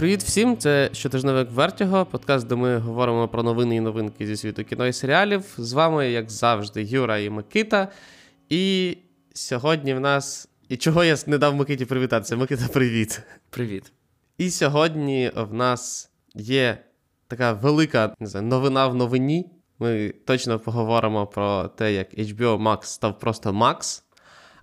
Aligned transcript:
Привіт 0.00 0.22
всім! 0.22 0.56
Це 0.56 0.90
щотижневик 0.92 1.50
Вертіго, 1.50 2.06
подкаст, 2.06 2.46
де 2.46 2.54
ми 2.54 2.78
говоримо 2.78 3.28
про 3.28 3.42
новини 3.42 3.76
і 3.76 3.80
новинки 3.80 4.26
зі 4.26 4.36
світу 4.36 4.64
кіно 4.64 4.86
і 4.86 4.92
серіалів. 4.92 5.54
З 5.58 5.72
вами, 5.72 6.10
як 6.10 6.30
завжди, 6.30 6.82
Юра 6.82 7.18
і 7.18 7.30
Микита. 7.30 7.88
І 8.48 8.96
сьогодні 9.34 9.94
в 9.94 10.00
нас. 10.00 10.48
І 10.68 10.76
чого 10.76 11.04
я 11.04 11.16
не 11.26 11.38
дав 11.38 11.54
Микиті 11.54 11.84
привітатися? 11.84 12.36
Микита, 12.36 12.68
привіт. 12.68 13.22
Привіт. 13.50 13.92
І 14.38 14.50
сьогодні 14.50 15.32
в 15.36 15.54
нас 15.54 16.10
є 16.34 16.78
така 17.28 17.52
велика 17.52 18.14
не 18.20 18.26
знаю, 18.26 18.46
новина 18.46 18.86
в 18.86 18.94
новині. 18.94 19.50
Ми 19.78 20.14
точно 20.26 20.58
поговоримо 20.58 21.26
про 21.26 21.68
те, 21.68 21.92
як 21.92 22.14
HBO 22.14 22.62
Max 22.62 22.84
став 22.84 23.18
просто 23.18 23.50
Max. 23.50 24.02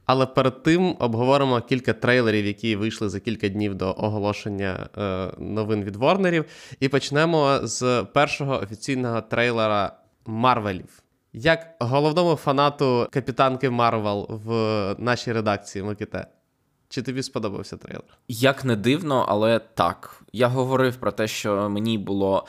Але 0.08 0.26
перед 0.26 0.64
тим 0.64 0.96
обговоримо 1.00 1.62
кілька 1.62 1.94
трейлерів, 1.94 2.46
які 2.46 2.76
вийшли 2.76 3.10
за 3.10 3.20
кілька 3.20 3.50
днів 3.50 3.76
до 3.76 3.96
оголошення 3.98 4.90
е, 4.98 5.32
новин 5.38 5.84
від 5.84 5.96
Ворнерів. 5.96 6.46
І 6.80 6.90
почнемо 6.90 7.60
з 7.64 8.04
першого 8.14 8.60
офіційного 8.60 9.22
трейлера 9.22 9.92
Марвелів. 10.26 11.04
Як 11.34 11.76
головному 11.80 12.36
фанату 12.36 13.08
капітанки 13.12 13.70
Марвел 13.70 14.28
в 14.30 14.52
нашій 15.00 15.32
редакції 15.32 15.84
Миките, 15.84 16.28
чи 16.90 17.02
тобі 17.02 17.24
сподобався 17.24 17.78
трейлер? 17.78 18.18
Як 18.28 18.66
не 18.66 18.76
дивно, 18.76 19.26
але 19.28 19.60
так. 19.60 20.24
Я 20.34 20.48
говорив 20.48 20.96
про 20.96 21.12
те, 21.12 21.28
що 21.28 21.70
мені 21.70 21.98
було 21.98 22.46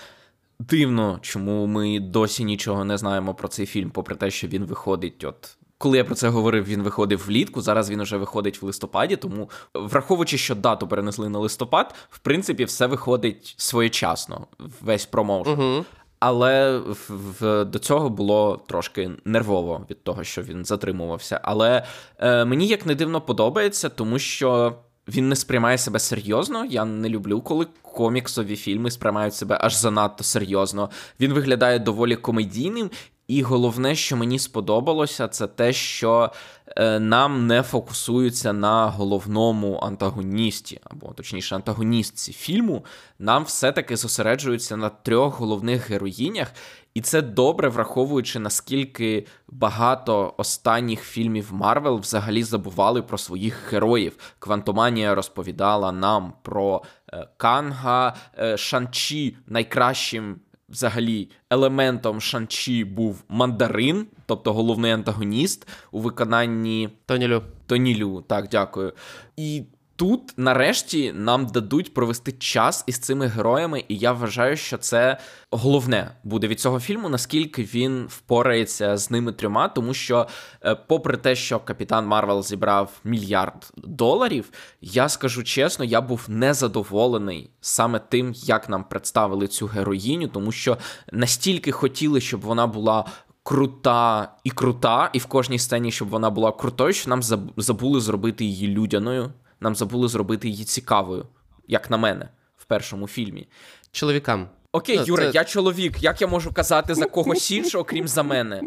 дивно, 0.58 1.18
чому 1.22 1.66
ми 1.66 2.00
досі 2.00 2.44
нічого 2.44 2.84
не 2.84 2.98
знаємо 2.98 3.34
про 3.34 3.48
цей 3.48 3.66
фільм, 3.66 3.90
попри 3.90 4.16
те, 4.16 4.30
що 4.30 4.46
він 4.46 4.64
виходить 4.64 5.24
от 5.24 5.57
коли 5.78 5.96
я 5.98 6.04
про 6.04 6.14
це 6.14 6.28
говорив, 6.28 6.64
він 6.64 6.82
виходив 6.82 7.24
влітку. 7.26 7.60
Зараз 7.60 7.90
він 7.90 8.00
уже 8.00 8.16
виходить 8.16 8.62
в 8.62 8.66
листопаді. 8.66 9.16
Тому, 9.16 9.50
враховуючи, 9.74 10.38
що 10.38 10.54
дату 10.54 10.88
перенесли 10.88 11.28
на 11.28 11.38
листопад, 11.38 11.94
в 12.10 12.18
принципі, 12.18 12.64
все 12.64 12.86
виходить 12.86 13.54
своєчасно, 13.56 14.46
весь 14.80 15.06
промоушен. 15.06 15.60
Угу. 15.60 15.84
Але 16.20 16.78
в, 16.78 17.10
в, 17.10 17.64
до 17.64 17.78
цього 17.78 18.10
було 18.10 18.62
трошки 18.66 19.10
нервово 19.24 19.86
від 19.90 20.04
того, 20.04 20.24
що 20.24 20.42
він 20.42 20.64
затримувався. 20.64 21.40
Але 21.42 21.84
е, 22.18 22.44
мені 22.44 22.66
як 22.66 22.86
не 22.86 22.94
дивно 22.94 23.20
подобається, 23.20 23.88
тому 23.88 24.18
що 24.18 24.74
він 25.08 25.28
не 25.28 25.36
сприймає 25.36 25.78
себе 25.78 25.98
серйозно. 25.98 26.64
Я 26.64 26.84
не 26.84 27.08
люблю, 27.08 27.40
коли 27.40 27.66
коміксові 27.82 28.56
фільми 28.56 28.90
сприймають 28.90 29.34
себе 29.34 29.58
аж 29.60 29.74
занадто 29.74 30.24
серйозно. 30.24 30.90
Він 31.20 31.32
виглядає 31.32 31.78
доволі 31.78 32.16
комедійним, 32.16 32.90
і 33.28 33.42
головне, 33.42 33.94
що 33.94 34.16
мені 34.16 34.38
сподобалося, 34.38 35.28
це 35.28 35.46
те, 35.46 35.72
що 35.72 36.32
е, 36.66 37.00
нам 37.00 37.46
не 37.46 37.62
фокусуються 37.62 38.52
на 38.52 38.86
головному 38.86 39.78
антагоністі, 39.82 40.80
або 40.84 41.12
точніше, 41.12 41.54
антагоністці 41.54 42.32
фільму. 42.32 42.84
Нам 43.18 43.44
все-таки 43.44 43.96
зосереджуються 43.96 44.76
на 44.76 44.88
трьох 44.88 45.40
головних 45.40 45.90
героїнях, 45.90 46.52
і 46.94 47.00
це 47.00 47.22
добре, 47.22 47.68
враховуючи 47.68 48.38
наскільки 48.38 49.26
багато 49.48 50.34
останніх 50.36 51.02
фільмів 51.02 51.48
Марвел 51.52 51.98
взагалі 51.98 52.42
забували 52.42 53.02
про 53.02 53.18
своїх 53.18 53.72
героїв. 53.72 54.16
Квантоманія 54.38 55.14
розповідала 55.14 55.92
нам 55.92 56.32
про 56.42 56.82
е, 57.12 57.28
Канга, 57.36 58.16
е, 58.38 58.56
Шан-Чі 58.56 59.36
найкращим 59.46 60.40
взагалі 60.68 61.30
елементом 61.50 62.20
Шан-Чі 62.20 62.84
був 62.84 63.24
мандарин, 63.28 64.06
тобто 64.26 64.52
головний 64.52 64.92
антагоніст 64.92 65.68
у 65.90 66.00
виконанні 66.00 66.88
Тоні 67.06 67.24
Лю. 67.24 67.42
Тоні 67.66 67.95
Лю, 67.95 68.24
так, 68.26 68.48
дякую. 68.48 68.92
І 69.36 69.62
тут, 69.98 70.34
нарешті, 70.36 71.12
нам 71.12 71.46
дадуть 71.46 71.94
провести 71.94 72.32
час 72.32 72.84
із 72.86 72.98
цими 72.98 73.26
героями, 73.26 73.84
і 73.88 73.96
я 73.96 74.12
вважаю, 74.12 74.56
що 74.56 74.78
це 74.78 75.18
головне 75.50 76.10
буде 76.24 76.46
від 76.48 76.60
цього 76.60 76.80
фільму, 76.80 77.08
наскільки 77.08 77.62
він 77.62 78.06
впорається 78.08 78.96
з 78.96 79.10
ними 79.10 79.32
трьома, 79.32 79.68
тому 79.68 79.94
що, 79.94 80.26
е, 80.64 80.74
попри 80.74 81.16
те, 81.16 81.34
що 81.34 81.60
Капітан 81.60 82.06
Марвел 82.06 82.42
зібрав 82.42 82.92
мільярд 83.04 83.72
доларів, 83.76 84.50
я 84.80 85.08
скажу 85.08 85.44
чесно, 85.44 85.84
я 85.84 86.00
був 86.00 86.24
незадоволений 86.28 87.50
саме 87.60 87.98
тим, 87.98 88.32
як 88.36 88.68
нам 88.68 88.84
представили 88.84 89.48
цю 89.48 89.66
героїню, 89.66 90.28
тому 90.28 90.52
що 90.52 90.78
настільки 91.12 91.72
хотіли, 91.72 92.20
щоб 92.20 92.40
вона 92.40 92.66
була. 92.66 93.04
Крута 93.42 94.32
і 94.44 94.50
крута, 94.50 95.10
і 95.12 95.18
в 95.18 95.26
кожній 95.26 95.58
сцені, 95.58 95.92
щоб 95.92 96.08
вона 96.08 96.30
була 96.30 96.52
крутою, 96.52 96.92
що 96.92 97.10
нам 97.10 97.22
забули 97.56 98.00
зробити 98.00 98.44
її 98.44 98.68
людяною 98.68 99.32
нам 99.60 99.74
забули 99.74 100.08
зробити 100.08 100.48
її 100.48 100.64
цікавою, 100.64 101.26
як 101.68 101.90
на 101.90 101.96
мене, 101.96 102.28
в 102.56 102.64
першому 102.64 103.08
фільмі. 103.08 103.48
Чоловікам. 103.92 104.48
Окей, 104.72 104.96
ну, 104.98 105.04
Юра, 105.06 105.24
це... 105.24 105.30
я 105.34 105.44
чоловік. 105.44 106.02
Як 106.02 106.20
я 106.20 106.26
можу 106.26 106.52
казати 106.52 106.94
за 106.94 107.06
когось 107.06 107.50
іншого, 107.50 107.84
крім 107.84 108.08
за 108.08 108.22
мене? 108.22 108.62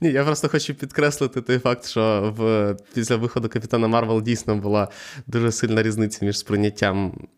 Ні, 0.00 0.08
я 0.12 0.24
просто 0.24 0.48
хочу 0.48 0.74
підкреслити 0.74 1.40
той 1.40 1.58
факт, 1.58 1.86
що 1.86 2.34
в 2.36 2.76
після 2.94 3.16
виходу 3.16 3.48
Капітана 3.48 3.88
Марвел 3.88 4.22
дійсно 4.22 4.56
була 4.56 4.88
дуже 5.26 5.52
сильна 5.52 5.82
різниця 5.82 6.24
між 6.24 6.38
сприйняттям 6.38 7.28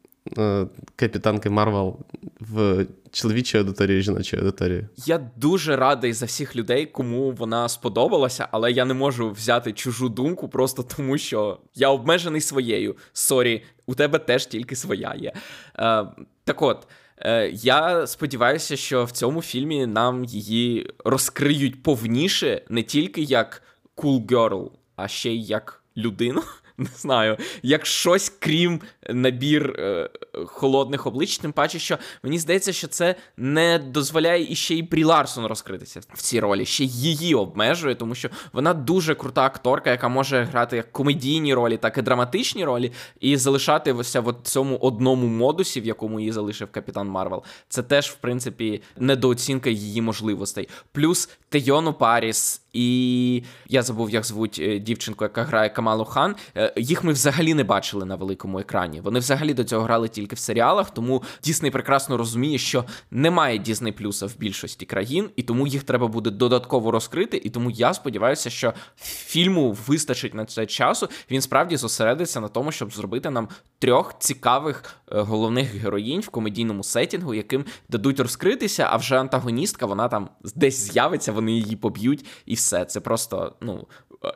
капітанки 0.97 1.51
Марвел 1.51 1.97
в 2.41 2.87
чоловічій 3.11 3.59
аудиторії 3.59 4.03
жіночій 4.03 4.37
аудиторії. 4.37 4.87
Я 5.07 5.31
дуже 5.37 5.77
радий 5.77 6.13
за 6.13 6.27
всіх 6.27 6.57
людей, 6.57 6.87
кому 6.87 7.31
вона 7.31 7.69
сподобалася, 7.69 8.49
але 8.51 8.73
я 8.73 8.85
не 8.85 8.95
можу 8.95 9.31
взяти 9.31 9.73
чужу 9.73 10.09
думку 10.09 10.49
просто 10.49 10.83
тому, 10.83 11.19
що 11.19 11.59
я 11.75 11.89
обмежений 11.89 12.41
своєю. 12.41 12.97
Sorry, 13.13 13.63
у 13.87 13.95
тебе 13.95 14.19
теж 14.19 14.47
тільки 14.47 14.77
своя 14.77 15.15
є. 15.19 15.33
Е, 15.79 16.07
Так 16.45 16.63
от. 16.63 16.87
Е, 17.19 17.51
я 17.51 18.07
сподіваюся, 18.07 18.77
що 18.77 19.05
в 19.05 19.11
цьому 19.11 19.43
фільмі 19.43 19.87
нам 19.87 20.25
її 20.25 20.91
розкриють 21.05 21.83
повніше 21.83 22.63
не 22.69 22.83
тільки 22.83 23.23
як 23.23 23.63
cool 23.97 24.27
girl, 24.27 24.71
а 24.97 25.09
ще 25.09 25.31
й 25.31 25.45
як 25.45 25.83
людину. 25.97 26.43
не 26.79 26.89
знаю, 26.97 27.37
як 27.63 27.87
щось 27.87 28.29
крім 28.39 28.81
набір 29.11 29.77
е, 29.79 30.11
холодних 30.47 31.07
облич, 31.07 31.39
тим 31.39 31.53
паче, 31.53 31.79
що 31.79 31.99
мені 32.23 32.39
здається, 32.39 32.73
що 32.73 32.89
це 32.89 33.15
не 33.37 33.79
дозволяє 33.79 34.53
іще 34.53 34.75
й 34.75 34.83
Брі 34.83 35.05
Ларсон 35.05 35.47
розкритися 35.47 36.01
в 36.15 36.23
цій 36.23 36.41
ролі, 36.41 36.67
ще 36.67 36.85
її 36.85 37.35
обмежує, 37.35 37.95
тому 37.95 38.15
що 38.15 38.29
вона 38.53 38.75
дуже 38.75 39.15
крута 39.15 39.43
акторка, 39.43 39.91
яка 39.91 40.09
може 40.09 40.45
грати 40.45 40.77
як 40.77 40.93
комедійні 40.93 41.55
ролі, 41.55 41.77
так 41.77 41.99
і 41.99 42.03
драматичні 42.03 42.65
ролі, 42.65 42.93
і 43.21 43.37
залишатися 43.37 44.21
в 44.21 44.35
цьому 44.43 44.77
одному 44.77 45.27
модусі, 45.27 45.81
в 45.81 45.87
якому 45.87 46.21
її 46.21 46.33
залишив 46.33 46.69
Капітан 46.71 47.09
Марвел. 47.09 47.43
Це 47.69 47.83
теж, 47.83 48.11
в 48.11 48.15
принципі, 48.15 48.83
недооцінка 48.99 49.71
її 49.71 50.03
можливостей. 50.03 50.69
Плюс 50.93 51.29
Тейону 51.49 51.93
Перріс. 51.93 52.61
І 52.73 53.43
я 53.69 53.83
забув, 53.83 54.11
як 54.11 54.25
звуть 54.25 54.59
е, 54.63 54.79
дівчинку, 54.79 55.25
яка 55.25 55.43
грає 55.43 55.69
Камалу 55.69 56.05
Хан. 56.05 56.37
Е, 56.57 56.73
їх 56.77 57.05
ми 57.05 57.13
взагалі 57.13 57.55
не 57.55 57.65
бачили 57.65 58.05
на 58.05 58.15
великому 58.17 58.59
екрані. 58.59 58.94
Вони 59.01 59.19
взагалі 59.19 59.55
до 59.55 59.65
цього 59.65 59.85
грали 59.85 60.09
тільки 60.09 60.35
в 60.35 60.39
серіалах, 60.39 60.91
тому 60.91 61.23
Дісней 61.43 61.71
прекрасно 61.71 62.17
розуміє, 62.17 62.59
що 62.59 62.85
немає 63.11 63.59
Дісней 63.59 63.93
Плюса 63.93 64.27
в 64.27 64.37
більшості 64.39 64.87
країн, 64.87 65.31
і 65.37 65.43
тому 65.43 65.67
їх 65.67 65.83
треба 65.83 66.09
буде 66.09 66.31
додатково 66.31 66.91
розкрити. 66.91 67.41
І 67.45 67.51
тому 67.51 67.71
я 67.71 67.95
сподіваюся, 67.95 68.51
що 68.51 68.75
фільму 68.97 69.77
вистачить 69.87 70.35
на 70.35 70.45
це 70.45 70.67
часу. 70.67 71.09
Він 71.31 71.41
справді 71.41 71.77
зосередиться 71.77 72.41
на 72.41 72.49
тому, 72.49 72.73
щоб 72.73 72.93
зробити 72.93 73.31
нам 73.31 73.49
трьох 73.79 74.19
цікавих 74.19 74.85
е, 75.13 75.21
головних 75.21 75.75
героїнь 75.75 76.21
в 76.21 76.29
комедійному 76.29 76.85
сетінгу, 76.85 77.35
яким 77.35 77.65
дадуть 77.89 78.21
розкритися. 78.21 78.87
А 78.91 78.97
вже 78.97 79.21
антагоністка, 79.21 79.87
вона 79.87 80.09
там 80.09 80.29
десь 80.55 80.93
з'явиться, 80.93 81.33
вони 81.33 81.53
її 81.53 81.77
поб'ють 81.77 82.27
і 82.47 82.55
все. 82.55 82.85
Це 82.85 83.01
просто 83.01 83.53
ну 83.61 83.87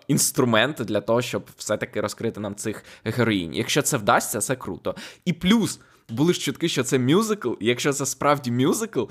інструмент 0.08 0.76
для 0.76 1.00
того, 1.00 1.22
щоб 1.22 1.46
все-таки 1.56 2.00
розкрити 2.00 2.40
нам 2.40 2.54
цих 2.54 2.84
героїнь. 3.04 3.54
Якщо 3.54 3.82
це 3.82 3.96
вдасться, 3.96 4.40
це 4.40 4.56
круто. 4.56 4.94
І 5.24 5.32
плюс 5.32 5.80
були 6.08 6.32
ж 6.32 6.40
чутки, 6.40 6.68
що 6.68 6.82
це 6.82 6.98
мюзикл, 6.98 7.52
і 7.60 7.66
якщо 7.66 7.92
це 7.92 8.06
справді 8.06 8.50
мюзикл, 8.50 9.02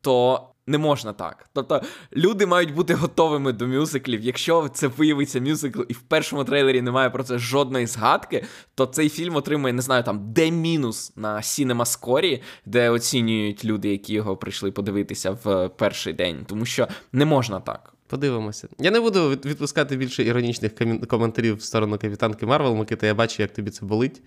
то. 0.00 0.46
Не 0.66 0.78
можна 0.78 1.12
так. 1.12 1.48
Тобто 1.52 1.82
люди 2.16 2.46
мають 2.46 2.74
бути 2.74 2.94
готовими 2.94 3.52
до 3.52 3.66
мюзиклів. 3.66 4.20
Якщо 4.20 4.68
це 4.68 4.86
виявиться 4.86 5.40
мюзикл, 5.40 5.80
і 5.88 5.92
в 5.92 6.00
першому 6.00 6.44
трейлері 6.44 6.82
немає 6.82 7.10
про 7.10 7.24
це 7.24 7.38
жодної 7.38 7.86
згадки, 7.86 8.44
то 8.74 8.86
цей 8.86 9.08
фільм 9.08 9.36
отримує, 9.36 9.72
не 9.72 9.82
знаю, 9.82 10.04
там 10.04 10.32
де 10.32 10.50
мінус 10.50 11.12
на 11.16 11.36
CinemaScore, 11.36 12.42
де 12.66 12.90
оцінюють 12.90 13.64
люди, 13.64 13.88
які 13.88 14.12
його 14.12 14.36
прийшли 14.36 14.70
подивитися 14.70 15.30
в 15.44 15.68
перший 15.68 16.12
день. 16.12 16.44
Тому 16.46 16.64
що 16.64 16.88
не 17.12 17.24
можна 17.24 17.60
так. 17.60 17.94
Подивимося. 18.10 18.68
Я 18.78 18.90
не 18.90 19.00
буду 19.00 19.30
відпускати 19.30 19.96
більше 19.96 20.24
іронічних 20.24 20.72
коментарів 21.08 21.56
в 21.56 21.62
сторону 21.62 21.98
капітанки 21.98 22.46
Марвел, 22.46 22.74
Микита, 22.74 23.06
я 23.06 23.14
бачу, 23.14 23.42
як 23.42 23.52
тобі 23.52 23.70
це 23.70 23.86
болить. 23.86 24.22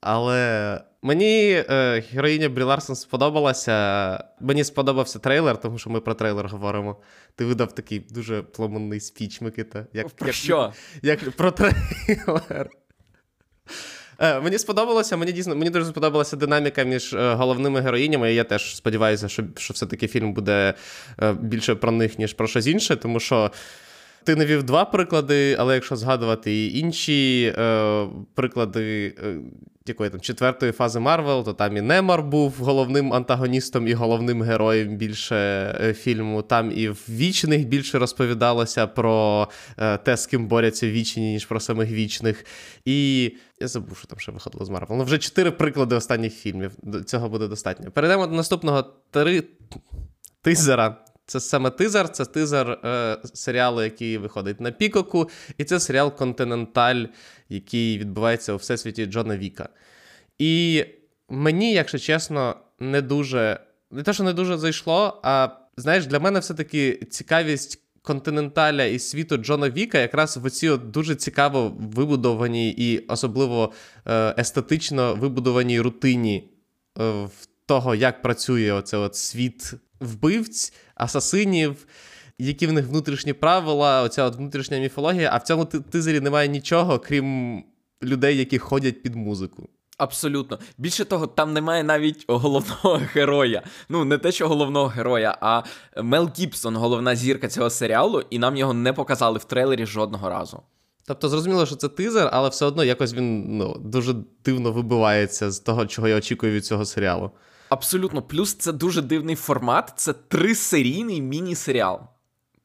Але 0.00 0.80
мені 1.02 1.64
е, 1.70 2.04
героїня 2.12 2.48
Брі 2.48 2.62
Ларсон 2.62 2.96
сподобалася. 2.96 4.24
Мені 4.40 4.64
сподобався 4.64 5.18
трейлер, 5.18 5.60
тому 5.60 5.78
що 5.78 5.90
ми 5.90 6.00
про 6.00 6.14
трейлер 6.14 6.48
говоримо. 6.48 6.96
Ти 7.34 7.44
видав 7.44 7.74
такий 7.74 7.98
дуже 7.98 8.42
полум'яний 8.42 9.00
спіч, 9.00 9.40
Микита. 9.40 9.86
Як, 9.92 10.08
про 10.08 10.26
як, 10.26 10.36
що? 10.36 10.72
Як, 11.02 11.30
Про 11.30 11.50
трейлер. 11.50 12.70
Е, 14.20 14.40
Мені 14.40 14.58
сподобалося, 14.58 15.16
мені 15.16 15.32
дійсно 15.32 15.56
мені 15.56 15.70
дуже 15.70 15.86
сподобалася 15.86 16.36
динаміка 16.36 16.82
між 16.82 17.12
е, 17.12 17.34
головними 17.34 17.80
героїнями. 17.80 18.34
Я 18.34 18.44
теж 18.44 18.76
сподіваюся, 18.76 19.28
що 19.28 19.44
що 19.56 19.74
все-таки 19.74 20.08
фільм 20.08 20.32
буде 20.32 20.74
е, 21.22 21.32
більше 21.32 21.74
про 21.74 21.92
них, 21.92 22.18
ніж 22.18 22.32
про 22.32 22.46
щось 22.46 22.66
інше, 22.66 22.96
тому 22.96 23.20
що. 23.20 23.50
Ти 24.24 24.36
навів 24.36 24.62
два 24.62 24.84
приклади, 24.84 25.56
але 25.58 25.74
якщо 25.74 25.96
згадувати 25.96 26.52
і 26.52 26.78
інші 26.78 27.54
е, 27.58 28.06
приклади 28.34 29.14
е, 29.24 29.36
якої 29.90 30.10
там 30.10 30.20
четвертої 30.20 30.72
фази 30.72 31.00
Марвел, 31.00 31.44
то 31.44 31.52
там 31.52 31.76
і 31.76 31.80
Неймор 31.80 32.22
був 32.22 32.52
головним 32.52 33.12
антагоністом 33.12 33.88
і 33.88 33.92
головним 33.92 34.42
героєм 34.42 34.96
більше 34.96 35.36
е, 35.80 35.94
фільму. 35.94 36.42
Там 36.42 36.72
і 36.74 36.88
в 36.88 37.04
вічних 37.08 37.66
більше 37.66 37.98
розповідалося 37.98 38.86
про 38.86 39.48
е, 39.78 39.96
те, 39.96 40.16
з 40.16 40.26
ким 40.26 40.48
борються 40.48 40.90
вічні, 40.90 41.32
ніж 41.32 41.46
про 41.46 41.60
самих 41.60 41.90
вічних. 41.90 42.44
І 42.84 43.22
я 43.60 43.68
забув, 43.68 43.98
що 43.98 44.06
там 44.06 44.18
ще 44.18 44.32
виходило 44.32 44.64
з 44.64 44.68
Марвел. 44.68 44.98
Ну, 44.98 45.04
вже 45.04 45.18
чотири 45.18 45.50
приклади 45.50 45.94
останніх 45.96 46.34
фільмів. 46.34 46.72
Цього 47.06 47.28
буде 47.28 47.48
достатньо. 47.48 47.90
Перейдемо 47.90 48.26
до 48.26 48.34
наступного 48.34 48.84
три 49.10 49.42
тизера. 50.42 50.96
Це 51.30 51.40
саме 51.40 51.70
тизер, 51.70 52.08
це 52.08 52.24
тизер 52.24 52.70
е, 52.70 53.18
серіалу, 53.34 53.82
який 53.82 54.18
виходить 54.18 54.60
на 54.60 54.70
Пікоку, 54.70 55.30
і 55.58 55.64
це 55.64 55.80
серіал 55.80 56.16
Континенталь, 56.16 57.04
який 57.48 57.98
відбувається 57.98 58.52
у 58.52 58.56
всесвіті 58.56 59.06
Джона 59.06 59.36
Віка. 59.36 59.68
І 60.38 60.84
мені, 61.28 61.72
якщо 61.72 61.98
чесно, 61.98 62.56
не 62.80 63.02
дуже. 63.02 63.60
Не 63.90 64.02
те, 64.02 64.12
що 64.12 64.24
не 64.24 64.32
дуже 64.32 64.58
зайшло, 64.58 65.20
а 65.22 65.48
знаєш, 65.76 66.06
для 66.06 66.20
мене 66.20 66.40
все-таки 66.40 67.06
цікавість 67.10 67.82
континенталя 68.02 68.84
і 68.84 68.98
світу 68.98 69.36
Джона 69.36 69.70
Віка 69.70 69.98
якраз 69.98 70.36
в 70.36 70.44
оцій 70.44 70.76
дуже 70.76 71.14
цікаво 71.14 71.76
вибудованій 71.78 72.70
і 72.70 72.98
особливо 72.98 73.72
е, 74.06 74.34
естетично 74.38 75.14
вибудованій 75.14 75.80
рутині 75.80 76.50
е, 76.98 77.10
в 77.10 77.46
того, 77.66 77.94
як 77.94 78.22
працює 78.22 78.72
оце 78.72 78.96
от 78.96 79.16
світ 79.16 79.74
вбивць, 80.00 80.72
асасинів, 80.94 81.86
які 82.38 82.66
в 82.66 82.72
них 82.72 82.86
внутрішні 82.86 83.32
правила, 83.32 84.02
оця 84.02 84.24
от 84.24 84.36
внутрішня 84.36 84.78
міфологія, 84.78 85.30
а 85.32 85.36
в 85.36 85.42
цьому 85.42 85.64
тизері 85.64 86.20
немає 86.20 86.48
нічого, 86.48 86.98
крім 86.98 87.64
людей, 88.02 88.36
які 88.36 88.58
ходять 88.58 89.02
під 89.02 89.14
музику. 89.14 89.68
Абсолютно. 90.00 90.58
Більше 90.78 91.04
того, 91.04 91.26
там 91.26 91.52
немає 91.52 91.82
навіть 91.84 92.24
головного 92.28 93.00
героя. 93.14 93.62
Ну, 93.88 94.04
не 94.04 94.18
те, 94.18 94.32
що 94.32 94.48
головного 94.48 94.86
героя, 94.86 95.38
а 95.40 95.62
Мел 96.02 96.30
Гібсон, 96.38 96.76
головна 96.76 97.16
зірка 97.16 97.48
цього 97.48 97.70
серіалу, 97.70 98.22
і 98.30 98.38
нам 98.38 98.56
його 98.56 98.74
не 98.74 98.92
показали 98.92 99.38
в 99.38 99.44
трейлері 99.44 99.86
жодного 99.86 100.28
разу. 100.28 100.62
Тобто, 101.06 101.28
зрозуміло, 101.28 101.66
що 101.66 101.76
це 101.76 101.88
тизер, 101.88 102.28
але 102.32 102.48
все 102.48 102.66
одно 102.66 102.84
якось 102.84 103.14
він 103.14 103.56
ну, 103.58 103.76
дуже 103.80 104.14
дивно 104.44 104.72
вибивається 104.72 105.50
з 105.50 105.58
того, 105.58 105.86
чого 105.86 106.08
я 106.08 106.16
очікую 106.16 106.52
від 106.52 106.66
цього 106.66 106.84
серіалу. 106.84 107.30
Абсолютно, 107.70 108.22
плюс 108.22 108.54
це 108.54 108.72
дуже 108.72 109.02
дивний 109.02 109.36
формат. 109.36 109.92
Це 109.96 110.12
трисерійний 110.12 111.20
міні-серіал. 111.20 112.00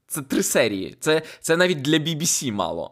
Це 0.08 0.22
три 0.22 0.44
серії. 0.44 0.98
Це 1.00 1.22
це 1.42 1.58
навіть 1.58 1.82
для 1.82 1.98
BBC 1.98 2.52
мало. 2.52 2.92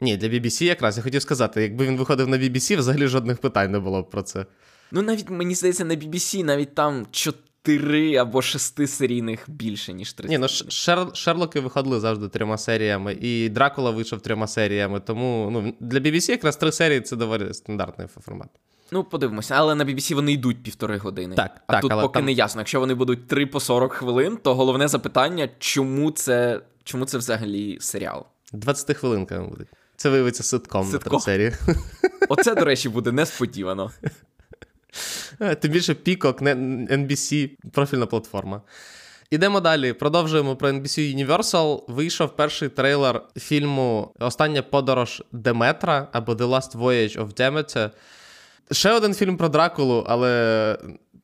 Ні, 0.00 0.16
для 0.16 0.28
BBC 0.28 0.64
якраз 0.64 0.96
я 0.96 1.02
хотів 1.02 1.22
сказати, 1.22 1.62
якби 1.62 1.86
він 1.86 1.96
виходив 1.96 2.28
на 2.28 2.38
BBC, 2.38 2.78
взагалі 2.78 3.06
жодних 3.06 3.38
питань 3.38 3.70
не 3.70 3.78
було 3.78 4.02
б 4.02 4.10
про 4.10 4.22
це. 4.22 4.46
Ну, 4.90 5.02
навіть 5.02 5.30
мені 5.30 5.54
здається, 5.54 5.84
на 5.84 5.96
BBC 5.96 6.44
навіть 6.44 6.74
там 6.74 7.06
чотири 7.10 8.16
або 8.16 8.42
шести 8.42 8.86
серійних 8.86 9.44
більше, 9.46 9.92
ніж 9.92 10.12
три. 10.12 10.28
Ні, 10.28 10.38
ну 10.38 10.48
Шер... 10.48 11.06
Шерлоки 11.14 11.60
виходили 11.60 12.00
завжди 12.00 12.28
трьома 12.28 12.58
серіями, 12.58 13.18
і 13.20 13.48
Дракула 13.48 13.90
вийшов 13.90 14.20
трьома 14.20 14.46
серіями. 14.46 15.00
Тому 15.00 15.48
ну, 15.52 15.74
для 15.80 15.98
BBC 15.98 16.30
якраз 16.30 16.56
три 16.56 16.72
серії 16.72 17.00
це 17.00 17.16
доволі 17.16 17.54
стандартний 17.54 18.08
формат. 18.20 18.48
Ну, 18.92 19.04
подивимося, 19.04 19.54
але 19.54 19.74
на 19.74 19.84
BBC 19.84 20.14
вони 20.14 20.32
йдуть 20.32 20.62
півтори 20.62 20.98
години. 20.98 21.36
Так, 21.36 21.62
а 21.66 21.72
так, 21.72 21.82
тут 21.82 21.92
але 21.92 22.02
поки 22.02 22.18
там... 22.18 22.24
не 22.24 22.32
ясно. 22.32 22.60
Якщо 22.60 22.80
вони 22.80 22.94
будуть 22.94 23.26
3 23.26 23.46
по 23.46 23.60
40 23.60 23.92
хвилин, 23.92 24.38
то 24.42 24.54
головне 24.54 24.88
запитання, 24.88 25.48
чому 25.58 26.10
це 26.10 26.60
чому 26.84 27.04
це 27.04 27.18
взагалі 27.18 27.78
серіал? 27.80 28.26
20 28.52 28.96
хвилинка 28.96 29.40
буде. 29.40 29.64
Це 29.96 30.10
виявиться 30.10 30.42
ситком, 30.42 30.86
ситком. 30.86 31.12
на 31.12 31.20
серії. 31.20 31.52
Оце, 32.28 32.54
до 32.54 32.64
речі, 32.64 32.88
буде 32.88 33.12
несподівано. 33.12 33.90
Тим 35.60 35.70
більше 35.70 35.92
Peacock, 35.92 36.42
NBC, 36.88 37.50
профільна 37.72 38.06
платформа. 38.06 38.62
Ідемо 39.30 39.60
далі. 39.60 39.92
Продовжуємо 39.92 40.56
про 40.56 40.68
NBC 40.68 41.26
Universal. 41.26 41.92
Вийшов 41.92 42.36
перший 42.36 42.68
трейлер 42.68 43.22
фільму 43.36 44.14
Остання 44.18 44.62
подорож 44.62 45.22
Деметра 45.32 46.08
або 46.12 46.32
The 46.32 46.48
Last 46.48 46.76
Voyage 46.78 47.18
of 47.18 47.40
Demeter. 47.40 47.90
Ще 48.70 48.92
один 48.92 49.14
фільм 49.14 49.36
про 49.36 49.48
Дракулу, 49.48 50.04
але 50.06 50.78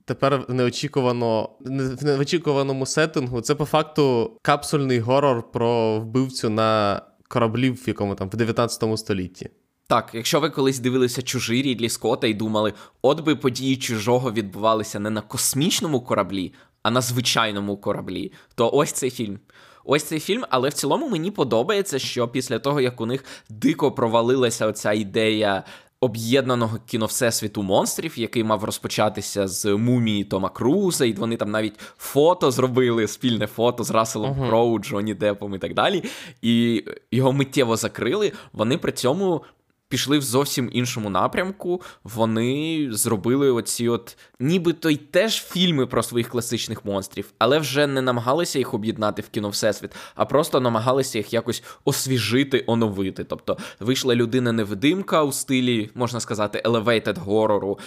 тепер 0.05 0.45
неочікувано 0.49 1.51
в 1.61 2.05
неочікуваному 2.05 2.87
сеттингу. 2.87 3.41
Це 3.41 3.55
по 3.55 3.65
факту 3.65 4.33
капсульний 4.43 5.01
горор 5.01 5.51
про 5.53 6.01
вбивцю 6.01 6.51
на 6.51 7.03
кораблі 7.29 7.71
в 7.71 7.85
якому 7.87 8.15
там 8.15 8.29
в 8.29 8.37
19 8.37 8.99
столітті. 8.99 9.51
Так, 9.87 10.11
якщо 10.13 10.41
ви 10.41 10.51
колись 10.51 10.79
дивилися 10.79 11.23
чужий 11.23 11.63
Рідлі 11.63 11.89
Скотта 11.89 12.27
і 12.27 12.35
думали, 12.35 12.73
от 13.03 13.21
би 13.21 13.37
події 13.37 13.77
чужого 13.77 14.33
відбувалися 14.33 14.99
не 14.99 15.11
на 15.11 15.21
космічному 15.21 16.01
кораблі, 16.01 16.55
а 16.83 16.91
на 16.91 17.01
звичайному 17.01 17.77
кораблі, 17.77 18.33
то 18.55 18.71
ось 18.73 18.93
цей 18.93 19.11
фільм. 19.11 19.39
Ось 19.85 20.05
цей 20.05 20.21
фільм, 20.21 20.45
але 20.51 20.69
в 20.69 20.73
цілому 20.73 21.09
мені 21.09 21.31
подобається, 21.31 21.99
що 21.99 22.29
після 22.29 22.59
того, 22.59 22.81
як 22.81 23.01
у 23.01 23.07
них 23.07 23.25
дико 23.49 23.93
провалилася 23.93 24.67
оця 24.67 24.93
ідея 24.93 25.65
об'єднаного 26.01 26.79
кіно 26.87 27.07
Всесвіту 27.07 27.63
монстрів, 27.63 28.19
який 28.19 28.45
мав 28.45 28.65
розпочатися 28.65 29.49
з 29.49 29.77
мумії 29.77 30.25
Тома 30.25 30.49
Круза, 30.49 31.05
і 31.05 31.13
вони 31.13 31.37
там 31.37 31.51
навіть 31.51 31.79
фото 31.99 32.51
зробили, 32.51 33.07
спільне 33.07 33.47
фото 33.47 33.85
з 33.85 33.91
Расселом 33.91 34.33
uh-huh. 34.33 34.49
Кроу, 34.49 34.79
Джонні 34.79 35.15
Депом 35.15 35.55
і 35.55 35.59
так 35.59 35.75
далі. 35.75 36.05
І 36.43 36.85
його 37.13 37.33
миттєво 37.33 37.77
закрили. 37.77 38.33
Вони 38.53 38.79
при 38.79 38.93
цьому 38.93 39.43
пішли 39.89 40.19
в 40.19 40.23
зовсім 40.23 40.71
іншому 40.73 41.11
напрямку. 41.11 41.83
Вони 42.05 42.89
зробили 42.91 43.51
оці, 43.51 43.89
от 43.89 44.17
нібито 44.41 44.91
й 44.91 44.97
теж 44.97 45.43
фільми 45.43 45.87
про 45.87 46.03
своїх 46.03 46.29
класичних 46.29 46.85
монстрів, 46.85 47.33
але 47.39 47.59
вже 47.59 47.87
не 47.87 48.03
намагалися 48.03 48.59
їх 48.59 48.75
об'єднати 48.75 49.23
в 49.23 49.29
кіно 49.29 49.49
Всесвіт, 49.49 49.91
а 50.15 50.25
просто 50.25 50.61
намагалися 50.61 51.19
їх 51.19 51.33
якось 51.33 51.63
освіжити, 51.85 52.65
оновити. 52.67 53.25
Тобто 53.25 53.59
вийшла 53.81 54.15
людина-невидимка 54.15 55.23
у 55.23 55.33
стилі, 55.33 55.91
можна 55.95 56.21
сказати, 56.21 56.63
elevated 56.65 57.19
горору. 57.19 57.79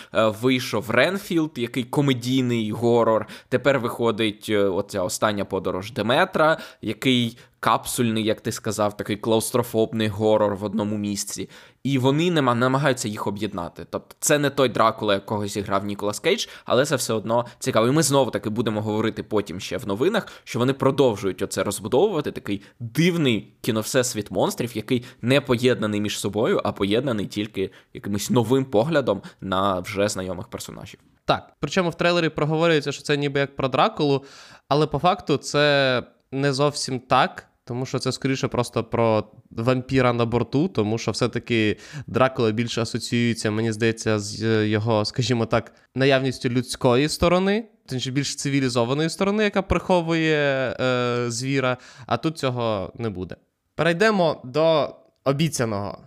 Вийшов 0.42 0.90
Ренфілд, 0.90 1.52
який 1.56 1.84
комедійний 1.84 2.72
горор. 2.72 3.28
Тепер 3.50 3.80
виходить 3.80 4.46
е, 4.50 4.64
оця 4.64 5.04
остання 5.04 5.46
подорож 5.46 5.92
Деметра, 5.92 6.58
який 6.82 7.38
капсульний, 7.62 8.24
як 8.24 8.42
ти 8.42 8.52
сказав, 8.52 8.98
такий 8.98 9.18
клаустрофобний 9.18 10.08
горор 10.08 10.56
в 10.56 10.64
одному 10.64 10.98
місці. 10.98 11.50
І 11.84 11.98
вони 11.98 12.32
не 12.32 12.42
намагаються 12.42 13.08
їх 13.08 13.28
об'єднати. 13.28 13.86
Тобто 13.90 14.16
це 14.20 14.40
не 14.40 14.50
той 14.50 14.70
Дракула, 14.70 15.14
якого 15.14 15.48
зіграв 15.48 15.86
Ніколас 15.86 16.20
Кейдж, 16.20 16.48
але 16.66 16.86
це 16.86 16.96
все 16.96 17.14
одно 17.14 17.46
цікаво. 17.60 17.88
І 17.88 17.92
ми 17.92 18.04
знову 18.04 18.32
таки 18.32 18.50
будемо 18.50 18.82
говорити 18.82 19.24
потім 19.24 19.60
ще 19.60 19.78
в 19.78 19.88
новинах, 19.88 20.28
що 20.44 20.60
вони 20.60 20.74
продовжують 20.74 21.42
оце 21.42 21.64
розбудовувати. 21.64 22.32
Такий 22.32 22.62
дивний 22.80 23.54
кіновсесвіт 23.62 24.32
монстрів, 24.32 24.78
який 24.78 25.04
не 25.22 25.42
поєднаний 25.42 26.02
між 26.02 26.20
собою, 26.20 26.62
а 26.64 26.72
поєднаний 26.72 27.26
тільки 27.26 27.72
якимось 27.94 28.30
новим 28.30 28.66
поглядом 28.66 29.22
на 29.42 29.80
вже 29.80 30.08
знайомих 30.08 30.48
персонажів. 30.48 31.00
Так, 31.26 31.54
причому 31.60 31.90
в 31.90 31.96
трейлері 31.96 32.30
проговорюється, 32.30 32.92
що 32.92 33.04
це 33.04 33.18
ніби 33.18 33.40
як 33.40 33.56
про 33.56 33.68
Дракулу, 33.68 34.24
але 34.68 34.88
по 34.88 35.00
факту 35.00 35.38
це 35.38 36.04
не 36.32 36.54
зовсім 36.54 37.00
так. 37.00 37.51
Тому 37.72 37.86
що 37.86 38.00
це 38.00 38.12
скоріше 38.12 38.48
просто 38.48 38.84
про 38.84 39.24
вампіра 39.52 40.14
на 40.14 40.26
борту, 40.26 40.68
тому 40.68 40.98
що 40.98 41.12
все-таки 41.12 41.78
Дракула 42.08 42.52
більше 42.52 42.82
асоціюється, 42.82 43.52
мені 43.52 43.72
здається, 43.72 44.20
з 44.20 44.68
його, 44.68 45.06
скажімо 45.06 45.46
так, 45.46 45.74
наявністю 45.96 46.50
людської 46.50 47.10
сторони, 47.10 47.66
точніше 47.86 48.12
більш 48.12 48.36
цивілізованої 48.36 49.10
сторони, 49.10 49.44
яка 49.44 49.62
приховує 49.62 50.38
е, 50.80 51.26
звіра, 51.28 51.78
а 52.06 52.18
тут 52.18 52.38
цього 52.38 52.94
не 52.96 53.10
буде. 53.10 53.36
Перейдемо 53.76 54.42
до 54.44 54.96
обіцяного. 55.24 55.98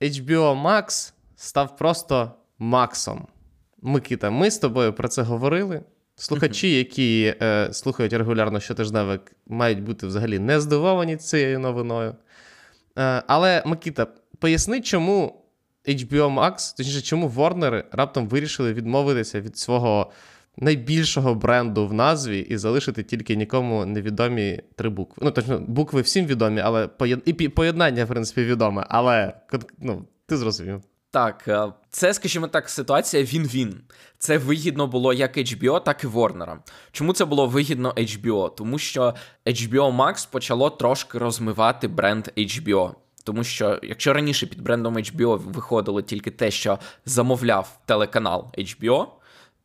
HBO 0.00 0.62
Max 0.62 1.12
став 1.36 1.76
просто 1.76 2.32
Максом. 2.58 3.26
Микита, 3.82 4.30
ми 4.30 4.50
з 4.50 4.58
тобою 4.58 4.92
про 4.92 5.08
це 5.08 5.22
говорили. 5.22 5.82
Слухачі, 6.16 6.78
які 6.78 7.34
е, 7.42 7.68
слухають 7.72 8.12
регулярно 8.12 8.60
щотижневик, 8.60 9.32
мають 9.46 9.82
бути 9.82 10.06
взагалі 10.06 10.38
не 10.38 10.60
здивовані 10.60 11.16
цією 11.16 11.58
новиною. 11.58 12.14
Е, 12.98 13.22
але, 13.26 13.62
Микита, 13.66 14.06
поясни, 14.38 14.80
чому 14.80 15.44
HBO 15.88 16.34
Max, 16.34 16.76
точніше, 16.76 17.00
чому 17.00 17.28
Warner 17.28 17.84
раптом 17.92 18.28
вирішили 18.28 18.72
відмовитися 18.72 19.40
від 19.40 19.58
свого 19.58 20.12
найбільшого 20.56 21.34
бренду 21.34 21.86
в 21.86 21.92
назві 21.92 22.38
і 22.38 22.56
залишити 22.56 23.02
тільки 23.02 23.36
нікому 23.36 23.86
невідомі 23.86 24.60
три 24.76 24.88
букви. 24.88 25.22
Ну, 25.24 25.30
точно, 25.30 25.58
букви 25.58 26.00
всім 26.00 26.26
відомі, 26.26 26.60
але 26.60 26.88
поєд... 26.88 27.22
і 27.24 27.48
поєднання, 27.48 28.04
в 28.04 28.08
принципі, 28.08 28.44
відоме, 28.44 28.86
але 28.88 29.32
ну, 29.78 30.06
ти 30.26 30.36
зрозумів. 30.36 30.82
Так, 31.16 31.44
е, 31.48 31.72
це, 31.90 32.14
скажімо 32.14 32.48
так, 32.48 32.68
ситуація 32.68 33.22
він-він. 33.22 33.80
Це 34.18 34.38
вигідно 34.38 34.86
було 34.86 35.12
як 35.12 35.36
HBO, 35.36 35.82
так 35.82 36.04
і 36.04 36.06
Warner. 36.06 36.56
Чому 36.92 37.12
це 37.12 37.24
було 37.24 37.46
вигідно 37.46 37.92
HBO? 37.92 38.54
Тому 38.54 38.78
що 38.78 39.14
HBO 39.46 39.96
Max 39.96 40.30
почало 40.30 40.70
трошки 40.70 41.18
розмивати 41.18 41.88
бренд 41.88 42.28
HBO. 42.36 42.94
Тому 43.24 43.44
що 43.44 43.78
якщо 43.82 44.12
раніше 44.12 44.46
під 44.46 44.60
брендом 44.62 44.96
HBO 44.96 45.38
виходило 45.38 46.02
тільки 46.02 46.30
те, 46.30 46.50
що 46.50 46.78
замовляв 47.04 47.78
телеканал 47.86 48.50
HBO, 48.58 49.06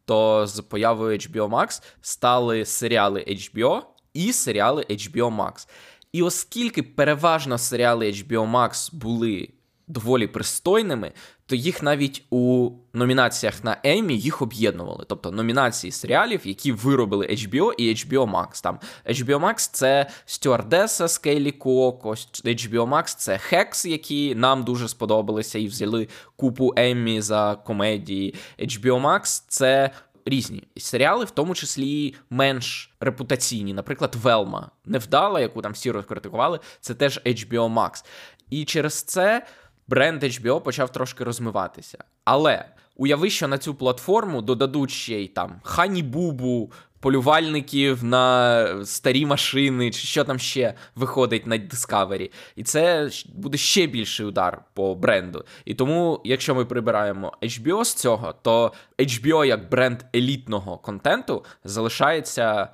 то 0.05 0.47
з 0.47 0.61
появою 0.61 1.17
HBO 1.17 1.49
Max 1.49 1.83
стали 2.01 2.65
серіали 2.65 3.25
HBO 3.27 3.81
і 4.13 4.33
серіали 4.33 4.85
HBO 4.89 5.35
Max. 5.35 5.67
І 6.11 6.23
оскільки 6.23 6.83
переважно 6.83 7.57
серіали 7.57 8.05
HBO 8.11 8.51
Max 8.51 8.95
були 8.95 9.49
доволі 9.91 10.27
пристойними, 10.27 11.11
то 11.45 11.55
їх 11.55 11.83
навіть 11.83 12.23
у 12.29 12.71
номінаціях 12.93 13.63
на 13.63 13.77
Еммі 13.83 14.17
їх 14.17 14.41
об'єднували. 14.41 15.05
Тобто 15.07 15.31
номінації 15.31 15.91
серіалів, 15.91 16.41
які 16.43 16.71
виробили 16.71 17.27
HBO 17.27 17.73
і 17.77 17.89
HBO 17.89 18.31
Max. 18.31 18.63
Там 18.63 18.79
HBO 19.05 19.39
Max 19.39 19.69
це 19.73 20.09
Стюардеса 20.25 21.07
з 21.07 21.17
Кейлі 21.17 21.51
Коко, 21.51 22.09
HBO 22.45 22.89
Max 22.89 23.15
це 23.17 23.37
Hacks, 23.37 23.85
які 23.85 24.35
нам 24.35 24.63
дуже 24.63 24.87
сподобалися 24.87 25.59
і 25.59 25.67
взяли 25.67 26.07
купу 26.35 26.73
Еммі 26.75 27.21
за 27.21 27.55
комедії. 27.65 28.35
HBO 28.59 29.01
Max 29.01 29.43
це. 29.47 29.91
Різні 30.25 30.63
серіали, 30.77 31.25
в 31.25 31.31
тому 31.31 31.55
числі 31.55 32.15
менш 32.29 32.93
репутаційні, 32.99 33.73
наприклад, 33.73 34.15
Велма 34.15 34.71
невдала, 34.85 35.39
яку 35.41 35.61
там 35.61 35.71
всі 35.71 35.91
розкритикували, 35.91 36.59
це 36.79 36.93
теж 36.93 37.21
HBO 37.25 37.73
Max. 37.73 38.05
І 38.51 38.65
через 38.65 39.03
це 39.03 39.45
бренд 39.91 40.23
HBO 40.23 40.61
почав 40.61 40.91
трошки 40.91 41.23
розмиватися. 41.23 41.97
Але 42.25 42.65
уяви, 42.95 43.29
що 43.29 43.47
на 43.47 43.57
цю 43.57 43.75
платформу 43.75 44.41
додадуть 44.41 44.91
ще 44.91 45.19
й 45.19 45.27
там 45.27 45.59
Хані 45.63 46.03
Бубу, 46.03 46.71
полювальників 46.99 48.03
на 48.03 48.85
старі 48.85 49.25
машини, 49.25 49.91
чи 49.91 50.07
що 50.07 50.23
там 50.23 50.39
ще 50.39 50.73
виходить 50.95 51.47
на 51.47 51.57
Discovery. 51.57 52.31
І 52.55 52.63
це 52.63 53.09
буде 53.33 53.57
ще 53.57 53.87
більший 53.87 54.25
удар 54.25 54.61
по 54.73 54.95
бренду. 54.95 55.45
І 55.65 55.73
тому, 55.73 56.21
якщо 56.23 56.55
ми 56.55 56.65
прибираємо 56.65 57.33
HBO 57.41 57.85
з 57.85 57.93
цього, 57.93 58.33
то 58.41 58.73
HBO 58.99 59.45
як 59.45 59.69
бренд 59.69 59.99
елітного 60.15 60.77
контенту 60.77 61.45
залишається 61.63 62.67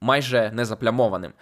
майже 0.00 0.50
незаплямованим. 0.54 1.32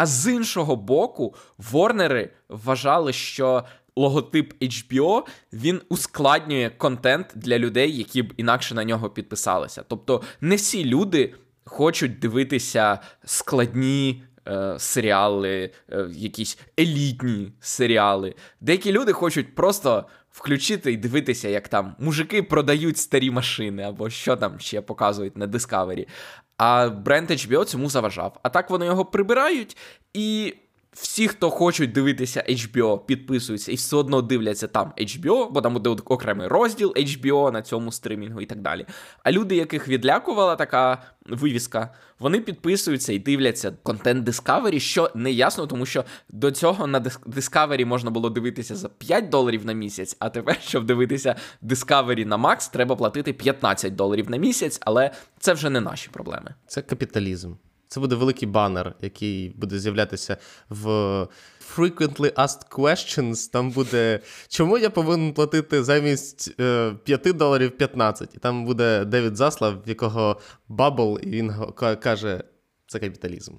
А 0.00 0.06
з 0.06 0.32
іншого 0.32 0.76
боку, 0.76 1.34
Ворнери 1.58 2.30
вважали, 2.48 3.12
що 3.12 3.64
логотип 4.00 4.62
HBO 4.62 5.22
він 5.52 5.80
ускладнює 5.88 6.70
контент 6.78 7.26
для 7.34 7.58
людей, 7.58 7.96
які 7.96 8.22
б 8.22 8.32
інакше 8.36 8.74
на 8.74 8.84
нього 8.84 9.10
підписалися. 9.10 9.84
Тобто, 9.88 10.22
не 10.40 10.56
всі 10.56 10.84
люди 10.84 11.34
хочуть 11.64 12.18
дивитися 12.18 12.98
складні. 13.24 14.22
Е, 14.48 14.78
серіали, 14.78 15.70
е, 15.92 16.08
якісь 16.12 16.58
елітні 16.80 17.52
серіали. 17.60 18.34
Деякі 18.60 18.92
люди 18.92 19.12
хочуть 19.12 19.54
просто 19.54 20.06
включити 20.30 20.92
і 20.92 20.96
дивитися, 20.96 21.48
як 21.48 21.68
там 21.68 21.94
мужики 21.98 22.42
продають 22.42 22.98
старі 22.98 23.30
машини, 23.30 23.82
або 23.82 24.10
що 24.10 24.36
там 24.36 24.60
ще 24.60 24.80
показують 24.80 25.36
на 25.36 25.46
Discovery. 25.46 26.06
А 26.56 26.88
бренд 26.88 27.30
HBO 27.30 27.64
цьому 27.64 27.90
заважав. 27.90 28.40
А 28.42 28.48
так 28.48 28.70
вони 28.70 28.86
його 28.86 29.04
прибирають, 29.04 29.76
і 30.14 30.54
всі, 30.92 31.28
хто 31.28 31.50
хочуть 31.50 31.92
дивитися 31.92 32.44
HBO, 32.48 32.98
підписуються 32.98 33.72
і 33.72 33.74
все 33.74 33.96
одно 33.96 34.22
дивляться 34.22 34.66
там 34.66 34.92
HBO, 34.98 35.50
бо 35.50 35.60
там 35.60 35.72
буде 35.74 35.90
окремий 35.90 36.48
розділ 36.48 36.92
HBO 36.96 37.52
на 37.52 37.62
цьому 37.62 37.92
стримінгу 37.92 38.40
і 38.40 38.46
так 38.46 38.60
далі. 38.60 38.86
А 39.22 39.32
люди, 39.32 39.56
яких 39.56 39.88
відлякувала 39.88 40.56
така 40.56 41.02
вивіска, 41.26 41.94
вони 42.18 42.40
підписуються 42.40 43.12
і 43.12 43.18
дивляться 43.18 43.72
контент 43.82 44.28
Discovery, 44.28 44.80
що 44.80 45.10
не 45.14 45.32
ясно, 45.32 45.66
тому 45.66 45.86
що 45.86 46.04
до 46.28 46.50
цього 46.50 46.86
на 46.86 47.00
Discovery 47.00 47.84
можна 47.84 48.10
було 48.10 48.30
дивитися 48.30 48.76
за 48.76 48.88
5 48.88 49.28
доларів 49.28 49.66
на 49.66 49.72
місяць, 49.72 50.16
а 50.18 50.30
тепер, 50.30 50.58
щоб 50.62 50.86
дивитися 50.86 51.36
Discovery 51.62 52.24
на 52.24 52.38
Max, 52.38 52.72
треба 52.72 52.96
платити 52.96 53.32
15 53.32 53.94
доларів 53.94 54.30
на 54.30 54.36
місяць, 54.36 54.78
але 54.80 55.10
це 55.38 55.52
вже 55.52 55.70
не 55.70 55.80
наші 55.80 56.08
проблеми. 56.10 56.54
Це 56.66 56.82
капіталізм. 56.82 57.52
Це 57.92 58.00
буде 58.00 58.14
великий 58.14 58.48
банер, 58.48 58.94
який 59.00 59.50
буде 59.50 59.78
з'являтися 59.78 60.36
в 60.68 60.88
Frequently 61.76 62.32
Asked 62.34 62.68
Questions. 62.70 63.52
Там 63.52 63.70
буде 63.70 64.20
чому 64.48 64.78
я 64.78 64.90
повинен 64.90 65.32
платити 65.32 65.82
замість 65.82 66.56
5 66.56 67.26
е, 67.26 67.32
доларів 67.32 67.70
15? 67.70 68.34
І 68.34 68.38
там 68.38 68.64
буде 68.64 69.04
Девід 69.04 69.36
Заслав, 69.36 69.82
в 69.86 69.88
якого 69.88 70.40
бабло, 70.68 71.18
і 71.22 71.30
він 71.30 71.52
каже: 72.00 72.44
це 72.86 72.98
капіталізм. 72.98 73.52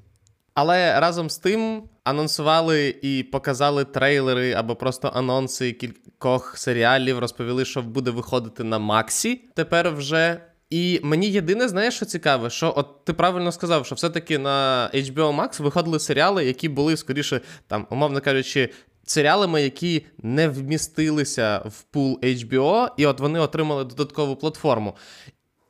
Але 0.54 1.00
разом 1.00 1.30
з 1.30 1.38
тим 1.38 1.84
анонсували 2.04 2.96
і 3.02 3.24
показали 3.24 3.86
трейлери 3.86 4.54
або 4.54 4.76
просто 4.76 5.12
анонси 5.16 5.72
кількох 5.72 6.58
серіалів, 6.58 7.20
розповіли, 7.20 7.66
що 7.66 7.82
буде 7.82 8.12
виходити 8.12 8.64
на 8.64 8.80
Максі 8.80 9.42
тепер 9.56 9.92
вже. 9.92 10.50
І 10.72 11.00
мені 11.04 11.28
єдине, 11.28 11.68
знаєш, 11.68 11.96
що 11.96 12.06
цікаве, 12.06 12.50
що 12.50 12.74
от 12.75 13.06
ти 13.06 13.13
правильно 13.13 13.51
сказав, 13.51 13.86
що 13.86 13.96
все-таки 13.96 14.38
на 14.38 14.90
HBO 14.94 15.36
Max 15.42 15.62
виходили 15.62 16.00
серіали, 16.00 16.46
які 16.46 16.70
були 16.70 16.98
скоріше, 16.98 17.42
там, 17.68 17.88
умовно 17.90 18.22
кажучи, 18.22 18.70
серіалами, 19.06 19.62
які 19.62 20.06
не 20.18 20.48
вмістилися 20.48 21.62
в 21.66 21.82
пул 21.82 22.20
HBO, 22.24 22.88
і 22.98 23.06
от 23.06 23.20
вони 23.20 23.40
отримали 23.40 23.84
додаткову 23.84 24.36
платформу. 24.36 24.96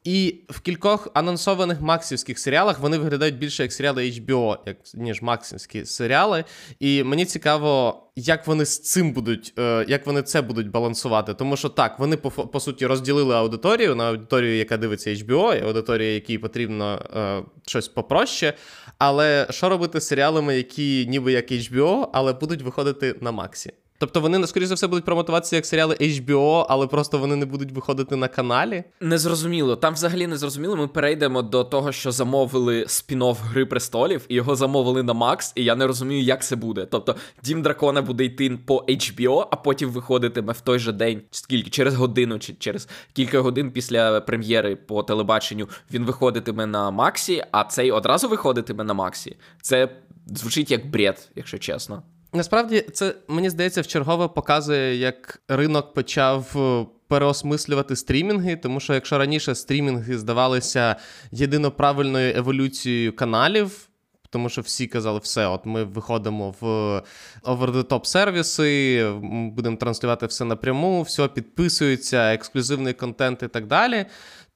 І 0.03 0.35
в 0.49 0.59
кількох 0.59 1.07
анонсованих 1.13 1.81
максівських 1.81 2.39
серіалах 2.39 2.79
вони 2.79 2.97
виглядають 2.97 3.37
більше 3.37 3.63
як 3.63 3.73
серіали 3.73 4.03
HBO, 4.03 4.57
як, 4.65 4.77
ніж 4.93 5.21
максівські 5.21 5.85
серіали. 5.85 6.43
І 6.79 7.03
мені 7.03 7.25
цікаво, 7.25 8.01
як 8.15 8.47
вони 8.47 8.65
з 8.65 8.79
цим 8.79 9.13
будуть, 9.13 9.53
е, 9.59 9.85
як 9.87 10.05
вони 10.05 10.21
це 10.21 10.41
будуть 10.41 10.69
балансувати. 10.69 11.33
Тому 11.33 11.57
що 11.57 11.69
так, 11.69 11.99
вони 11.99 12.17
по 12.17 12.31
по 12.31 12.59
суті 12.59 12.85
розділили 12.85 13.35
аудиторію 13.35 13.95
на 13.95 14.09
аудиторію, 14.09 14.57
яка 14.57 14.77
дивиться 14.77 15.09
HBO, 15.09 15.59
і 15.59 15.63
аудиторію, 15.63 16.13
якій 16.13 16.37
потрібно 16.37 17.05
е, 17.15 17.43
щось 17.65 17.87
попроще. 17.87 18.53
Але 18.97 19.47
що 19.49 19.69
робити 19.69 20.01
з 20.01 20.07
серіалами, 20.07 20.57
які 20.57 21.05
ніби 21.09 21.31
як 21.31 21.51
HBO, 21.51 22.07
але 22.13 22.33
будуть 22.33 22.61
виходити 22.61 23.15
на 23.21 23.31
Максі? 23.31 23.73
Тобто 24.01 24.21
вони, 24.21 24.47
скоріше 24.47 24.67
за 24.67 24.75
все, 24.75 24.87
будуть 24.87 25.05
промотуватися 25.05 25.55
як 25.55 25.65
серіали 25.65 25.95
HBO, 25.95 26.65
але 26.69 26.87
просто 26.87 27.17
вони 27.17 27.35
не 27.35 27.45
будуть 27.45 27.71
виходити 27.71 28.15
на 28.15 28.27
каналі. 28.27 28.83
Незрозуміло. 29.01 29.75
Там 29.75 29.93
взагалі 29.93 30.27
не 30.27 30.37
зрозуміло. 30.37 30.75
Ми 30.75 30.87
перейдемо 30.87 31.41
до 31.41 31.63
того, 31.63 31.91
що 31.91 32.11
замовили 32.11 32.83
спін-офф 32.83 33.35
Гри 33.41 33.65
престолів, 33.65 34.25
і 34.29 34.35
його 34.35 34.55
замовили 34.55 35.03
на 35.03 35.13
Макс, 35.13 35.53
і 35.55 35.63
я 35.63 35.75
не 35.75 35.87
розумію, 35.87 36.23
як 36.23 36.43
це 36.43 36.55
буде. 36.55 36.87
Тобто, 36.91 37.15
Дім 37.43 37.61
Дракона 37.61 38.01
буде 38.01 38.25
йти 38.25 38.59
по 38.65 38.77
HBO, 38.77 39.47
а 39.51 39.55
потім 39.55 39.89
виходитиме 39.89 40.53
в 40.53 40.61
той 40.61 40.79
же 40.79 40.91
день, 40.91 41.21
скільки 41.31 41.69
через 41.69 41.95
годину, 41.95 42.39
чи 42.39 42.53
через 42.53 42.87
кілька 43.13 43.39
годин 43.39 43.71
після 43.71 44.21
прем'єри 44.21 44.75
по 44.75 45.03
телебаченню 45.03 45.69
він 45.91 46.05
виходитиме 46.05 46.65
на 46.65 46.91
Максі, 46.91 47.43
а 47.51 47.63
цей 47.63 47.91
одразу 47.91 48.29
виходитиме 48.29 48.83
на 48.83 48.93
Максі. 48.93 49.37
Це 49.61 49.89
звучить 50.27 50.71
як 50.71 50.89
бред, 50.89 51.29
якщо 51.35 51.57
чесно. 51.57 52.03
Насправді, 52.33 52.85
це 52.93 53.15
мені 53.27 53.49
здається, 53.49 53.81
вчергове 53.81 54.27
показує, 54.27 54.95
як 54.95 55.41
ринок 55.47 55.93
почав 55.93 56.53
е, 56.55 56.85
переосмислювати 57.07 57.95
стрімінги, 57.95 58.55
тому 58.55 58.79
що 58.79 58.93
якщо 58.93 59.17
раніше 59.17 59.55
стрімінги 59.55 60.17
здавалися 60.17 60.95
єдино 61.31 61.71
правильною 61.71 62.37
еволюцією 62.37 63.15
каналів. 63.15 63.87
Тому 64.29 64.49
що 64.49 64.61
всі 64.61 64.87
казали, 64.87 65.19
все, 65.19 65.47
от 65.47 65.65
ми 65.65 65.83
виходимо 65.83 66.55
в 66.61 66.65
over-the-top 67.43 68.05
сервіси, 68.05 69.05
будемо 69.55 69.77
транслювати 69.77 70.25
все 70.25 70.45
напряму, 70.45 71.01
все 71.01 71.27
підписується, 71.27 72.33
ексклюзивний 72.33 72.93
контент 72.93 73.43
і 73.43 73.47
так 73.47 73.67
далі 73.67 74.05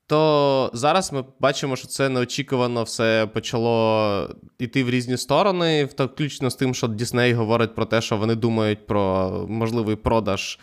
то 0.07 0.69
зараз 0.73 1.13
ми 1.13 1.23
бачимо, 1.39 1.75
що 1.75 1.87
це 1.87 2.09
неочікувано 2.09 2.83
все 2.83 3.27
почало 3.33 4.29
йти 4.59 4.83
в 4.83 4.89
різні 4.89 5.17
сторони, 5.17 5.85
включно 5.85 6.49
з 6.49 6.55
тим, 6.55 6.73
що 6.73 6.87
Дісней 6.87 7.33
говорить 7.33 7.75
про 7.75 7.85
те, 7.85 8.01
що 8.01 8.17
вони 8.17 8.35
думають 8.35 8.87
про 8.87 9.31
можливий 9.49 9.95
продаж 9.95 10.59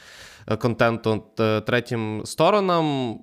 е, 0.49 0.57
контенту 0.57 1.23
третім 1.67 2.23
сторонам. 2.25 3.19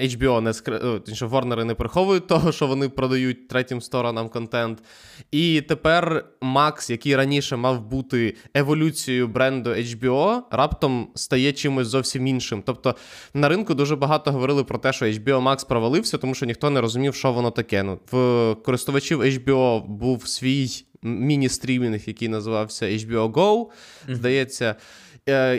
HBO 0.00 0.40
не 0.40 0.52
скр... 0.52 0.72
Warner 1.20 1.64
не 1.64 1.74
приховують 1.74 2.26
того, 2.28 2.52
що 2.52 2.66
вони 2.66 2.88
продають 2.88 3.48
третім 3.48 3.80
сторонам 3.80 4.28
контент. 4.28 4.82
І 5.30 5.60
тепер 5.60 6.24
Max, 6.40 6.90
який 6.90 7.16
раніше 7.16 7.56
мав 7.56 7.86
бути 7.86 8.36
еволюцією 8.54 9.28
бренду 9.28 9.70
HBO, 9.70 10.40
раптом 10.50 11.08
стає 11.14 11.52
чимось 11.52 11.86
зовсім 11.86 12.26
іншим. 12.26 12.62
Тобто 12.66 12.94
на 13.34 13.48
ринку 13.48 13.74
дуже 13.74 13.96
багато 13.96 14.32
говорили 14.32 14.64
про 14.64 14.78
те, 14.78 14.92
що 14.92 15.06
HBO 15.06 15.42
Max 15.42 15.66
провалився, 15.66 16.18
тому 16.18 16.34
що 16.34 16.46
ніхто 16.46 16.70
не 16.70 16.80
розумів, 16.80 17.14
що 17.14 17.32
воно 17.32 17.50
таке. 17.50 17.82
Ну, 17.82 17.98
В 18.12 18.54
користувачів 18.64 19.22
HBO 19.22 19.86
був 19.86 20.28
свій 20.28 20.68
міні-стрімінг, 21.02 22.00
який 22.06 22.28
називався 22.28 22.86
HBO 22.86 23.32
Go. 23.32 23.66
Здається. 24.08 24.64
е, 24.64 24.76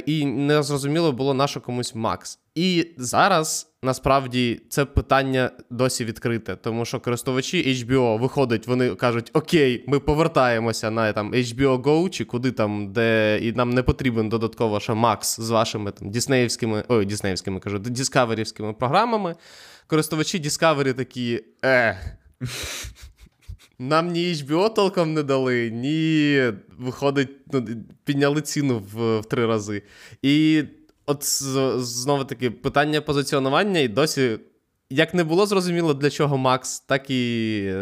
і 0.05 0.25
не 0.25 0.63
зрозуміло 0.63 1.11
було 1.11 1.33
на 1.33 1.47
що 1.47 1.61
комусь 1.61 1.95
Макс. 1.95 2.39
І 2.55 2.87
зараз 2.97 3.73
насправді 3.83 4.61
це 4.69 4.85
питання 4.85 5.51
досі 5.69 6.05
відкрите, 6.05 6.55
тому 6.55 6.85
що 6.85 6.99
користувачі 6.99 7.73
HBO 7.73 8.19
виходять, 8.19 8.67
вони 8.67 8.95
кажуть: 8.95 9.31
Окей, 9.33 9.83
ми 9.87 9.99
повертаємося 9.99 10.91
на 10.91 11.13
там 11.13 11.33
HBO 11.33 11.81
Go 11.81 12.09
чи 12.09 12.25
куди 12.25 12.51
там, 12.51 12.93
де 12.93 13.39
і 13.41 13.51
нам 13.51 13.69
не 13.69 13.83
потрібен 13.83 14.29
додатково 14.29 14.79
ще 14.79 14.93
Макс 14.93 15.39
з 15.39 15.49
вашими 15.49 15.91
там 15.91 16.09
діснеївськими, 16.09 16.83
ой, 16.87 17.05
діснеївськими 17.05 17.59
кажу, 17.59 17.79
діскаверівськими 17.79 18.73
програмами. 18.73 19.35
Користувачі 19.87 20.39
Discovery 20.41 20.93
такі. 20.93 21.43
е. 21.65 21.97
Нам 23.79 24.07
ні 24.07 24.33
HBO 24.33 24.73
толком 24.73 25.13
не 25.13 25.23
дали, 25.23 25.71
ні 25.71 26.43
виходить, 26.77 27.29
ну, 27.53 27.67
підняли 28.03 28.41
ціну 28.41 28.83
в, 28.93 29.19
в 29.19 29.25
три 29.25 29.45
рази. 29.45 29.83
І 30.21 30.63
от 31.05 31.23
знову 31.83 32.23
таки 32.23 32.51
питання 32.51 33.01
позиціонування 33.01 33.79
і 33.79 33.87
досі. 33.87 34.39
Як 34.91 35.13
не 35.13 35.23
було 35.23 35.45
зрозуміло, 35.45 35.93
для 35.93 36.09
чого 36.09 36.37
Макс, 36.37 36.79
так 36.79 37.09
і 37.09 37.73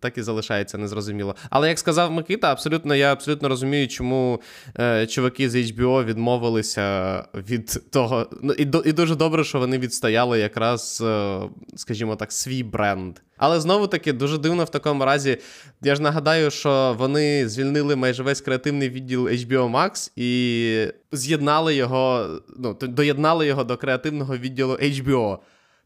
так 0.00 0.18
і 0.18 0.22
залишається 0.22 0.78
незрозуміло. 0.78 1.36
Але 1.50 1.68
як 1.68 1.78
сказав 1.78 2.12
Микита, 2.12 2.52
абсолютно 2.52 2.94
я 2.94 3.12
абсолютно 3.12 3.48
розумію, 3.48 3.88
чому 3.88 4.40
е, 4.78 5.06
чуваки 5.06 5.50
з 5.50 5.54
HBO 5.54 6.04
відмовилися 6.04 7.24
від 7.34 7.90
того. 7.90 8.26
Ну, 8.42 8.52
І 8.52 8.62
і 8.62 8.92
дуже 8.92 9.16
добре, 9.16 9.44
що 9.44 9.58
вони 9.58 9.78
відстояли 9.78 10.38
якраз, 10.38 11.02
е, 11.06 11.40
скажімо 11.76 12.16
так, 12.16 12.32
свій 12.32 12.62
бренд. 12.62 13.16
Але 13.36 13.60
знову 13.60 13.86
таки 13.86 14.12
дуже 14.12 14.38
дивно 14.38 14.64
в 14.64 14.70
такому 14.70 15.04
разі. 15.04 15.38
Я 15.82 15.94
ж 15.94 16.02
нагадаю, 16.02 16.50
що 16.50 16.96
вони 16.98 17.48
звільнили 17.48 17.96
майже 17.96 18.22
весь 18.22 18.40
креативний 18.40 18.88
відділ 18.88 19.28
HBO 19.28 19.70
Max 19.70 20.12
і 20.16 20.92
з'єднали 21.12 21.74
його, 21.74 22.28
ну, 22.58 22.76
доєднали 22.80 23.46
його 23.46 23.64
до 23.64 23.76
креативного 23.76 24.36
відділу 24.36 24.74
HBO. 24.74 25.38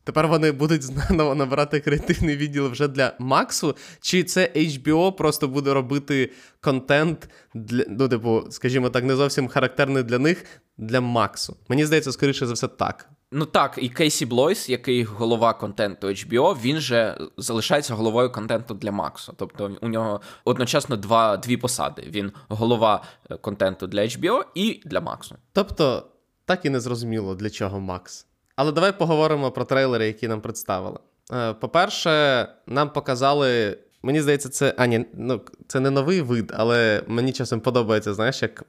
Тепер 0.04 0.28
вони 0.28 0.52
будуть 0.52 0.82
заново 0.82 1.34
набирати 1.34 1.80
креативний 1.80 2.36
відділ 2.36 2.68
вже 2.68 2.88
для 2.88 3.12
Максу. 3.18 3.76
Чи 4.00 4.24
це 4.24 4.52
HBO 4.56 5.12
просто 5.12 5.48
буде 5.48 5.74
робити 5.74 6.30
контент 6.60 7.28
для, 7.54 7.84
ну, 7.88 8.08
типу, 8.08 8.44
скажімо 8.50 8.90
так, 8.90 9.04
не 9.04 9.16
зовсім 9.16 9.48
характерний 9.48 10.02
для 10.02 10.18
них 10.18 10.44
для 10.78 11.00
Максу? 11.00 11.56
Мені 11.68 11.84
здається, 11.86 12.12
скоріше 12.12 12.46
за 12.46 12.54
все, 12.54 12.68
так. 12.68 13.08
Ну 13.32 13.46
так, 13.46 13.78
і 13.82 13.88
Кейсі 13.88 14.26
Блойс, 14.26 14.68
який 14.68 15.04
голова 15.04 15.54
контенту 15.54 16.06
HBO, 16.06 16.62
він 16.62 16.78
же 16.80 17.18
залишається 17.36 17.94
головою 17.94 18.32
контенту 18.32 18.74
для 18.74 18.92
Максу. 18.92 19.34
Тобто 19.36 19.76
у 19.80 19.88
нього 19.88 20.20
одночасно 20.44 20.96
два, 20.96 21.36
дві 21.36 21.56
посади: 21.56 22.02
він 22.06 22.32
голова 22.48 23.02
е, 23.30 23.36
контенту 23.36 23.86
для 23.86 24.00
HBO 24.00 24.42
і 24.54 24.82
для 24.84 25.00
Максу. 25.00 25.36
Тобто, 25.52 26.06
так 26.44 26.64
і 26.64 26.70
не 26.70 26.80
зрозуміло, 26.80 27.34
для 27.34 27.50
чого 27.50 27.80
Макс. 27.80 28.26
Але 28.60 28.72
давай 28.72 28.98
поговоримо 28.98 29.50
про 29.50 29.64
трейлери, 29.64 30.06
які 30.06 30.28
нам 30.28 30.40
представили. 30.40 30.98
Е, 31.32 31.52
по-перше, 31.52 32.46
нам 32.66 32.90
показали. 32.90 33.78
Мені 34.02 34.20
здається, 34.20 34.48
це 34.48 34.74
а, 34.78 34.86
ні, 34.86 35.06
ну, 35.14 35.40
це 35.66 35.80
не 35.80 35.90
новий 35.90 36.20
вид, 36.20 36.52
але 36.56 37.02
мені 37.06 37.32
часом 37.32 37.60
подобається, 37.60 38.14
знаєш, 38.14 38.42
як 38.42 38.64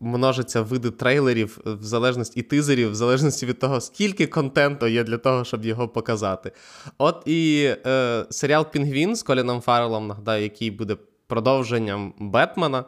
множаться 0.00 0.60
види 0.62 0.90
трейлерів 0.90 1.58
в 1.64 1.82
залежності 1.82 2.40
і 2.40 2.42
тизерів, 2.42 2.90
в 2.90 2.94
залежності 2.94 3.46
від 3.46 3.58
того, 3.58 3.80
скільки 3.80 4.26
контенту 4.26 4.86
є 4.86 5.04
для 5.04 5.18
того, 5.18 5.44
щоб 5.44 5.64
його 5.64 5.88
показати. 5.88 6.52
От 6.98 7.22
і 7.26 7.70
е, 7.86 8.24
серіал 8.30 8.66
Пінгвін 8.70 9.16
з 9.16 9.22
Коліном 9.22 9.60
Фаррелом, 9.60 10.06
нагадаю, 10.06 10.42
який 10.42 10.70
буде 10.70 10.96
продовженням 11.26 12.14
Бетмена 12.18 12.84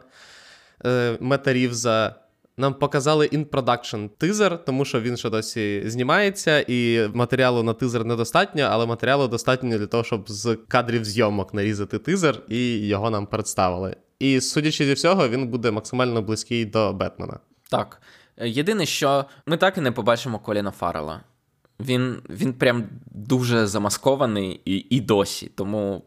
е, 0.85 1.17
Мета 1.19 1.53
Рівза, 1.53 2.15
нам 2.57 2.73
показали 2.73 3.27
in-production 3.27 4.09
тизер, 4.17 4.65
тому 4.65 4.85
що 4.85 5.01
він 5.01 5.17
ще 5.17 5.29
досі 5.29 5.83
знімається, 5.85 6.65
і 6.67 7.07
матеріалу 7.13 7.63
на 7.63 7.73
тизер 7.73 8.05
недостатньо, 8.05 8.67
але 8.71 8.85
матеріалу 8.85 9.27
достатньо 9.27 9.77
для 9.77 9.87
того, 9.87 10.03
щоб 10.03 10.29
з 10.29 10.57
кадрів 10.67 11.05
зйомок 11.05 11.53
нарізати 11.53 11.99
тизер, 11.99 12.41
і 12.49 12.87
його 12.87 13.09
нам 13.09 13.25
представили. 13.25 13.95
І 14.19 14.41
судячи 14.41 14.85
зі 14.85 14.93
всього, 14.93 15.29
він 15.29 15.47
буде 15.47 15.71
максимально 15.71 16.21
близький 16.21 16.65
до 16.65 16.93
Бетмена. 16.93 17.39
Так. 17.69 18.01
Єдине, 18.41 18.85
що 18.85 19.25
ми 19.45 19.57
так 19.57 19.77
і 19.77 19.81
не 19.81 19.91
побачимо 19.91 20.39
Коліна 20.39 20.71
Фаррела. 20.71 21.21
Він 21.79 22.21
він 22.29 22.53
прям 22.53 22.83
дуже 23.05 23.67
замаскований 23.67 24.61
і 24.65 24.85
і 24.89 25.01
досі, 25.01 25.51
тому. 25.55 26.03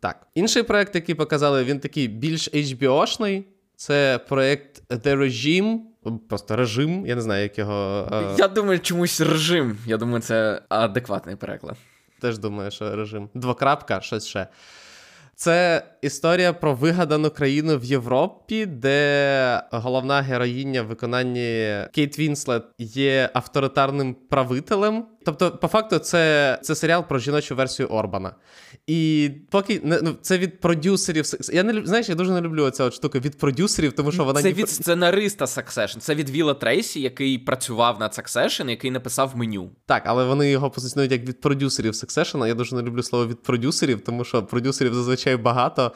Так. 0.00 0.26
Інший 0.34 0.62
проект, 0.62 0.94
який 0.94 1.14
показали, 1.14 1.64
він 1.64 1.80
такий 1.80 2.08
більш 2.08 2.54
HBO-шний. 2.54 3.44
Це 3.76 4.20
проєкт 4.28 4.82
The 4.90 5.16
Regime, 5.16 5.78
просто 6.28 6.56
режим, 6.56 7.06
я 7.06 7.14
не 7.14 7.20
знаю, 7.20 7.42
як 7.42 7.58
його. 7.58 8.08
Я 8.38 8.48
думаю, 8.48 8.80
чомусь 8.80 9.20
режим. 9.20 9.78
Я 9.86 9.96
думаю, 9.96 10.20
це 10.22 10.62
адекватний 10.68 11.36
переклад. 11.36 11.76
Теж 12.20 12.38
думаю, 12.38 12.70
що 12.70 12.96
режим. 12.96 13.28
Двокрапка, 13.34 14.00
щось 14.00 14.26
ще. 14.26 14.46
Це 15.34 15.84
історія 16.02 16.52
про 16.52 16.74
вигадану 16.74 17.30
країну 17.30 17.78
в 17.78 17.84
Європі, 17.84 18.66
де 18.66 19.62
головна 19.70 20.20
героїня 20.20 20.82
в 20.82 20.86
виконанні 20.86 21.76
Кейт 21.92 22.18
Вінслет 22.18 22.62
є 22.78 23.30
авторитарним 23.34 24.14
правителем. 24.14 25.06
Тобто, 25.24 25.50
по 25.50 25.68
факту, 25.68 25.98
це 25.98 26.58
це 26.62 26.74
серіал 26.74 27.04
про 27.08 27.18
жіночу 27.18 27.56
версію 27.56 27.88
Орбана. 27.88 28.34
І 28.86 29.30
поки 29.50 29.80
ну, 29.84 30.16
це 30.22 30.38
від 30.38 30.60
продюсерів. 30.60 31.24
Я 31.52 31.62
не 31.62 31.86
знаєш, 31.86 32.08
я 32.08 32.14
дуже 32.14 32.32
не 32.32 32.40
люблю 32.40 32.70
цю 32.70 32.90
штуку 32.90 33.18
від 33.18 33.38
продюсерів, 33.38 33.92
тому 33.92 34.12
що 34.12 34.24
вона 34.24 34.42
це 34.42 34.52
від 34.52 34.70
сценариста 34.70 35.44
Succession. 35.44 35.98
Це 35.98 36.14
від 36.14 36.30
Віла 36.30 36.54
Трейсі, 36.54 37.00
який 37.00 37.38
працював 37.38 38.00
над 38.00 38.12
Succession, 38.12 38.70
який 38.70 38.90
написав 38.90 39.36
меню. 39.36 39.70
Так, 39.86 40.02
але 40.06 40.24
вони 40.24 40.50
його 40.50 40.70
позиціонують 40.70 41.12
як 41.12 41.22
від 41.22 41.40
продюсерів 41.40 41.92
Succession. 41.92 42.46
Я 42.46 42.54
дуже 42.54 42.76
не 42.76 42.82
люблю 42.82 43.02
слово 43.02 43.26
від 43.26 43.42
продюсерів, 43.42 44.00
тому 44.00 44.24
що 44.24 44.42
продюсерів 44.42 44.94
зазвичай 44.94 45.36
багато. 45.36 45.92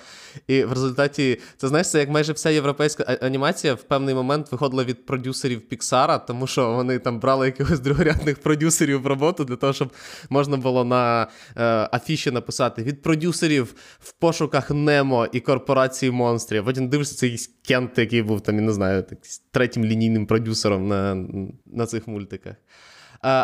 І 0.46 0.64
в 0.64 0.72
результаті 0.72 1.40
це 1.56 1.68
знаєш, 1.68 1.90
це 1.90 1.98
як 1.98 2.08
майже 2.08 2.32
вся 2.32 2.50
європейська 2.50 3.02
анімація 3.22 3.74
в 3.74 3.82
певний 3.82 4.14
момент 4.14 4.52
виходила 4.52 4.84
від 4.84 5.06
продюсерів 5.06 5.68
Піксара, 5.68 6.18
тому 6.18 6.46
що 6.46 6.72
вони 6.72 6.98
там 6.98 7.20
брали 7.20 7.46
якихось 7.46 7.80
другорядних 7.80 8.38
продюсерів 8.38 9.02
роботу 9.16 9.44
для 9.44 9.56
того, 9.56 9.72
щоб 9.72 9.92
можна 10.30 10.56
було 10.56 10.84
на 10.84 11.26
е, 11.56 11.64
афіші 11.92 12.30
написати 12.30 12.82
від 12.82 13.02
продюсерів 13.02 13.74
в 14.00 14.12
пошуках 14.12 14.70
Немо 14.70 15.26
і 15.32 15.40
корпорації 15.40 16.12
монстрів. 16.12 16.64
Потім 16.64 16.88
дивишся 16.88 17.16
цей 17.16 17.38
Кент, 17.68 17.98
який 17.98 18.22
був 18.22 18.40
там, 18.40 18.54
я 18.54 18.60
не 18.60 18.72
знаю, 18.72 19.02
так, 19.02 19.18
третім 19.50 19.84
лінійним 19.84 20.26
продюсером 20.26 20.88
на, 20.88 21.14
на 21.66 21.86
цих 21.86 22.08
мультиках. 22.08 22.52
Е, 22.52 22.58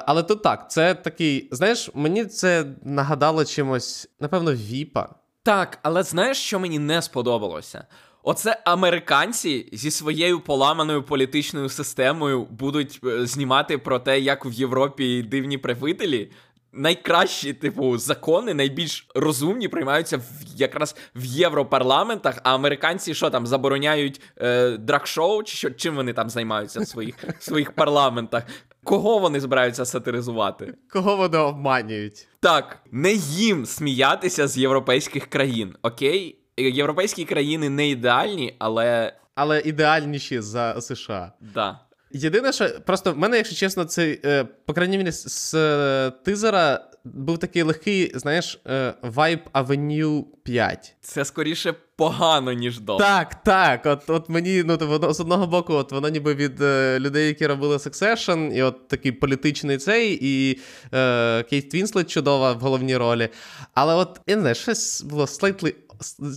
але 0.07 0.23
тут 0.23 0.43
так, 0.43 0.71
це 0.71 0.95
такий, 0.95 1.49
знаєш, 1.51 1.91
мені 1.95 2.25
це 2.25 2.67
нагадало 2.83 3.45
чимось, 3.45 4.09
напевно, 4.21 4.55
Віпа. 4.55 5.09
Так, 5.43 5.79
але 5.83 6.03
знаєш, 6.03 6.39
що 6.39 6.59
мені 6.61 6.79
не 6.79 7.03
сподобалося? 7.03 7.85
Оце 8.23 8.63
американці 8.65 9.69
зі 9.73 9.91
своєю 9.91 10.41
поламаною 10.41 11.03
політичною 11.03 11.69
системою 11.69 12.45
будуть 12.51 13.01
е, 13.05 13.27
знімати 13.27 13.79
про 13.79 13.99
те, 13.99 14.21
як 14.21 14.47
в 14.47 14.53
Європі 14.53 15.23
дивні 15.23 15.59
правителі. 15.59 16.31
Найкращі, 16.75 17.53
типу, 17.53 17.99
закони, 17.99 18.55
найбільш 18.55 19.07
розумні 19.15 19.69
приймаються 19.69 20.17
в 20.17 20.23
якраз 20.57 20.97
в 21.17 21.25
європарламентах, 21.25 22.39
а 22.43 22.55
американці 22.55 23.15
що 23.15 23.31
там 23.31 23.47
забороняють 23.47 24.21
е, 24.37 24.71
драг-шоу, 24.71 25.43
чи 25.43 25.57
що 25.57 25.71
чим 25.71 25.95
вони 25.95 26.13
там 26.13 26.31
займаються 26.31 26.81
в 26.81 26.87
своїх 26.87 27.15
в 27.39 27.43
своїх 27.45 27.73
парламентах? 27.73 28.43
Кого 28.85 29.19
вони 29.19 29.41
збираються 29.41 29.85
сатиризувати? 29.85 30.75
Кого 30.93 31.17
вони 31.17 31.39
обманюють? 31.39 32.29
Так, 32.41 32.79
не 32.93 33.13
їм 33.13 33.67
сміятися 33.67 34.49
з 34.49 34.59
європейських 34.59 35.27
країн, 35.27 35.77
окей? 35.83 36.42
Європейські 36.57 37.25
країни 37.25 37.69
не 37.69 37.89
ідеальні, 37.89 38.55
але. 38.59 39.13
Але 39.35 39.61
ідеальніші 39.61 40.41
за 40.41 40.81
США. 40.81 41.33
Да. 41.55 41.81
Єдине, 42.11 42.53
що 42.53 42.71
просто 42.87 43.13
в 43.13 43.19
мене, 43.19 43.37
якщо 43.37 43.57
чесно, 43.57 43.85
цей, 43.85 44.21
е, 44.25 44.45
по 44.67 44.75
крайній 44.75 44.99
мірі, 44.99 45.13
з, 45.13 45.55
е, 45.55 46.13
тизера 46.25 46.81
був 47.05 47.39
такий 47.39 47.63
легкий, 47.63 48.13
знаєш, 48.15 48.61
вайб 49.03 49.41
Avenue 49.55 50.25
5. 50.45 50.95
Це 51.01 51.25
скоріше 51.25 51.75
погано, 51.97 52.53
ніж 52.53 52.81
добре. 52.81 53.07
Так, 53.07 53.35
так. 53.45 53.87
От 53.87 54.11
от 54.11 54.29
мені, 54.29 54.63
ну, 54.67 54.79
воно, 54.81 55.13
з 55.13 55.21
одного 55.21 55.47
боку, 55.47 55.75
от 55.75 55.93
воно 55.93 56.09
ніби 56.09 56.35
від 56.35 56.63
е, 56.63 56.99
людей, 57.01 57.27
які 57.27 57.47
робили 57.47 57.77
Succession, 57.77 58.53
і 58.53 58.63
от 58.63 58.89
такий 58.89 59.13
політичний 59.13 59.79
цей, 59.79 60.19
і 60.23 60.61
е, 60.95 61.43
Кейт 61.43 61.71
Твінслет 61.71 62.11
чудова 62.11 62.53
в 62.53 62.61
головній 62.61 62.97
ролі. 62.97 63.29
Але 63.75 63.95
от, 63.95 64.21
я 64.27 64.35
не 64.35 64.41
знаю, 64.41 64.55
щось 64.55 65.03
було 65.03 65.25
slightly 65.25 65.75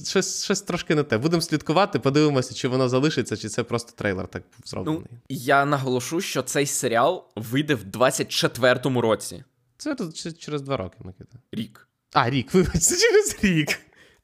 щось 0.05 0.43
щось 0.43 0.61
трошки 0.61 0.95
не 0.95 1.03
те. 1.03 1.17
Будемо 1.17 1.41
слідкувати, 1.41 1.99
подивимося, 1.99 2.53
чи 2.53 2.67
воно 2.67 2.89
залишиться, 2.89 3.37
чи 3.37 3.49
це 3.49 3.63
просто 3.63 3.91
трейлер 3.95 4.27
так 4.27 4.43
зроблений. 4.65 5.01
Ну, 5.11 5.17
Я 5.29 5.65
наголошу, 5.65 6.21
що 6.21 6.41
цей 6.41 6.65
серіал 6.65 7.25
вийде 7.35 7.75
в 7.75 7.83
24-му 7.83 9.01
році. 9.01 9.43
Це 9.77 9.95
через 10.39 10.61
два 10.61 10.77
роки, 10.77 10.97
Микита. 10.99 11.37
Рік. 11.51 11.87
А, 12.13 12.29
рік, 12.29 12.53
вибачте, 12.53 12.79
через 12.97 13.37
рік. 13.41 13.79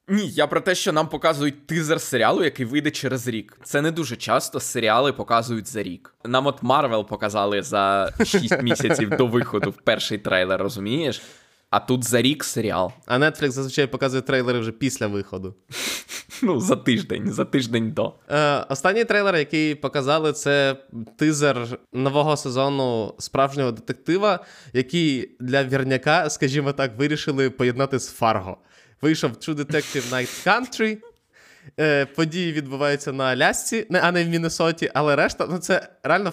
Ні, 0.08 0.28
я 0.28 0.46
про 0.46 0.60
те, 0.60 0.74
що 0.74 0.92
нам 0.92 1.08
показують 1.08 1.66
тизер 1.66 2.00
серіалу, 2.00 2.44
який 2.44 2.66
вийде 2.66 2.90
через 2.90 3.28
рік. 3.28 3.58
Це 3.64 3.82
не 3.82 3.90
дуже 3.90 4.16
часто 4.16 4.60
серіали 4.60 5.12
показують 5.12 5.68
за 5.68 5.82
рік. 5.82 6.14
Нам 6.24 6.46
от 6.46 6.62
Марвел 6.62 7.06
показали 7.06 7.62
за 7.62 8.12
6 8.24 8.62
місяців 8.62 9.10
до 9.10 9.26
виходу 9.26 9.70
в 9.70 9.76
перший 9.76 10.18
трейлер, 10.18 10.62
розумієш? 10.62 11.22
А 11.72 11.80
тут 11.80 12.04
за 12.04 12.22
рік 12.22 12.44
серіал. 12.44 12.92
А 13.06 13.18
Netflix 13.18 13.50
зазвичай 13.50 13.86
показує 13.86 14.22
трейлери 14.22 14.58
вже 14.58 14.72
після 14.72 15.06
виходу. 15.06 15.54
Ну, 16.44 16.60
за 16.60 16.76
тиждень, 16.76 17.32
за 17.32 17.44
тиждень 17.44 17.92
до. 17.92 18.14
Е, 18.30 18.58
Останній 18.68 19.04
трейлер, 19.04 19.36
який 19.36 19.74
показали, 19.74 20.32
це 20.32 20.76
тизер 21.16 21.78
нового 21.92 22.36
сезону 22.36 23.14
справжнього 23.18 23.72
детектива, 23.72 24.44
який 24.72 25.36
для 25.40 25.64
вірняка, 25.64 26.30
скажімо 26.30 26.72
так, 26.72 26.98
вирішили 26.98 27.50
поєднати 27.50 27.98
з 27.98 28.08
Фарго. 28.08 28.56
Вийшов 29.02 29.30
True 29.30 29.54
Detective 29.54 30.10
Night 30.10 30.46
Country. 30.46 30.98
Е, 31.80 32.06
Події 32.06 32.52
відбуваються 32.52 33.12
на 33.12 33.24
Алясці, 33.24 33.86
не, 33.90 34.00
а 34.00 34.12
не 34.12 34.24
в 34.24 34.28
Міннесоті, 34.28 34.90
але 34.94 35.16
решта 35.16 35.46
ну 35.50 35.58
це 35.58 35.88
реально 36.02 36.32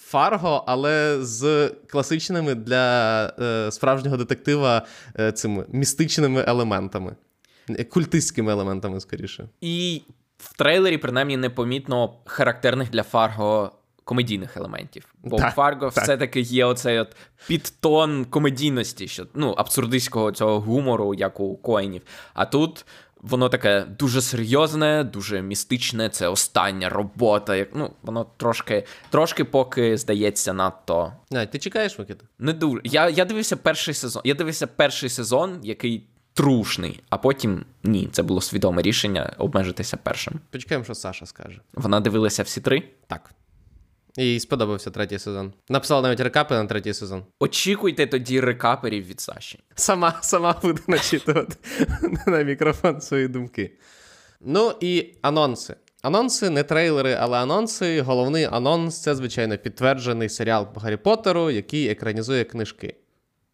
Фарго, 0.00 0.64
але 0.66 1.18
з 1.20 1.68
класичними 1.68 2.54
для 2.54 3.26
е, 3.40 3.72
справжнього 3.72 4.16
детектива 4.16 4.86
е, 5.18 5.32
цими 5.32 5.64
містичними 5.68 6.44
елементами, 6.46 7.16
Е, 7.78 7.84
культистськими 7.84 8.52
елементами, 8.52 9.00
скоріше. 9.00 9.48
І 9.60 10.02
в 10.38 10.56
трейлері, 10.56 10.98
принаймні, 10.98 11.36
непомітно 11.36 12.14
характерних 12.24 12.90
для 12.90 13.02
Фарго 13.02 13.72
комедійних 14.04 14.56
елементів. 14.56 15.14
Бо 15.22 15.36
Так, 15.36 15.54
Фарго 15.54 15.90
так. 15.90 16.04
все-таки 16.04 16.40
є 16.40 16.64
оцей 16.64 16.98
от 16.98 17.16
підтон 17.46 18.24
комедійності, 18.24 19.08
що 19.08 19.26
ну, 19.34 19.50
абсурдистського 19.50 20.32
цього 20.32 20.60
гумору, 20.60 21.14
як 21.14 21.40
у 21.40 21.56
Коенів. 21.56 22.02
А 22.34 22.46
тут. 22.46 22.86
Воно 23.22 23.48
таке 23.48 23.86
дуже 23.98 24.22
серйозне, 24.22 25.04
дуже 25.04 25.42
містичне. 25.42 26.08
Це 26.08 26.28
остання 26.28 26.88
робота. 26.88 27.56
Як 27.56 27.68
ну 27.74 27.90
воно 28.02 28.26
трошки, 28.36 28.86
трошки 29.10 29.44
поки 29.44 29.96
здається 29.96 30.52
надто 30.52 31.12
А, 31.32 31.46
ти 31.46 31.58
чекаєш, 31.58 31.98
Микита? 31.98 32.24
не 32.38 32.52
дуже. 32.52 32.80
Я, 32.84 33.08
я 33.08 33.24
дивився 33.24 33.56
перший 33.56 33.94
сезон. 33.94 34.22
Я 34.24 34.34
дивився 34.34 34.66
перший 34.66 35.08
сезон, 35.08 35.60
який 35.62 36.06
трушний, 36.34 37.02
а 37.10 37.16
потім 37.18 37.64
ні, 37.82 38.08
це 38.12 38.22
було 38.22 38.40
свідоме 38.40 38.82
рішення 38.82 39.34
обмежитися 39.38 39.96
першим. 39.96 40.40
Почекаємо, 40.50 40.84
що 40.84 40.94
Саша 40.94 41.26
скаже. 41.26 41.60
Вона 41.74 42.00
дивилася 42.00 42.42
всі 42.42 42.60
три. 42.60 42.82
Так. 43.06 43.30
Їй 44.24 44.40
сподобався 44.40 44.90
третій 44.90 45.18
сезон. 45.18 45.52
Написала 45.68 46.02
навіть 46.02 46.20
рекапи 46.20 46.54
на 46.54 46.66
третій 46.66 46.94
сезон. 46.94 47.24
Очікуйте 47.40 48.06
тоді 48.06 48.40
рекаперів 48.40 49.06
від 49.06 49.20
Саші. 49.20 49.58
Сама 49.74 50.18
сама 50.22 50.56
буде 50.62 50.82
начитувати 50.86 51.56
на 52.26 52.42
мікрофон 52.42 53.00
свої 53.00 53.28
думки. 53.28 53.72
Ну 54.40 54.72
і 54.80 55.14
анонси. 55.22 55.74
Анонси, 56.02 56.50
не 56.50 56.62
трейлери, 56.62 57.16
але 57.20 57.38
анонси. 57.38 58.00
Головний 58.00 58.44
анонс 58.44 59.02
це, 59.02 59.14
звичайно, 59.14 59.58
підтверджений 59.58 60.28
серіал 60.28 60.66
по 60.74 60.80
Гаррі 60.80 60.96
Поттеру, 60.96 61.50
який 61.50 61.88
екранізує 61.88 62.44
книжки. 62.44 62.96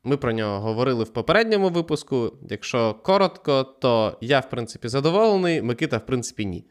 Ми 0.04 0.16
про 0.16 0.32
нього 0.32 0.60
говорили 0.60 1.04
в 1.04 1.12
попередньому 1.12 1.68
випуску. 1.68 2.32
Якщо 2.50 2.94
коротко, 2.94 3.62
то 3.62 4.18
я, 4.20 4.40
в 4.40 4.50
принципі, 4.50 4.88
задоволений, 4.88 5.62
Микита, 5.62 5.96
в 5.96 6.06
принципі, 6.06 6.46
ні. 6.46 6.64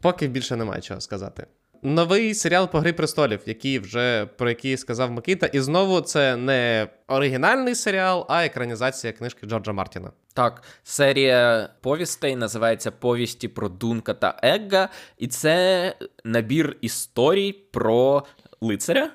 Поки 0.00 0.28
більше 0.28 0.56
немає 0.56 0.80
чого 0.80 1.00
сказати. 1.00 1.46
Новий 1.84 2.34
серіал 2.34 2.68
по 2.68 2.80
Грі 2.80 2.92
престолів, 2.92 3.40
який 3.46 3.78
вже 3.78 4.26
про 4.26 4.48
який 4.48 4.76
сказав 4.76 5.10
Микита, 5.10 5.46
і 5.46 5.60
знову 5.60 6.00
це 6.00 6.36
не 6.36 6.88
оригінальний 7.08 7.74
серіал, 7.74 8.26
а 8.28 8.44
екранізація 8.44 9.12
книжки 9.12 9.46
Джорджа 9.46 9.72
Мартіна. 9.72 10.10
Так, 10.34 10.62
серія 10.82 11.68
повістей 11.80 12.36
називається 12.36 12.90
Повісті 12.90 13.48
про 13.48 13.68
Дунка 13.68 14.14
та 14.14 14.38
Егга, 14.42 14.88
і 15.18 15.28
це 15.28 15.94
набір 16.24 16.76
історій 16.80 17.52
про 17.52 18.22
лицаря 18.60 19.10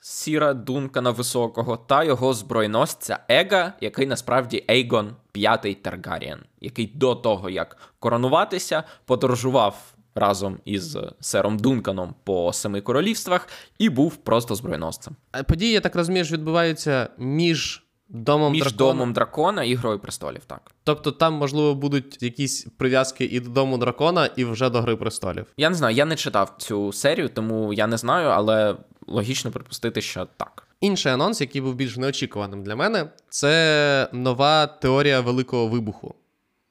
Сіра 0.00 0.54
Дункана 0.54 1.10
Високого 1.10 1.76
та 1.76 2.04
його 2.04 2.34
збройносця 2.34 3.18
Ега, 3.28 3.72
який 3.80 4.06
насправді 4.06 4.64
Ейгон 4.70 5.16
п'ятий 5.32 5.74
Таргарієн, 5.74 6.38
який 6.60 6.86
до 6.86 7.14
того, 7.14 7.50
як 7.50 7.76
коронуватися, 7.98 8.82
подорожував 9.04 9.95
разом 10.16 10.58
із 10.64 10.98
сером 11.20 11.58
Дунканом 11.58 12.14
по 12.24 12.52
семи 12.52 12.80
королівствах 12.80 13.48
і 13.78 13.88
був 13.88 14.16
просто 14.16 14.54
збройносцем. 14.54 15.16
А 15.32 15.42
Події, 15.42 15.72
я 15.72 15.80
так 15.80 15.96
розумію, 15.96 16.24
відбуваються 16.24 17.08
між 17.18 17.82
домом 18.08 18.52
Між 18.52 18.62
дракона. 18.62 18.92
домом 18.92 19.12
дракона 19.12 19.64
і 19.64 19.74
Грою 19.74 19.98
престолів, 19.98 20.44
так. 20.46 20.70
Тобто 20.84 21.12
там, 21.12 21.34
можливо, 21.34 21.74
будуть 21.74 22.22
якісь 22.22 22.66
прив'язки 22.76 23.24
і 23.24 23.40
до 23.40 23.50
дому 23.50 23.78
дракона, 23.78 24.26
і 24.36 24.44
вже 24.44 24.70
до 24.70 24.80
Гри 24.80 24.96
престолів. 24.96 25.46
Я 25.56 25.70
не 25.70 25.76
знаю, 25.76 25.96
я 25.96 26.04
не 26.04 26.16
читав 26.16 26.54
цю 26.58 26.92
серію, 26.92 27.28
тому 27.28 27.72
я 27.72 27.86
не 27.86 27.96
знаю, 27.96 28.28
але 28.28 28.76
логічно 29.06 29.50
припустити, 29.50 30.00
що 30.00 30.26
так. 30.36 30.68
Інший 30.80 31.12
анонс, 31.12 31.40
який 31.40 31.60
був 31.60 31.74
більш 31.74 31.96
неочікуваним 31.96 32.62
для 32.62 32.76
мене, 32.76 33.10
це 33.28 34.08
нова 34.12 34.66
теорія 34.66 35.20
великого 35.20 35.66
вибуху. 35.68 36.14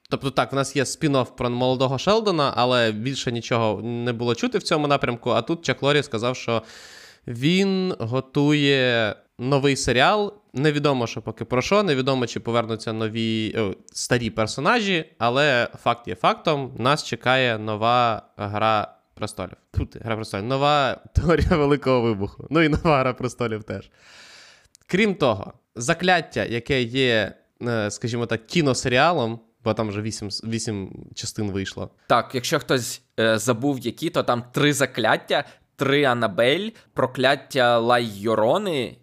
Тобто, 0.08 0.30
так, 0.30 0.52
в 0.52 0.54
нас 0.54 0.76
є 0.76 0.82
спін-офф 0.82 1.26
про 1.36 1.50
молодого 1.50 1.98
Шелдона, 1.98 2.52
але 2.56 2.92
більше 2.92 3.32
нічого 3.32 3.82
не 3.82 4.12
було 4.12 4.34
чути 4.34 4.58
в 4.58 4.62
цьому 4.62 4.86
напрямку. 4.86 5.30
А 5.30 5.42
тут 5.42 5.64
Чак 5.64 5.82
Лорі 5.82 6.02
сказав, 6.02 6.36
що 6.36 6.62
він 7.26 7.94
готує 7.98 9.14
новий 9.38 9.76
серіал. 9.76 10.34
Невідомо, 10.54 11.06
що 11.06 11.22
поки 11.22 11.44
про 11.44 11.62
що, 11.62 11.82
невідомо, 11.82 12.26
чи 12.26 12.40
повернуться 12.40 12.92
нові 12.92 13.54
о, 13.58 13.74
старі 13.92 14.30
персонажі, 14.30 15.04
але 15.18 15.68
факт 15.82 16.08
є 16.08 16.14
фактом: 16.14 16.72
нас 16.78 17.04
чекає 17.04 17.58
нова 17.58 18.22
гра 18.36 18.94
престолів. 19.14 19.56
Тут 19.70 19.96
гра 19.96 20.16
престолів. 20.16 20.44
Нова 20.44 21.00
теорія 21.14 21.56
великого 21.56 22.00
вибуху. 22.00 22.46
Ну 22.50 22.62
і 22.62 22.68
нова 22.68 22.98
гра 23.00 23.12
престолів 23.12 23.62
теж. 23.62 23.90
Крім 24.86 25.14
того, 25.14 25.52
закляття, 25.74 26.44
яке 26.44 26.82
є, 26.82 27.32
е, 27.62 27.90
скажімо 27.90 28.26
так, 28.26 28.46
кіносеріалом, 28.46 29.40
бо 29.66 29.74
там 29.74 29.88
вже 29.88 30.02
вісім, 30.02 30.28
вісім 30.28 30.90
частин 31.14 31.50
вийшло. 31.50 31.90
Так, 32.06 32.30
якщо 32.34 32.58
хтось 32.58 33.02
е, 33.20 33.38
забув 33.38 33.78
які, 33.78 34.10
то 34.10 34.22
там 34.22 34.44
три 34.52 34.72
закляття, 34.72 35.44
три 35.76 36.04
Анабель, 36.04 36.70
прокляття 36.94 37.78
Лаййорони, 37.78 38.96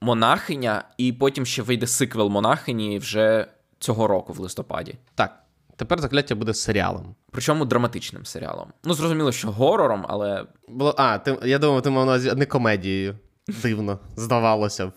монахиня, 0.00 0.84
і 0.98 1.12
потім 1.12 1.46
ще 1.46 1.62
вийде 1.62 1.86
сиквел 1.86 2.28
монахині 2.28 2.98
вже 2.98 3.46
цього 3.78 4.06
року, 4.06 4.32
в 4.32 4.38
листопаді. 4.38 4.94
Так, 5.14 5.42
тепер 5.76 6.00
закляття 6.00 6.34
буде 6.34 6.54
серіалом. 6.54 7.14
Причому 7.30 7.64
драматичним 7.64 8.24
серіалом. 8.24 8.72
Ну, 8.84 8.94
зрозуміло, 8.94 9.32
що 9.32 9.50
горором, 9.50 10.06
але 10.08 10.46
Було, 10.68 10.94
а, 10.98 11.18
ти, 11.18 11.38
я 11.44 11.58
думав, 11.58 11.82
ти 11.82 11.90
мав 11.90 12.06
на 12.06 12.12
увазі 12.12 12.32
не 12.36 12.46
комедією. 12.46 13.18
Дивно, 13.62 13.98
здавалося 14.16 14.86
б. 14.86 14.92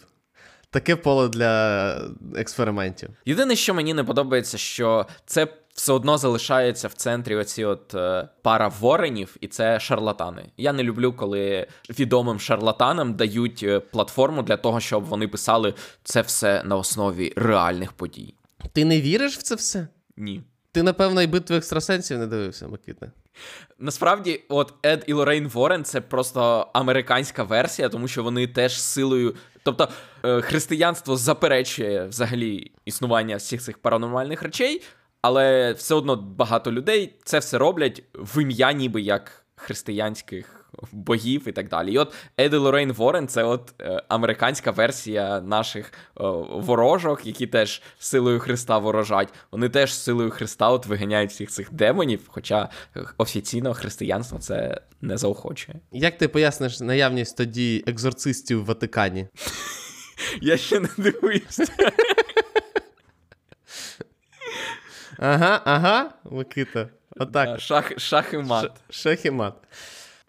Таке 0.69 0.95
поле 0.95 1.30
для 1.30 1.93
експериментів. 2.36 3.10
Єдине, 3.25 3.56
що 3.56 3.73
мені 3.73 3.93
не 3.93 4.03
подобається, 4.03 4.58
що 4.58 5.06
це 5.25 5.47
все 5.73 5.93
одно 5.93 6.17
залишається 6.17 6.88
в 6.88 6.93
центрі 6.93 7.36
оці 7.36 7.65
от 7.65 7.93
е, 7.95 8.30
пара 8.41 8.67
воренів, 8.67 9.38
і 9.41 9.47
це 9.47 9.80
шарлатани. 9.80 10.45
Я 10.58 10.73
не 10.73 10.84
люблю, 10.84 11.13
коли 11.13 11.67
відомим 11.89 12.39
шарлатанам 12.39 13.13
дають 13.13 13.63
е, 13.63 13.80
платформу 13.80 14.43
для 14.43 14.58
того, 14.58 14.80
щоб 14.80 15.06
вони 15.06 15.27
писали 15.27 15.73
це 16.03 16.21
все 16.21 16.63
на 16.63 16.75
основі 16.75 17.34
реальних 17.36 17.93
подій. 17.93 18.34
Ти 18.73 18.86
не 18.86 19.01
віриш 19.01 19.38
в 19.38 19.41
це 19.41 19.56
все? 19.56 19.88
Ні. 20.17 20.41
Ти, 20.71 20.84
напевно, 20.84 21.21
і 21.21 21.27
битви 21.27 21.58
екстрасенсів 21.58 22.17
не 22.17 22.27
дивився, 22.27 22.67
Микита. 22.67 23.12
Насправді, 23.80 24.41
от 24.50 24.73
Ед 24.84 25.04
і 25.08 25.13
Лорейн 25.13 25.47
Ворен 25.47 25.84
це 25.84 26.02
просто 26.02 26.67
американська 26.73 27.43
версія, 27.43 27.89
тому 27.89 28.08
що 28.08 28.23
вони 28.23 28.47
теж 28.47 28.82
силою. 28.82 29.36
Тобто 29.63 29.88
е, 30.23 30.41
християнство 30.41 31.17
заперечує 31.17 32.08
взагалі 32.08 32.71
існування 32.86 33.36
всіх 33.36 33.62
цих 33.62 33.78
паранормальних 33.78 34.43
речей, 34.43 34.82
але 35.21 35.73
все 35.73 35.95
одно 35.95 36.15
багато 36.15 36.71
людей 36.71 37.13
це 37.23 37.39
все 37.39 37.58
роблять 37.58 38.04
в 38.13 38.41
ім'я, 38.41 38.71
ніби 38.71 39.02
як 39.02 39.45
християнських 39.56 40.57
богів 40.91 41.47
і 41.47 41.51
так 41.51 41.69
далі. 41.69 41.93
І 41.93 41.97
от 41.97 42.13
Ед 42.39 42.53
і 42.53 42.57
Лорейн 42.57 42.91
Ворен 42.91 43.27
це 43.27 43.43
от 43.43 43.73
е, 43.81 44.01
американська 44.07 44.71
версія 44.71 45.41
наших 45.41 45.85
е, 45.85 45.91
ворожок, 46.51 47.25
які 47.25 47.47
теж 47.47 47.81
силою 47.99 48.39
Христа 48.39 48.77
ворожать. 48.77 49.33
Вони 49.51 49.69
теж 49.69 49.93
силою 49.93 50.29
Христа 50.29 50.69
от 50.69 50.85
виганяють 50.85 51.31
всіх 51.31 51.49
цих 51.49 51.73
демонів, 51.73 52.21
хоча 52.27 52.69
офіційно 53.17 53.73
християнство 53.73 54.39
це 54.39 54.81
не 55.01 55.17
заохочує. 55.17 55.79
Як 55.91 56.17
ти 56.17 56.27
поясниш 56.27 56.79
наявність 56.79 57.37
тоді 57.37 57.83
екзорцистів 57.87 58.61
в 58.61 58.65
Ватикані? 58.65 59.27
Я 60.41 60.57
ще 60.57 60.79
не 60.79 60.89
дивуюся. 60.97 61.65
Ага, 65.19 65.61
ага, 65.65 66.09
Микита. 66.31 66.89
Отак. 67.19 67.59
Шах, 67.59 67.99
шах 67.99 68.33
і 68.33 68.37
мат. 68.37 68.71
Шах 68.89 69.25
і 69.25 69.31
мат. 69.31 69.53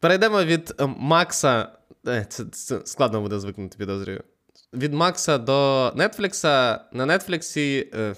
Перейдемо 0.01 0.45
від 0.45 0.75
е, 0.81 0.87
Макса. 0.87 1.69
Е, 2.09 2.27
Це, 2.29 2.45
це 2.45 2.81
складно 2.85 3.21
буде 3.21 3.39
звикнути, 3.41 3.79
підозрюю. 3.79 4.23
від 4.73 4.93
Макса 4.95 5.39
до 5.39 5.93
Нетфлікса 5.97 6.81
на 6.93 7.19
Нетфліксі, 7.19 7.91
е, 7.95 8.15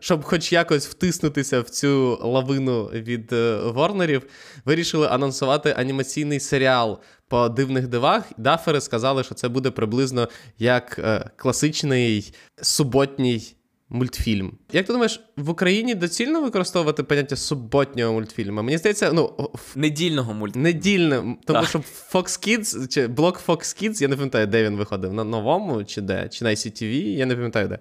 щоб 0.00 0.22
хоч 0.24 0.52
якось 0.52 0.86
втиснутися 0.86 1.60
в 1.60 1.70
цю 1.70 2.18
лавину 2.22 2.84
від 2.84 3.32
Ворнерів, 3.64 4.22
вирішили 4.64 5.08
анонсувати 5.08 5.74
анімаційний 5.76 6.40
серіал 6.40 7.00
по 7.28 7.48
дивних 7.48 7.88
дивах. 7.88 8.24
Дафери 8.36 8.80
сказали, 8.80 9.24
що 9.24 9.34
це 9.34 9.48
буде 9.48 9.70
приблизно 9.70 10.28
як 10.58 11.00
класичний 11.36 12.34
суботній 12.62 13.56
мультфільм. 13.88 14.52
Як 14.72 14.86
ти 14.86 14.92
думаєш, 14.92 15.20
в 15.36 15.50
Україні 15.50 15.94
доцільно 15.94 16.42
використовувати 16.42 17.02
поняття 17.02 17.36
суботнього 17.36 18.12
мультфільму? 18.12 18.62
Мені 18.62 18.78
здається, 18.78 19.12
ну 19.12 19.50
недільного 19.74 20.34
мультфільму. 20.34 20.64
Недільне, 20.64 21.16
тому 21.46 21.60
так. 21.60 21.68
що 21.68 21.78
Fox 22.12 22.22
Kids, 22.22 22.88
чи 22.88 23.06
блок 23.06 23.40
Fox 23.46 23.82
Kids, 23.82 24.02
я 24.02 24.08
не 24.08 24.16
пам'ятаю, 24.16 24.46
де 24.46 24.64
він 24.64 24.76
виходив, 24.76 25.12
на 25.12 25.24
новому 25.24 25.84
чи 25.84 26.00
де, 26.00 26.28
чи 26.28 26.44
на 26.44 26.50
ICTV, 26.50 27.02
я 27.16 27.26
не 27.26 27.34
пам'ятаю 27.34 27.68
де. 27.68 27.78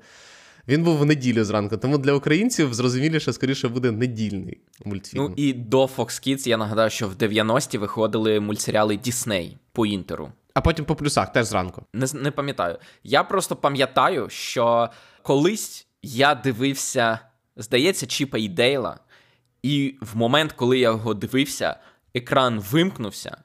Він 0.67 0.83
був 0.83 0.97
в 0.97 1.05
неділю 1.05 1.43
зранку, 1.43 1.77
тому 1.77 1.97
для 1.97 2.13
українців 2.13 2.73
зрозуміліше, 2.73 3.33
скоріше 3.33 3.67
буде 3.67 3.91
недільний 3.91 4.61
мультфільм. 4.85 5.23
Ну 5.23 5.33
і 5.35 5.53
до 5.53 5.85
Fox 5.85 5.97
Kids 5.97 6.47
я 6.47 6.57
нагадаю, 6.57 6.89
що 6.89 7.07
в 7.07 7.13
90-ті 7.13 7.77
виходили 7.77 8.39
мультсеріали 8.39 8.93
Disney 8.93 9.57
по 9.71 9.85
інтеру. 9.85 10.31
А 10.53 10.61
потім 10.61 10.85
по 10.85 10.95
плюсах 10.95 11.31
теж 11.31 11.45
зранку. 11.45 11.83
Не 11.93 12.07
не 12.13 12.31
пам'ятаю. 12.31 12.77
Я 13.03 13.23
просто 13.23 13.55
пам'ятаю, 13.55 14.29
що 14.29 14.89
колись 15.21 15.84
я 16.05 16.35
дивився, 16.35 17.19
здається, 17.55 18.07
Чіпа 18.07 18.37
і 18.37 18.47
Дейла, 18.47 18.99
і 19.63 19.95
в 20.01 20.17
момент, 20.17 20.51
коли 20.51 20.79
я 20.79 20.89
його 20.89 21.13
дивився, 21.13 21.75
екран 22.13 22.59
вимкнувся, 22.59 23.37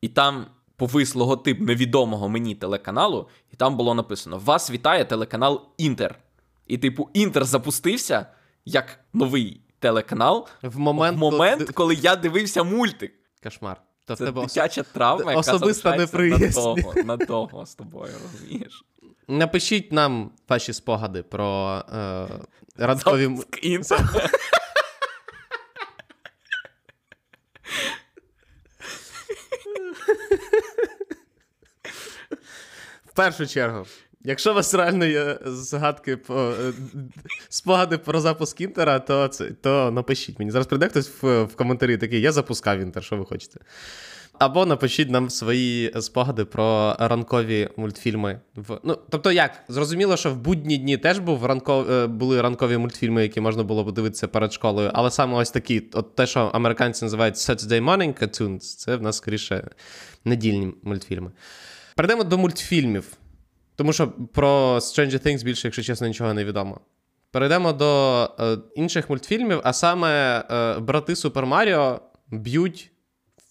і 0.00 0.08
там 0.08 0.46
повис 0.76 1.14
логотип 1.14 1.60
невідомого 1.60 2.28
мені 2.28 2.54
телеканалу, 2.54 3.28
і 3.52 3.56
там 3.56 3.76
було 3.76 3.94
написано: 3.94 4.38
Вас 4.38 4.70
вітає 4.70 5.04
телеканал 5.04 5.68
Інтер. 5.78 6.18
І, 6.66 6.78
типу, 6.78 7.10
Інтер 7.14 7.44
запустився 7.44 8.26
як 8.64 8.98
новий 9.12 9.60
телеканал 9.78 10.48
в 10.62 10.78
момент, 10.78 11.16
в 11.16 11.20
момент 11.20 11.60
коли... 11.60 11.72
коли 11.72 11.94
я 11.94 12.16
дивився 12.16 12.62
мультик. 12.62 13.12
Кошмар. 13.42 13.82
То 14.04 14.16
Це 14.16 14.24
тебе 14.24 14.42
дитяча 14.42 14.82
травма, 14.82 15.32
яка 15.32 15.40
особиста 15.40 15.96
неприязнь. 15.96 16.44
надовго, 16.44 16.94
надовго 17.04 17.66
з 17.66 17.74
тобою, 17.74 18.12
розумієш? 18.22 18.84
Напишіть 19.28 19.92
нам 19.92 20.30
ваші 20.48 20.72
спогади 20.72 21.22
про 21.22 21.82
е, 21.94 22.28
ранкові... 22.76 23.26
В 33.06 33.14
першу 33.14 33.46
чергу, 33.46 33.86
якщо 34.24 34.50
у 34.50 34.54
вас 34.54 34.74
реально 34.74 35.04
є 35.04 35.38
згадки 35.44 36.16
по 36.16 36.34
е, 36.34 36.72
спогади 37.48 37.98
про 37.98 38.20
запуск 38.20 38.60
інтера, 38.60 38.98
то 38.98 39.28
це 39.28 39.50
то 39.50 39.90
напишіть 39.90 40.38
мені. 40.38 40.50
Зараз 40.50 40.66
прийде 40.66 40.88
хтось 40.88 41.22
в, 41.22 41.42
в 41.42 41.56
коментарі 41.56 41.96
такий: 41.96 42.20
я 42.20 42.32
запускав 42.32 42.78
інтер, 42.78 43.04
що 43.04 43.16
ви 43.16 43.24
хочете. 43.24 43.60
Або 44.42 44.66
напишіть 44.66 45.10
нам 45.10 45.30
свої 45.30 45.92
спогади 46.00 46.44
про 46.44 46.96
ранкові 46.98 47.68
мультфільми. 47.76 48.40
В... 48.56 48.78
Ну, 48.84 48.98
Тобто, 49.10 49.32
як? 49.32 49.64
Зрозуміло, 49.68 50.16
що 50.16 50.30
в 50.30 50.36
будні 50.36 50.76
дні 50.76 50.96
теж 50.96 51.18
був 51.18 51.46
ранков... 51.46 51.90
Е, 51.90 52.06
були 52.06 52.42
ранкові 52.42 52.76
мультфільми, 52.76 53.22
які 53.22 53.40
можна 53.40 53.62
було 53.62 53.84
подивитися 53.84 54.28
перед 54.28 54.52
школою. 54.52 54.90
Але 54.94 55.10
саме 55.10 55.34
ось 55.34 55.50
такі, 55.50 55.82
от 55.92 56.14
те, 56.14 56.26
що 56.26 56.40
американці 56.40 57.04
називають 57.04 57.34
Saturday 57.34 57.84
Morning 57.84 58.22
Cartoons, 58.22 58.58
це 58.58 58.96
в 58.96 59.02
нас 59.02 59.16
скоріше 59.16 59.68
недільні 60.24 60.74
мультфільми. 60.82 61.30
Перейдемо 61.96 62.24
до 62.24 62.38
мультфільмів. 62.38 63.12
Тому 63.76 63.92
що 63.92 64.08
про 64.08 64.76
Stranger 64.76 65.26
Things 65.26 65.44
більше, 65.44 65.68
якщо 65.68 65.82
чесно, 65.82 66.06
нічого 66.06 66.34
не 66.34 66.44
відомо. 66.44 66.80
Перейдемо 67.30 67.72
до 67.72 68.24
е, 68.40 68.56
інших 68.74 69.10
мультфільмів, 69.10 69.60
а 69.64 69.72
саме 69.72 70.38
е, 70.50 70.78
брати 70.78 71.16
Супер 71.16 71.46
Маріо 71.46 72.00
б'ють 72.30 72.91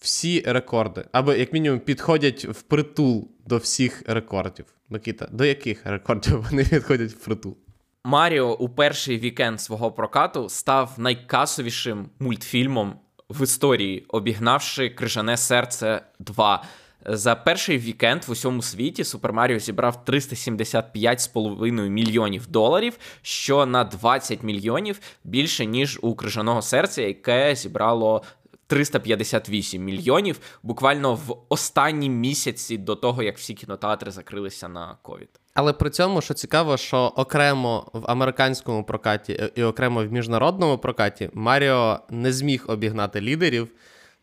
всі 0.02 0.44
рекорди, 0.46 1.04
або, 1.12 1.32
як 1.32 1.52
мінімум, 1.52 1.80
підходять 1.80 2.44
в 2.44 2.62
притул 2.62 3.28
до 3.46 3.56
всіх 3.56 4.02
рекордів. 4.06 4.64
Микита, 4.88 5.28
до 5.32 5.44
яких 5.44 5.86
рекордів 5.86 6.46
вони 6.50 6.64
підходять 6.64 7.12
в 7.12 7.24
притул? 7.24 7.56
Маріо 8.04 8.56
у 8.56 8.68
перший 8.68 9.18
вікенд 9.18 9.60
свого 9.60 9.92
прокату 9.92 10.48
став 10.48 10.94
найкасовішим 10.98 12.10
мультфільмом 12.18 12.94
в 13.28 13.42
історії, 13.42 14.04
обігнавши 14.08 14.90
Крижане 14.90 15.36
серце 15.36 16.02
2. 16.18 16.64
За 17.06 17.34
перший 17.34 17.78
вікенд 17.78 18.24
в 18.24 18.30
усьому 18.30 18.62
світі 18.62 19.04
Супер 19.04 19.32
Маріо 19.32 19.58
зібрав 19.58 20.02
375,5 20.06 21.88
мільйонів 21.88 22.46
доларів, 22.46 22.98
що 23.22 23.66
на 23.66 23.84
20 23.84 24.42
мільйонів 24.42 25.00
більше 25.24 25.66
ніж 25.66 25.98
у 26.02 26.14
крижаного 26.14 26.62
серця, 26.62 27.02
яке 27.02 27.54
зібрало 27.54 28.22
358 28.66 29.84
мільйонів 29.84 30.40
буквально 30.62 31.14
в 31.14 31.36
останні 31.48 32.10
місяці 32.10 32.78
до 32.78 32.96
того, 32.96 33.22
як 33.22 33.38
всі 33.38 33.54
кінотеатри 33.54 34.10
закрилися 34.10 34.68
на 34.68 34.96
ковід. 35.02 35.28
Але 35.54 35.72
при 35.72 35.90
цьому, 35.90 36.20
що 36.20 36.34
цікаво, 36.34 36.76
що 36.76 36.98
окремо 36.98 37.90
в 37.92 38.10
американському 38.10 38.84
прокаті 38.84 39.50
і 39.54 39.62
окремо 39.62 40.04
в 40.04 40.12
міжнародному 40.12 40.78
прокаті 40.78 41.30
Маріо 41.34 42.00
не 42.10 42.32
зміг 42.32 42.64
обігнати 42.68 43.20
лідерів, 43.20 43.68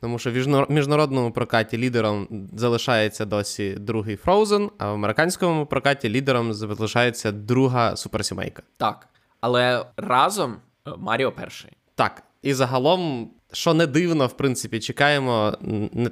тому 0.01 0.19
що 0.19 0.31
в 0.31 0.65
міжнародному 0.69 1.31
прокаті 1.31 1.77
лідером 1.77 2.47
залишається 2.53 3.25
досі 3.25 3.73
другий 3.73 4.17
Frozen, 4.17 4.69
а 4.77 4.91
в 4.91 4.93
американському 4.93 5.65
прокаті 5.65 6.09
лідером 6.09 6.53
залишається 6.53 7.31
друга 7.31 7.95
суперсімейка. 7.95 8.63
Так. 8.77 9.07
Але 9.41 9.85
разом 9.97 10.55
е, 10.87 10.91
Маріо 10.97 11.31
перший. 11.31 11.71
Так. 11.95 12.23
І 12.41 12.53
загалом 12.53 13.31
що 13.53 13.73
не 13.73 13.87
дивно, 13.87 14.27
в 14.27 14.37
принципі, 14.37 14.79
чекаємо 14.79 15.57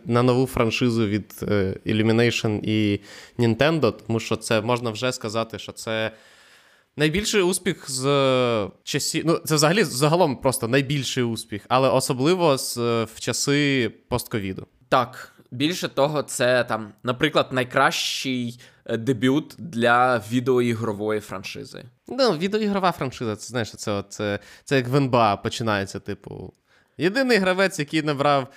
на 0.06 0.24
нову 0.24 0.46
франшизу 0.46 1.08
від 1.08 1.34
е, 1.42 1.78
Illumination 1.86 2.60
і 2.64 3.02
Nintendo, 3.38 3.94
тому 4.08 4.20
що 4.20 4.36
це 4.36 4.62
можна 4.62 4.90
вже 4.90 5.12
сказати, 5.12 5.60
що 5.60 5.72
це 5.72 6.12
найбільший 6.98 7.42
успіх 7.42 7.90
з 7.90 8.04
часів. 8.84 9.24
Ну, 9.26 9.42
це 9.46 9.56
взагалі 9.56 9.84
загалом 9.84 10.36
просто 10.36 10.68
найбільший 10.68 11.24
успіх, 11.24 11.66
але 11.70 11.90
особливо 11.90 12.58
з 12.58 12.78
в 13.04 13.20
часи 13.20 13.92
постковіду. 14.10 14.68
Так. 14.90 15.34
Більше 15.52 15.88
того, 15.88 16.24
це 16.24 16.64
там, 16.64 16.94
наприклад, 17.04 17.48
найкращий 17.52 18.60
е, 18.86 18.98
дебют 18.98 19.56
для 19.58 20.24
відеоігрової 20.32 21.20
франшизи. 21.20 21.84
Ну, 22.08 22.32
відеоігрова 22.32 22.92
франшиза, 22.92 23.36
це 23.36 23.48
знаєш, 23.48 23.72
це 23.72 24.04
це, 24.10 24.40
це 24.64 24.76
як 24.76 24.88
в 24.88 24.96
НБА 24.96 25.36
починається, 25.36 26.00
типу. 26.00 26.54
Єдиний 26.98 27.38
гравець, 27.38 27.80
який 27.80 28.02
набрав 28.02 28.48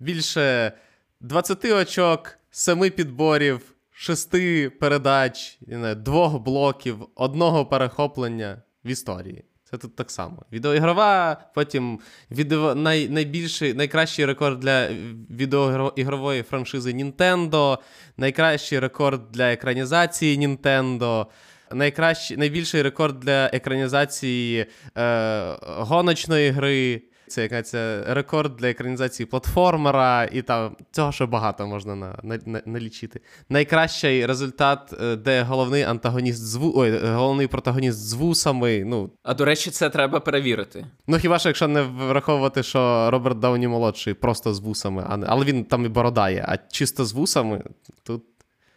більше 0.00 0.72
20 1.20 1.64
очок, 1.64 2.38
7 2.50 2.90
підборів, 2.90 3.60
6 3.92 4.30
передач, 4.78 5.58
двох 5.96 6.38
блоків, 6.38 6.96
одного 7.14 7.66
перехоплення 7.66 8.62
в 8.84 8.88
історії. 8.88 9.44
Це 9.70 9.78
тут 9.78 9.96
так 9.96 10.10
само. 10.10 10.42
Відеоігрова, 10.52 11.36
потім 11.54 12.00
відео, 12.30 12.74
най, 12.74 13.08
найбільший, 13.08 13.74
найкращий 13.74 14.24
рекорд 14.24 14.60
для 14.60 14.88
відеоігрової 15.30 16.42
франшизи 16.42 16.92
Nintendo, 16.92 17.78
найкращий 18.16 18.78
рекорд 18.78 19.32
для 19.32 19.52
екранізації 19.52 20.38
Nintendo, 20.38 21.26
найкращий, 21.72 22.36
найбільший 22.36 22.82
рекорд 22.82 23.20
для 23.20 23.46
екранізації 23.46 24.66
е, 24.96 25.56
гоночної 25.62 26.50
гри. 26.50 27.02
Це 27.28 27.42
якась 27.42 27.74
рекорд 28.06 28.56
для 28.56 28.70
екранізації 28.70 29.26
платформера, 29.26 30.24
і 30.24 30.42
там 30.42 30.76
цього 30.90 31.12
ще 31.12 31.26
багато 31.26 31.66
можна 31.66 31.94
на, 31.94 32.18
на, 32.22 32.62
налічити. 32.66 33.20
Найкращий 33.48 34.26
результат, 34.26 34.94
е, 35.02 35.16
де 35.16 35.42
головний 35.42 35.82
антагоніст 35.82 36.46
з 36.46 36.54
ву... 36.54 36.72
Ой, 36.76 36.98
головний 36.98 37.46
протагоніст 37.46 37.98
з 37.98 38.12
вусами. 38.12 38.84
Ну 38.84 39.10
а 39.22 39.34
до 39.34 39.44
речі, 39.44 39.70
це 39.70 39.90
треба 39.90 40.20
перевірити. 40.20 40.86
Ну 41.06 41.18
хіба 41.18 41.38
що 41.38 41.48
якщо 41.48 41.68
не 41.68 41.82
враховувати, 41.82 42.62
що 42.62 43.10
Роберт 43.10 43.38
Дауні 43.38 43.68
молодший 43.68 44.14
просто 44.14 44.54
з 44.54 44.60
вусами, 44.60 45.06
а 45.08 45.16
не 45.16 45.26
але 45.30 45.44
він 45.44 45.64
там 45.64 45.84
і 45.84 45.88
бородає, 45.88 46.44
а 46.48 46.56
чисто 46.56 47.04
з 47.04 47.12
вусами 47.12 47.62
тут. 48.02 48.22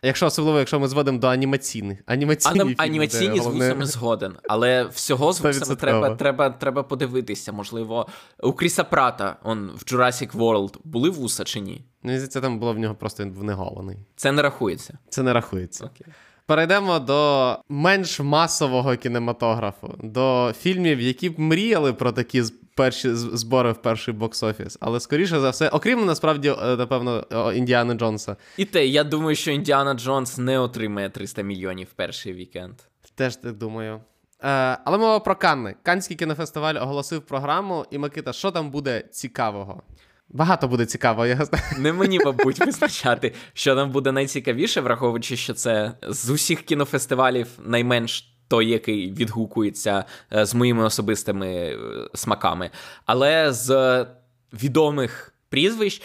Якщо 0.07 0.25
особливо, 0.25 0.59
якщо 0.59 0.79
ми 0.79 0.87
зводимо 0.87 1.19
до 1.19 1.27
анімаційних 1.27 1.99
анімаційні 2.05 2.61
Аним, 2.61 2.75
анімаційні 2.77 3.39
з 3.39 3.45
вусами 3.45 3.85
згоден, 3.85 4.33
але 4.49 4.83
всього 4.83 5.33
з 5.33 5.41
вусами 5.41 5.75
треба 5.75 6.15
треба, 6.15 6.49
треба 6.49 6.83
подивитися. 6.83 7.51
Можливо, 7.51 8.07
у 8.43 8.53
Кріса 8.53 8.83
Прата 8.83 9.35
он 9.43 9.71
в 9.75 9.79
Jurassic 9.93 10.31
World 10.31 10.77
були 10.83 11.09
вуса 11.09 11.43
чи 11.43 11.59
ні? 11.59 11.85
Ну, 12.03 12.27
це 12.27 12.41
там 12.41 12.59
було 12.59 12.73
в 12.73 12.79
нього 12.79 12.95
просто 12.95 13.23
він 13.23 13.31
був 13.31 13.43
неголений. 13.43 13.97
Це 14.15 14.31
не 14.31 14.41
рахується. 14.41 14.97
Це 15.09 15.23
не 15.23 15.33
рахується. 15.33 15.85
Окей. 15.85 16.13
Перейдемо 16.47 16.99
до 16.99 17.55
менш 17.69 18.19
масового 18.19 18.95
кінематографу, 18.95 19.95
до 20.03 20.53
фільмів, 20.59 21.01
які 21.01 21.29
б 21.29 21.39
мріяли 21.39 21.93
про 21.93 22.11
такі 22.11 22.43
перші 22.75 23.13
збори 23.13 23.71
в 23.71 23.81
перший 23.81 24.13
бокс-офіс. 24.13 24.77
Але 24.79 24.99
скоріше 24.99 25.39
за 25.39 25.49
все, 25.49 25.69
окрім 25.69 26.05
насправді, 26.05 26.49
е, 26.49 26.75
напевно, 26.75 27.19
Індіани 27.55 27.93
Джонса. 27.93 28.35
І 28.57 28.65
те, 28.65 28.87
я 28.87 29.03
думаю, 29.03 29.35
що 29.35 29.51
Індіана 29.51 29.93
Джонс 29.93 30.37
не 30.37 30.59
отримає 30.59 31.09
300 31.09 31.41
мільйонів 31.41 31.87
в 31.87 31.93
перший 31.93 32.33
вікенд. 32.33 32.75
Теж 33.15 33.35
так 33.35 33.53
думаю. 33.53 34.01
Е, 34.43 34.77
Але 34.85 34.97
мова 34.97 35.19
про 35.19 35.35
Канни. 35.35 35.75
Канський 35.83 36.17
кінофестиваль 36.17 36.75
оголосив 36.75 37.21
програму, 37.21 37.85
і 37.91 37.97
Микита, 37.97 38.33
що 38.33 38.51
там 38.51 38.71
буде 38.71 39.03
цікавого? 39.11 39.81
Багато 40.29 40.67
буде 40.67 40.85
цікаво, 40.85 41.25
я 41.25 41.35
знаю. 41.35 41.63
Не 41.77 41.93
мені, 41.93 42.19
мабуть, 42.25 42.59
визначати, 42.59 43.33
що 43.53 43.75
нам 43.75 43.91
буде 43.91 44.11
найцікавіше, 44.11 44.81
враховуючи, 44.81 45.37
що 45.37 45.53
це 45.53 45.91
з 46.09 46.29
усіх 46.29 46.61
кінофестивалів 46.61 47.47
найменш 47.65 48.33
той, 48.47 48.67
який 48.69 49.11
відгукується 49.11 50.05
е, 50.33 50.45
з 50.45 50.55
моїми 50.55 50.83
особистими 50.83 51.47
е, 51.47 51.77
смаками. 52.13 52.69
Але 53.05 53.53
з 53.53 54.05
відомих 54.53 55.33
прізвищ. 55.49 56.01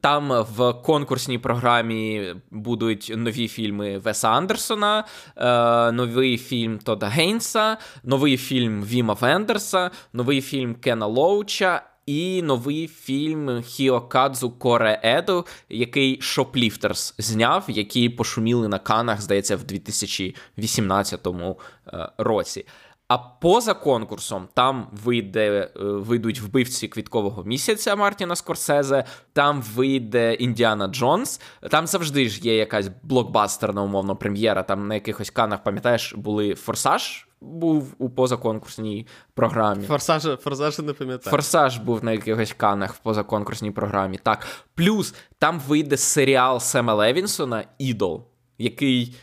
Там 0.00 0.44
в 0.56 0.72
конкурсній 0.72 1.38
програмі 1.38 2.34
будуть 2.50 3.12
нові 3.16 3.48
фільми 3.48 3.98
Веса 3.98 4.28
Андерсона, 4.28 5.04
е, 5.36 5.92
новий 5.92 6.38
фільм 6.38 6.78
Тода 6.78 7.06
Гейнса, 7.06 7.76
новий 8.04 8.36
фільм 8.36 8.84
Віма 8.84 9.14
Вендерса, 9.14 9.90
новий 10.12 10.40
фільм 10.40 10.74
Кена 10.74 11.06
Лоуча 11.06 11.82
і 12.06 12.42
новий 12.42 12.86
фільм 12.86 13.62
Хіокадзу 13.62 14.50
Коре 14.50 15.00
Еду, 15.04 15.46
який 15.68 16.20
Шопліфтерс 16.20 17.14
зняв, 17.18 17.64
які 17.68 18.08
пошуміли 18.08 18.68
на 18.68 18.78
канах, 18.78 19.20
здається, 19.20 19.56
в 19.56 19.64
2018 19.64 21.26
е, 21.26 22.08
році. 22.18 22.66
А 23.08 23.18
поза 23.18 23.74
конкурсом 23.74 24.48
там 24.54 24.88
вийде 25.04 25.70
е, 25.76 25.82
вийдуть 25.82 26.40
вбивці 26.40 26.88
квіткового 26.88 27.44
місяця 27.44 27.96
Мартіна 27.96 28.36
Скорсезе, 28.36 29.04
там 29.32 29.62
вийде 29.62 30.34
Індіана 30.34 30.88
Джонс. 30.88 31.40
Там 31.70 31.86
завжди 31.86 32.28
ж 32.28 32.40
є 32.40 32.56
якась 32.56 32.90
блокбастерна 33.02 33.82
умовно 33.82 34.16
прем'єра. 34.16 34.62
Там 34.62 34.88
на 34.88 34.94
якихось 34.94 35.30
канах, 35.30 35.62
пам'ятаєш, 35.62 36.14
були 36.14 36.54
Форсаж 36.54 37.26
був 37.40 37.94
у 37.98 38.10
позаконкурсній 38.10 39.06
програмі. 39.34 39.86
Форсаж 39.86 40.38
форсаж 40.40 40.78
не 40.78 40.92
пам'ятаю. 40.92 41.30
Форсаж 41.30 41.78
був 41.78 42.04
на 42.04 42.12
якихось 42.12 42.52
канах 42.52 42.94
в 42.94 42.98
позаконкурсній 42.98 43.70
програмі. 43.70 44.18
Так. 44.22 44.46
Плюс 44.74 45.14
там 45.38 45.60
вийде 45.60 45.96
серіал 45.96 46.60
Сема 46.60 46.94
Левінсона 46.94 47.64
Ідол, 47.78 48.24
який 48.58 49.16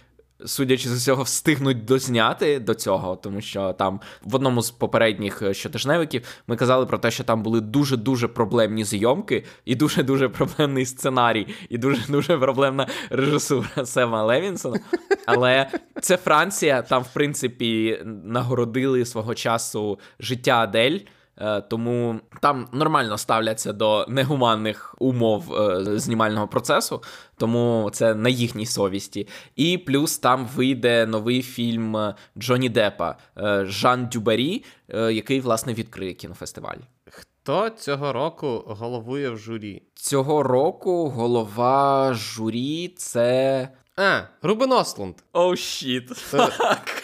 судячи 0.45 0.89
з 0.89 0.93
усього, 0.93 1.23
встигнуть 1.23 1.85
дозняти 1.85 2.59
до 2.59 2.73
цього, 2.73 3.15
тому 3.15 3.41
що 3.41 3.73
там 3.73 3.99
в 4.23 4.35
одному 4.35 4.61
з 4.61 4.71
попередніх 4.71 5.41
е, 5.41 5.53
щотижневиків 5.53 6.23
ми 6.47 6.55
казали 6.55 6.85
про 6.85 6.97
те, 6.97 7.11
що 7.11 7.23
там 7.23 7.43
були 7.43 7.61
дуже 7.61 7.97
дуже 7.97 8.27
проблемні 8.27 8.83
зйомки, 8.83 9.45
і 9.65 9.75
дуже 9.75 10.03
дуже 10.03 10.29
проблемний 10.29 10.85
сценарій, 10.85 11.47
і 11.69 11.77
дуже 11.77 12.11
дуже 12.11 12.37
проблемна 12.37 12.87
режисура 13.09 13.85
Сема 13.85 14.23
Левінсона. 14.23 14.79
Але 15.25 15.67
це 16.01 16.17
Франція, 16.17 16.81
там, 16.81 17.03
в 17.03 17.13
принципі, 17.13 18.01
нагородили 18.05 19.05
свого 19.05 19.35
часу 19.35 19.99
життя 20.19 20.51
Адель. 20.51 20.99
Е, 21.43 21.61
тому 21.61 22.19
там 22.41 22.67
нормально 22.71 23.17
ставляться 23.17 23.73
до 23.73 24.05
негуманних 24.09 24.95
умов 24.99 25.53
е, 25.55 25.99
знімального 25.99 26.47
процесу, 26.47 27.03
тому 27.37 27.89
це 27.93 28.15
на 28.15 28.29
їхній 28.29 28.65
совісті. 28.65 29.27
І 29.55 29.77
плюс 29.77 30.17
там 30.17 30.47
вийде 30.55 31.05
новий 31.05 31.41
фільм 31.41 32.13
Джоні 32.37 32.69
Деппа 32.69 33.17
е, 33.37 33.65
Жан 33.65 34.09
Дюбарі, 34.11 34.63
який 34.93 35.39
власне 35.39 35.73
відкриє 35.73 36.13
кінофестиваль. 36.13 36.77
Хто 37.09 37.69
цього 37.69 38.13
року 38.13 38.63
головує 38.67 39.29
в 39.29 39.37
журі? 39.37 39.83
Цього 39.95 40.43
року 40.43 41.09
голова 41.09 42.13
журі 42.13 42.87
це. 42.97 43.69
А, 43.97 44.21
Рубен 44.41 44.71
Ослунд. 44.71 45.15
Оу, 45.33 45.55
щіт. 45.55 46.09
Так. 46.31 47.03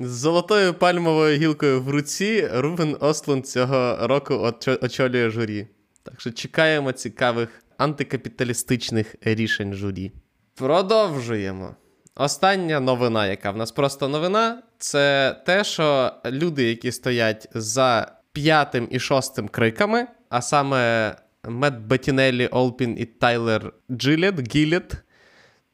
З 0.00 0.10
золотою 0.10 0.74
пальмовою 0.74 1.38
гілкою 1.38 1.82
в 1.82 1.90
руці 1.90 2.48
Рубен 2.52 2.96
Ослунд 3.00 3.46
цього 3.46 4.06
року 4.06 4.52
очолює 4.82 5.30
журі. 5.30 5.66
Так 6.02 6.20
що 6.20 6.30
чекаємо 6.30 6.92
цікавих 6.92 7.48
антикапіталістичних 7.78 9.14
рішень 9.20 9.74
журі. 9.74 10.12
Продовжуємо. 10.54 11.76
Остання 12.14 12.80
новина, 12.80 13.26
яка 13.26 13.50
в 13.50 13.56
нас 13.56 13.72
просто 13.72 14.08
новина, 14.08 14.62
це 14.78 15.36
те, 15.46 15.64
що 15.64 16.12
люди, 16.26 16.64
які 16.64 16.92
стоять 16.92 17.48
за 17.54 18.12
п'ятим 18.32 18.88
і 18.90 18.98
шостим 18.98 19.48
криками, 19.48 20.06
а 20.28 20.42
саме 20.42 21.14
Мет 21.48 21.78
Бетінелі, 21.78 22.46
Олпін 22.46 22.96
і 22.98 23.04
Тайлер 23.04 23.72
Джилет, 23.90 24.54
Гілет, 24.54 24.96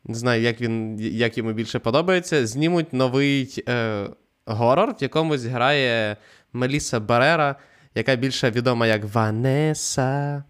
не 0.08 0.14
знаю, 0.14 0.42
як 0.42 0.60
він, 0.60 0.98
як 1.00 1.38
йому 1.38 1.52
більше 1.52 1.78
подобається, 1.78 2.46
знімуть 2.46 2.92
новий 2.92 3.64
е, 3.68 4.06
горор, 4.46 4.90
в 4.90 5.02
якомусь 5.02 5.44
грає 5.44 6.16
Меліса 6.52 7.00
Барера, 7.00 7.56
яка 7.94 8.16
більше 8.16 8.50
відома 8.50 8.86
як 8.86 9.04
Ванеса 9.04 10.44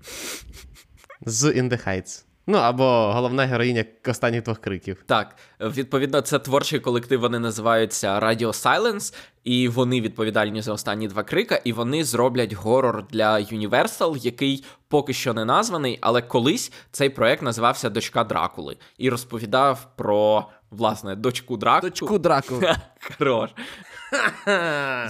з 1.26 1.44
In 1.44 1.68
the 1.70 1.86
Heights. 1.88 2.24
Ну, 2.50 2.58
або 2.58 3.12
головна 3.12 3.46
героїня 3.46 3.84
останніх 4.06 4.42
двох 4.42 4.58
криків. 4.58 5.04
Так, 5.06 5.36
відповідно, 5.60 6.20
це 6.20 6.38
творчий 6.38 6.80
колектив, 6.80 7.20
вони 7.20 7.38
називаються 7.38 8.20
Radio 8.20 8.48
Silence, 8.48 9.14
і 9.44 9.68
вони 9.68 10.00
відповідальні 10.00 10.62
за 10.62 10.72
останні 10.72 11.08
два 11.08 11.22
крика, 11.22 11.60
і 11.64 11.72
вони 11.72 12.04
зроблять 12.04 12.52
горор 12.52 13.04
для 13.10 13.34
Universal, 13.34 14.16
який 14.16 14.64
поки 14.88 15.12
що 15.12 15.34
не 15.34 15.44
названий, 15.44 15.98
але 16.00 16.22
колись 16.22 16.72
цей 16.90 17.08
проект 17.08 17.42
називався 17.42 17.90
Дочка 17.90 18.24
Дракули 18.24 18.76
і 18.98 19.10
розповідав 19.10 19.86
про 19.96 20.46
власне 20.70 21.16
дочку 21.16 21.56
Дракули. 21.56 21.90
Дочку 21.90 22.18
Дракули. 22.18 22.76
Хорош. 23.18 23.50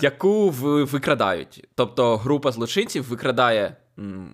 Яку 0.02 0.50
викрадають. 0.50 1.68
Тобто 1.74 2.16
група 2.16 2.52
злочинців 2.52 3.08
викрадає 3.08 3.76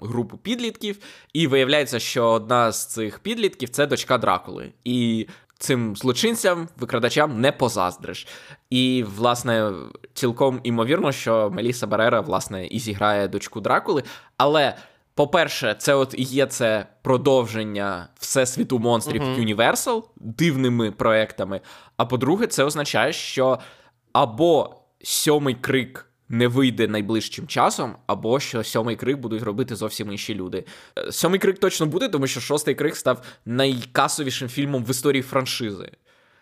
групу 0.02 0.36
підлітків, 0.36 0.98
і 1.32 1.46
виявляється, 1.46 1.98
що 1.98 2.26
одна 2.26 2.72
з 2.72 2.86
цих 2.86 3.18
підлітків 3.18 3.68
це 3.68 3.86
дочка 3.86 4.18
Дракули. 4.18 4.72
І 4.84 5.28
цим 5.58 5.96
злочинцям, 5.96 6.68
викрадачам 6.76 7.40
не 7.40 7.52
позаздриш. 7.52 8.26
І, 8.70 9.04
власне, 9.16 9.72
цілком 10.14 10.60
імовірно, 10.62 11.12
що 11.12 11.50
Меліса 11.50 11.86
Барера, 11.86 12.20
власне, 12.20 12.66
і 12.66 12.78
зіграє 12.78 13.28
дочку 13.28 13.60
Дракули. 13.60 14.02
Але. 14.36 14.74
По-перше, 15.16 15.76
це 15.78 15.94
от 15.94 16.14
є 16.18 16.46
це 16.46 16.86
продовження 17.02 18.08
всесвіту 18.18 18.78
монстрів 18.78 19.22
uh-huh. 19.22 19.56
Universal 19.56 20.02
дивними 20.16 20.90
проектами. 20.90 21.60
А 21.96 22.04
по-друге, 22.04 22.46
це 22.46 22.64
означає, 22.64 23.12
що 23.12 23.58
або 24.12 24.76
сьомий 25.02 25.54
крик 25.54 26.06
не 26.28 26.48
вийде 26.48 26.88
найближчим 26.88 27.46
часом, 27.46 27.96
або 28.06 28.40
що 28.40 28.64
сьомий 28.64 28.96
крик 28.96 29.18
будуть 29.18 29.42
робити 29.42 29.76
зовсім 29.76 30.12
інші 30.12 30.34
люди. 30.34 30.64
Е, 30.98 31.12
сьомий 31.12 31.40
крик 31.40 31.58
точно 31.58 31.86
буде, 31.86 32.08
тому 32.08 32.26
що 32.26 32.40
шостий 32.40 32.74
крик 32.74 32.96
став 32.96 33.22
найкасовішим 33.46 34.48
фільмом 34.48 34.84
в 34.84 34.90
історії 34.90 35.22
франшизи. 35.22 35.90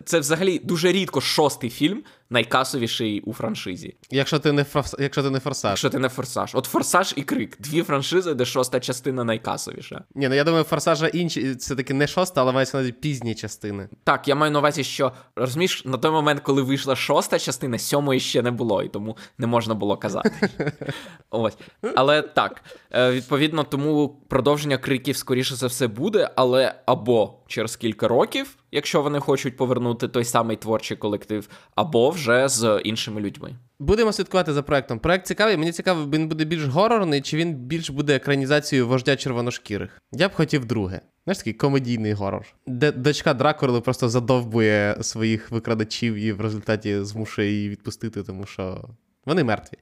Це 0.05 0.21
взагалі 0.21 0.59
дуже 0.59 0.93
рідко 0.93 1.21
шостий 1.21 1.71
фільм 1.71 2.03
найкасовіший 2.33 3.21
у 3.21 3.33
франшизі. 3.33 3.95
Якщо 4.11 4.39
ти 4.39 4.53
не 4.53 4.65
форс... 4.65 4.97
якщо 4.99 5.23
ти 5.23 5.31
не 5.31 5.41
форсаж. 5.41 5.71
Якщо 5.71 5.91
ти 5.91 5.99
не 5.99 6.09
форсаж. 6.09 6.55
От 6.55 6.67
форсаж 6.67 7.15
і 7.17 7.23
крик. 7.23 7.57
Дві 7.61 7.83
франшизи, 7.83 8.35
де 8.35 8.45
шоста 8.45 8.81
частина 8.81 9.25
найкасовіша. 9.25 10.05
Ні, 10.15 10.29
ну 10.29 10.35
я 10.35 10.45
думаю, 10.45 10.65
форсажа 10.65 11.07
інші 11.07 11.55
це 11.55 11.77
таки 11.77 11.95
не 11.95 12.07
шоста, 12.07 12.41
але 12.41 12.53
мається 12.53 12.83
на 12.83 12.91
пізні 12.91 13.35
частини. 13.35 13.89
Так, 14.05 14.29
я 14.29 14.35
маю 14.35 14.53
на 14.53 14.59
увазі, 14.59 14.85
що 14.85 15.13
розумієш, 15.37 15.85
на 15.85 15.99
той 15.99 16.11
момент, 16.11 16.41
коли 16.41 16.63
вийшла 16.63 16.97
шоста 16.97 17.39
частина, 17.39 17.79
сьомої 17.79 18.21
ще 18.21 18.43
не 18.43 18.51
було, 18.51 18.83
і 18.83 18.89
тому 18.89 19.17
не 19.39 19.47
можна 19.47 19.75
було 19.75 19.97
казати. 19.97 20.31
Ось. 21.31 21.57
Але 21.95 22.23
так, 22.23 22.63
е, 22.91 23.11
відповідно, 23.11 23.65
тому 23.65 24.17
продовження 24.29 24.79
криків, 24.79 25.17
скоріше 25.17 25.55
за 25.55 25.67
все, 25.67 25.87
буде, 25.87 26.31
але 26.37 26.75
або 26.87 27.35
через 27.47 27.77
кілька 27.77 28.09
років, 28.09 28.57
якщо 28.73 29.03
вони 29.03 29.21
хочуть 29.21 29.57
повернути 29.57 30.09
той 30.09 30.25
самий 30.25 30.57
творчий 30.57 30.97
колектив, 30.97 31.49
або 31.75 32.11
вже 32.11 32.22
з 32.49 32.81
іншими 32.85 33.21
людьми. 33.21 33.57
Будемо 33.79 34.13
слідкувати 34.13 34.53
за 34.53 34.63
проектом. 34.63 34.99
Проект 34.99 35.27
цікавий. 35.27 35.57
Мені 35.57 35.73
цікаво, 35.73 36.11
він 36.13 36.29
буде 36.29 36.45
більш 36.45 36.65
горорний, 36.65 37.21
чи 37.21 37.37
він 37.37 37.55
більш 37.55 37.91
буде 37.91 38.17
екранізацією 38.17 38.89
вождя 38.89 39.17
червоношкірих. 39.17 40.03
Я 40.13 40.29
б 40.29 40.33
хотів 40.33 40.65
друге. 40.65 41.01
Знаєш, 41.25 41.39
такий 41.39 41.53
комедійний 41.53 42.13
горор, 42.13 42.47
де 42.67 42.93
дочка 42.93 43.35
Дракули 43.35 43.81
просто 43.81 44.09
задовбує 44.09 44.97
своїх 45.01 45.51
викрадачів 45.51 46.15
і 46.15 46.33
в 46.33 46.41
результаті 46.41 47.05
змушує 47.05 47.51
її 47.51 47.69
відпустити, 47.69 48.23
тому 48.23 48.47
що 48.47 48.89
вони 49.27 49.45
мертві. 49.45 49.79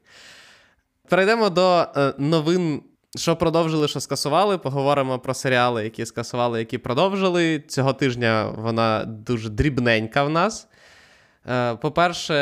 Перейдемо 1.09 1.51
до 1.51 1.87
е, 1.97 2.15
новин 2.19 2.83
Що 3.17 3.37
продовжили, 3.37 3.89
що 3.89 4.01
скасували. 4.01 4.59
Поговоримо 4.59 5.19
про 5.19 5.35
серіали, 5.35 5.85
які 5.85 6.07
скасували, 6.07 6.59
які 6.59 6.79
продовжили. 6.79 7.63
Цього 7.69 7.93
тижня 7.93 8.55
вона 8.57 9.05
дуже 9.05 9.49
дрібненька 9.49 10.25
в 10.25 10.31
нас. 10.31 10.69
Е, 11.49 11.75
по-перше, 11.75 12.35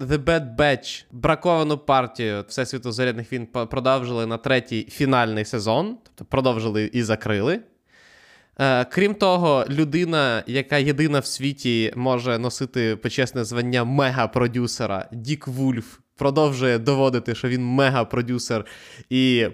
The 0.00 0.18
Bad 0.18 0.56
Batch 0.56 1.04
браковану 1.12 1.78
партію 1.78 2.44
Всесвіту 2.48 2.92
зарядних 2.92 3.32
війн 3.32 3.46
продовжили 3.46 4.26
на 4.26 4.36
третій 4.36 4.86
фінальний 4.90 5.44
сезон, 5.44 5.98
тобто 6.04 6.24
продовжили 6.24 6.90
і 6.92 7.02
закрили. 7.02 7.60
Е, 8.60 8.84
крім 8.84 9.14
того, 9.14 9.64
людина, 9.70 10.42
яка 10.46 10.76
єдина 10.76 11.18
в 11.18 11.26
світі 11.26 11.92
може 11.96 12.38
носити 12.38 12.96
почесне 12.96 13.44
звання 13.44 13.84
мега-продюсера, 13.84 15.08
Дік 15.12 15.48
Вульф, 15.48 15.98
продовжує 16.18 16.78
доводити, 16.78 17.34
що 17.34 17.48
він 17.48 17.64
мега-продюсер 17.64 18.64
і 19.10 19.46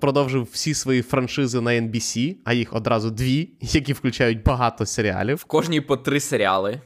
продовжив 0.00 0.48
всі 0.52 0.74
свої 0.74 1.02
франшизи 1.02 1.60
на 1.60 1.70
NBC, 1.70 2.36
а 2.44 2.52
їх 2.52 2.72
одразу 2.72 3.10
дві, 3.10 3.48
які 3.60 3.92
включають 3.92 4.42
багато 4.42 4.86
серіалів. 4.86 5.36
В 5.36 5.44
кожній 5.44 5.80
по 5.80 5.96
три 5.96 6.20
серіали. 6.20 6.80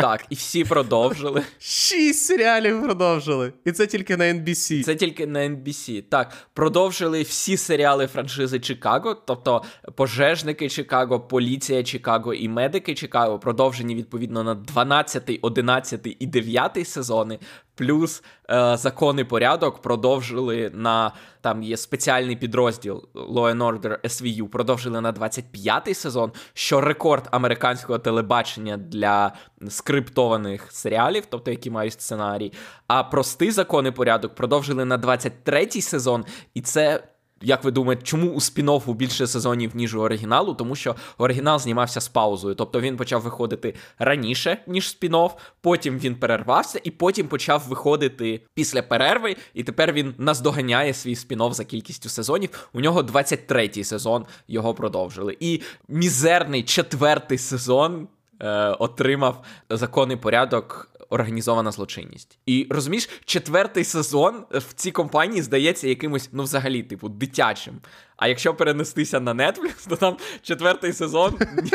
Так, 0.00 0.24
і 0.30 0.34
всі 0.34 0.64
продовжили. 0.64 1.42
Шість 1.58 2.26
серіалів 2.26 2.82
продовжили. 2.82 3.52
І 3.64 3.72
це 3.72 3.86
тільки 3.86 4.16
на 4.16 4.24
NBC. 4.24 4.82
Це 4.82 4.94
тільки 4.94 5.26
на 5.26 5.38
NBC. 5.40 6.02
Так, 6.02 6.32
продовжили 6.54 7.22
всі 7.22 7.56
серіали 7.56 8.06
франшизи 8.06 8.60
Чикаго, 8.60 9.14
тобто 9.14 9.62
пожежники 9.94 10.68
Чикаго, 10.68 11.20
поліція 11.20 11.82
Чикаго 11.82 12.34
і 12.34 12.48
медики 12.48 12.94
Чикаго, 12.94 13.38
продовжені 13.38 13.94
відповідно 13.94 14.42
на 14.42 14.54
12, 14.54 15.38
11 15.42 16.16
і 16.18 16.26
9 16.26 16.88
сезони. 16.88 17.38
Плюс 17.74 18.22
е, 18.50 18.76
закон 18.76 19.24
порядок 19.24 19.82
продовжили 19.82 20.70
на 20.74 21.12
там 21.40 21.62
є 21.62 21.76
спеціальний 21.76 22.36
підрозділ 22.36 23.08
Law 23.14 23.56
and 23.56 23.58
Order 23.58 24.00
SVU, 24.00 24.48
продовжили 24.48 25.00
на 25.00 25.12
25-й 25.12 25.94
сезон, 25.94 26.32
що 26.54 26.80
рекорд 26.80 27.28
американського 27.30 27.98
телебачення 27.98 28.76
для 28.76 29.32
скриптованих 29.68 30.72
серіалів, 30.72 31.24
тобто 31.30 31.50
які 31.50 31.70
мають 31.70 31.92
сценарій. 31.92 32.52
А 32.86 33.04
простий 33.04 33.50
закон 33.50 33.86
і 33.86 33.90
порядок 33.90 34.34
продовжили 34.34 34.84
на 34.84 34.98
23-й 34.98 35.80
сезон, 35.80 36.24
і 36.54 36.60
це 36.60 37.02
як 37.42 37.64
ви 37.64 37.70
думаєте, 37.70 38.02
чому 38.02 38.30
у 38.30 38.38
спін-оффу 38.38 38.94
більше 38.94 39.26
сезонів, 39.26 39.76
ніж 39.76 39.94
у 39.94 40.00
оригіналу? 40.00 40.54
Тому 40.54 40.76
що 40.76 40.96
оригінал 41.18 41.58
знімався 41.58 42.00
з 42.00 42.08
паузою. 42.08 42.54
Тобто 42.54 42.80
він 42.80 42.96
почав 42.96 43.22
виходити 43.22 43.74
раніше, 43.98 44.58
ніж 44.66 44.84
спін-офф, 44.84 45.30
потім 45.60 45.98
він 45.98 46.14
перервався, 46.14 46.80
і 46.84 46.90
потім 46.90 47.28
почав 47.28 47.64
виходити 47.68 48.40
після 48.54 48.82
перерви, 48.82 49.36
і 49.54 49.64
тепер 49.64 49.92
він 49.92 50.14
наздоганяє 50.18 50.94
свій 50.94 51.14
спін-офф 51.14 51.52
за 51.52 51.64
кількістю 51.64 52.08
сезонів. 52.08 52.68
У 52.72 52.80
нього 52.80 53.02
23-й 53.02 53.84
сезон 53.84 54.26
його 54.48 54.74
продовжили. 54.74 55.36
І 55.40 55.60
мізерний 55.88 56.62
четвертий 56.62 57.38
сезон 57.38 58.08
е, 58.40 58.68
отримав 58.68 59.44
законний 59.70 60.16
порядок 60.16 60.90
організована 61.14 61.70
злочинність. 61.72 62.38
І 62.46 62.66
розумієш, 62.70 63.08
четвертий 63.24 63.84
сезон 63.84 64.44
в 64.50 64.72
цій 64.74 64.90
компанії 64.90 65.42
здається 65.42 65.88
якимось, 65.88 66.28
ну, 66.32 66.42
взагалі, 66.42 66.82
типу, 66.82 67.08
дитячим. 67.08 67.74
А 68.16 68.28
якщо 68.28 68.54
перенестися 68.54 69.20
на 69.20 69.34
Netflix, 69.34 69.88
то 69.88 69.96
там 69.96 70.16
четвертий 70.42 70.92
сезон 70.92 71.34
ні- 71.62 71.70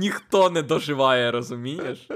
ніхто 0.00 0.50
не 0.50 0.62
доживає, 0.62 1.30
розумієш? 1.30 2.08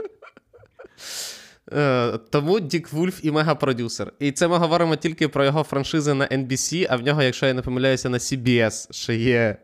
Е, 1.73 2.19
тому 2.31 2.61
Дік 2.61 2.93
Вульф 2.93 3.25
і 3.25 3.31
мегапродюсер. 3.31 4.13
І 4.19 4.33
це 4.33 4.49
ми 4.49 4.57
говоримо 4.57 4.97
тільки 4.97 5.29
про 5.29 5.45
його 5.45 5.63
франшизи 5.63 6.15
на 6.15 6.27
NBC, 6.27 6.87
а 6.91 6.97
в 6.97 7.03
нього, 7.03 7.23
якщо 7.23 7.47
я 7.47 7.55
не 7.55 7.63
помиляюся, 7.63 8.09
на 8.09 8.19
CBS 8.19 8.93
ще 8.93 9.15
є 9.17 9.57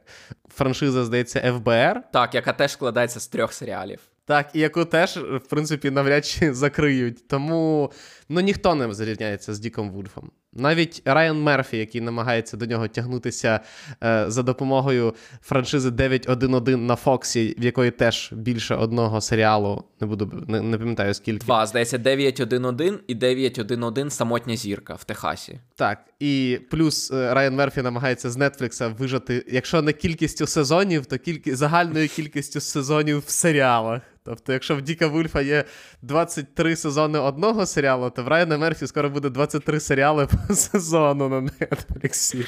франшиза, 0.54 1.04
здається, 1.04 1.40
FBR. 1.40 1.96
Так, 2.12 2.34
яка 2.34 2.52
теж 2.52 2.72
складається 2.72 3.20
з 3.20 3.28
трьох 3.28 3.52
серіалів. 3.52 3.98
Так, 4.24 4.50
і 4.54 4.60
яку 4.60 4.84
теж, 4.84 5.16
в 5.16 5.48
принципі, 5.48 5.90
навряд 5.90 6.26
чи 6.26 6.54
закриють. 6.54 7.28
Тому 7.28 7.92
ну, 8.28 8.40
ніхто 8.40 8.74
не 8.74 8.94
зрівняється 8.94 9.54
з 9.54 9.58
Діком 9.58 9.90
Вульфом. 9.90 10.30
Навіть 10.54 11.02
Райан 11.04 11.42
Мерфі, 11.42 11.76
який 11.76 12.00
намагається 12.00 12.56
до 12.56 12.66
нього 12.66 12.88
тягнутися 12.88 13.60
е, 14.04 14.24
за 14.28 14.42
допомогою 14.42 15.14
франшизи 15.42 15.90
911 15.90 16.80
на 16.80 16.96
Фоксі, 16.96 17.56
в 17.58 17.64
якої 17.64 17.90
теж 17.90 18.32
більше 18.32 18.74
одного 18.74 19.20
серіалу, 19.20 19.84
не 20.00 20.06
буду 20.06 20.44
не, 20.48 20.60
не 20.60 20.78
пам'ятаю 20.78 21.14
скільки. 21.14 21.46
Два, 21.46 21.66
здається, 21.66 21.98
911 21.98 23.00
і 23.06 23.14
911 23.14 24.12
самотня 24.12 24.56
зірка 24.56 24.94
в 24.94 25.04
Техасі. 25.04 25.58
Так, 25.76 25.98
і 26.20 26.58
плюс 26.70 27.10
е, 27.10 27.34
Райан 27.34 27.54
Мерфі 27.54 27.82
намагається 27.82 28.30
з 28.30 28.50
Нетфлікса 28.50 28.88
вижати, 28.88 29.44
якщо 29.48 29.82
не 29.82 29.92
кількістю 29.92 30.46
сезонів, 30.46 31.06
то 31.06 31.18
кіль... 31.18 31.40
загальною 31.46 32.08
кількістю 32.08 32.60
сезонів 32.60 33.18
в 33.18 33.28
серіалах. 33.28 34.02
Тобто, 34.24 34.52
якщо 34.52 34.76
в 34.76 34.82
Діка 34.82 35.06
Вульфа 35.06 35.40
є 35.40 35.64
23 36.02 36.76
сезони 36.76 37.18
одного 37.18 37.66
серіалу, 37.66 38.10
то 38.10 38.24
в 38.24 38.28
Райана 38.28 38.58
Мерфі 38.58 38.86
скоро 38.86 39.10
буде 39.10 39.30
23 39.30 39.80
серіали 39.80 40.26
по 40.26 40.54
сезону 40.54 41.28
на 41.28 41.40
Нетфліксі. 41.40 42.44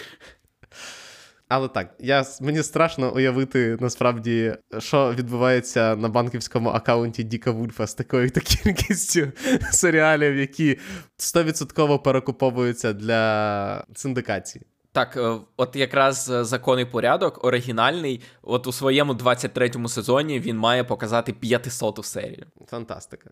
Але 1.48 1.68
так, 1.68 1.94
я, 1.98 2.24
мені 2.40 2.62
страшно 2.62 3.14
уявити 3.14 3.76
насправді, 3.80 4.56
що 4.78 5.14
відбувається 5.14 5.96
на 5.96 6.08
банківському 6.08 6.68
аккаунті 6.68 7.22
Діка 7.22 7.50
Вульфа 7.50 7.86
з 7.86 7.94
такою 7.94 8.30
кількістю 8.30 9.32
серіалів, 9.72 10.36
які 10.36 10.78
100% 11.18 12.02
перекуповуються 12.02 12.92
для 12.92 13.84
синдикації. 13.94 14.64
Так, 14.94 15.16
е, 15.16 15.36
от 15.56 15.76
якраз 15.76 16.30
е, 16.30 16.44
законний 16.44 16.84
порядок 16.84 17.44
оригінальний, 17.44 18.20
от 18.42 18.66
у 18.66 18.72
своєму 18.72 19.12
23-му 19.12 19.88
сезоні 19.88 20.40
він 20.40 20.58
має 20.58 20.84
показати 20.84 21.32
500-ту 21.32 22.02
серію. 22.02 22.46
Фантастика. 22.70 23.30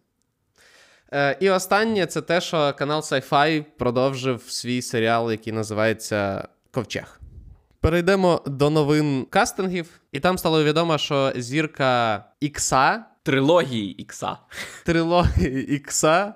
Е, 1.12 1.36
І 1.40 1.50
останнє 1.50 2.06
це 2.06 2.22
те, 2.22 2.40
що 2.40 2.72
канал 2.72 3.00
Sci-Fi 3.00 3.64
продовжив 3.78 4.42
свій 4.48 4.82
серіал, 4.82 5.30
який 5.30 5.52
називається 5.52 6.48
Ковчег. 6.70 7.20
Перейдемо 7.80 8.42
до 8.46 8.70
новин 8.70 9.26
кастингів, 9.30 10.00
і 10.12 10.20
там 10.20 10.38
стало 10.38 10.64
відомо, 10.64 10.98
що 10.98 11.32
зірка 11.36 12.24
Ікса. 12.40 13.04
Трилогії 13.22 13.92
Ікса. 13.92 14.36
Трилогії 14.84 15.74
Ікса 15.74 16.34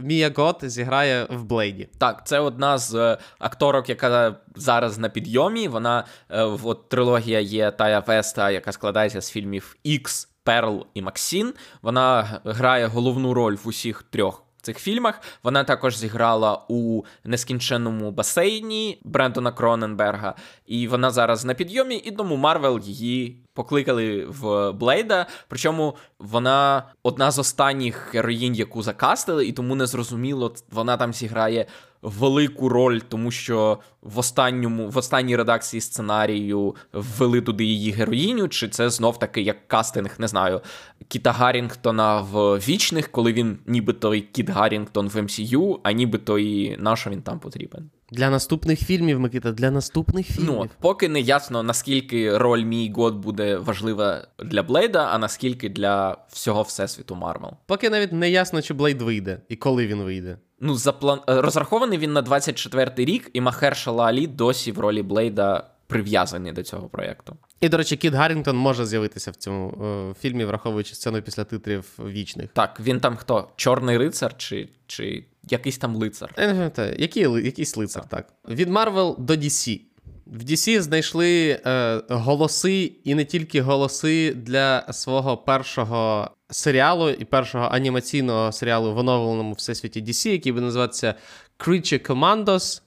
Мія 0.00 0.32
Гот 0.36 0.58
зіграє 0.62 1.26
в 1.30 1.44
Блейді. 1.44 1.88
Так, 1.98 2.26
це 2.26 2.38
одна 2.38 2.78
з 2.78 2.94
е, 2.94 3.18
акторок, 3.38 3.88
яка 3.88 4.36
зараз 4.56 4.98
на 4.98 5.08
підйомі. 5.08 5.68
Вона 5.68 6.04
е, 6.30 6.42
от 6.42 6.88
трилогія 6.88 7.40
є 7.40 7.70
Тая 7.70 8.00
Веста, 8.00 8.50
яка 8.50 8.72
складається 8.72 9.20
з 9.20 9.30
фільмів 9.30 9.76
Ікс, 9.82 10.28
Перл 10.44 10.86
і 10.94 11.02
Максін. 11.02 11.54
Вона 11.82 12.40
грає 12.44 12.86
головну 12.86 13.34
роль 13.34 13.56
в 13.64 13.68
усіх 13.68 14.02
трьох. 14.02 14.43
Цих 14.64 14.78
фільмах 14.78 15.20
вона 15.42 15.64
також 15.64 15.96
зіграла 15.96 16.62
у 16.68 17.02
нескінченному 17.24 18.10
басейні 18.10 18.98
Брендона 19.04 19.52
Кроненберга, 19.52 20.34
і 20.66 20.88
вона 20.88 21.10
зараз 21.10 21.44
на 21.44 21.54
підйомі, 21.54 21.96
і 21.96 22.10
тому 22.10 22.36
Марвел 22.36 22.80
її 22.80 23.44
покликали 23.54 24.24
в 24.24 24.72
Блейда. 24.72 25.26
Причому 25.48 25.96
вона 26.18 26.82
одна 27.02 27.30
з 27.30 27.38
останніх 27.38 28.14
героїнь, 28.14 28.54
яку 28.54 28.82
закастили, 28.82 29.46
і 29.46 29.52
тому 29.52 29.74
не 29.74 29.86
зрозуміло, 29.86 30.54
вона 30.70 30.96
там 30.96 31.12
зіграє 31.12 31.66
велику 32.04 32.68
роль, 32.68 32.98
тому 33.08 33.30
що 33.30 33.78
в 34.02 34.18
останньому 34.18 34.88
в 34.88 34.98
останній 34.98 35.36
редакції 35.36 35.80
сценарію 35.80 36.76
ввели 36.92 37.40
туди 37.40 37.64
її 37.64 37.90
героїню, 37.90 38.48
чи 38.48 38.68
це 38.68 38.90
знов 38.90 39.18
таки 39.18 39.42
як 39.42 39.68
кастинг, 39.68 40.14
не 40.18 40.28
знаю, 40.28 40.60
Кіта 41.08 41.32
Гаррінгтона 41.32 42.20
в 42.20 42.56
вічних, 42.56 43.08
коли 43.08 43.32
він 43.32 43.58
нібито 43.66 44.14
і 44.14 44.20
Кіт 44.20 44.50
Гаррінгтон 44.50 45.08
в 45.08 45.22
МСЮ, 45.22 45.80
а 45.82 45.92
нібито 45.92 46.38
і 46.38 46.76
на 46.76 46.96
що 46.96 47.10
він 47.10 47.22
там 47.22 47.38
потрібен. 47.38 47.90
Для 48.10 48.30
наступних 48.30 48.80
фільмів, 48.80 49.20
Микита, 49.20 49.52
для 49.52 49.70
наступних 49.70 50.26
ну, 50.28 50.34
фільмів. 50.34 50.54
Ну, 50.54 50.70
поки 50.80 51.08
не 51.08 51.20
ясно, 51.20 51.62
наскільки 51.62 52.38
роль 52.38 52.62
Мії 52.64 52.92
Гот 52.96 53.16
буде 53.16 53.56
важлива 53.56 54.26
для 54.44 54.62
Блейда, 54.62 55.08
а 55.12 55.18
наскільки 55.18 55.68
для 55.68 56.16
всього 56.28 56.62
всесвіту 56.62 57.14
Марвел. 57.14 57.52
Поки 57.66 57.90
навіть 57.90 58.12
не 58.12 58.30
ясно, 58.30 58.62
чи 58.62 58.74
Блейд 58.74 59.02
вийде 59.02 59.40
і 59.48 59.56
коли 59.56 59.86
він 59.86 60.02
вийде. 60.02 60.38
Ну, 60.66 60.74
заплан... 60.74 61.20
Е, 61.28 61.40
розрахований 61.40 61.98
він 61.98 62.12
на 62.12 62.22
24-й 62.22 63.04
рік, 63.04 63.30
і 63.32 63.40
Махершала 63.40 64.04
Алі 64.04 64.26
досі 64.26 64.72
в 64.72 64.78
ролі 64.78 65.02
Блейда 65.02 65.66
прив'язаний 65.86 66.52
до 66.52 66.62
цього 66.62 66.88
проєкту. 66.88 67.36
І, 67.60 67.68
до 67.68 67.76
речі, 67.76 67.96
Кіт 67.96 68.14
Гаррінгтон 68.14 68.56
може 68.56 68.86
з'явитися 68.86 69.30
в 69.30 69.36
цьому 69.36 69.84
е, 69.84 70.14
фільмі, 70.20 70.44
враховуючи 70.44 70.94
сцену 70.94 71.22
після 71.22 71.44
титрів 71.44 71.98
вічних. 71.98 72.50
Так, 72.52 72.80
він 72.80 73.00
там 73.00 73.16
хто? 73.16 73.48
Чорний 73.56 73.98
рицар 73.98 74.36
чи 74.36 74.68
чи 74.86 75.24
якийсь 75.50 75.78
там 75.78 75.96
лицар? 75.96 76.34
Я 76.38 76.46
не 76.46 76.52
пам'ятаю, 76.52 76.96
Який, 76.98 77.22
якийсь 77.22 77.76
лицар, 77.76 78.08
так. 78.08 78.26
так. 78.26 78.56
Від 78.56 78.68
Марвел 78.68 79.16
до 79.18 79.34
DC. 79.34 79.80
В 80.26 80.44
DC 80.44 80.80
знайшли 80.80 81.60
е, 81.66 82.02
голоси, 82.08 82.92
і 83.04 83.14
не 83.14 83.24
тільки 83.24 83.62
голоси 83.62 84.34
для 84.34 84.92
свого 84.92 85.36
першого 85.36 86.30
серіалу 86.50 87.10
і 87.10 87.24
першого 87.24 87.64
анімаційного 87.64 88.52
серіалу 88.52 88.94
в 88.94 88.98
оновленому 88.98 89.52
всесвіті 89.52 90.02
DC, 90.02 90.28
який 90.28 90.52
буде 90.52 90.64
називатися 90.64 91.14
Creature 91.58 92.10
Commandos. 92.10 92.80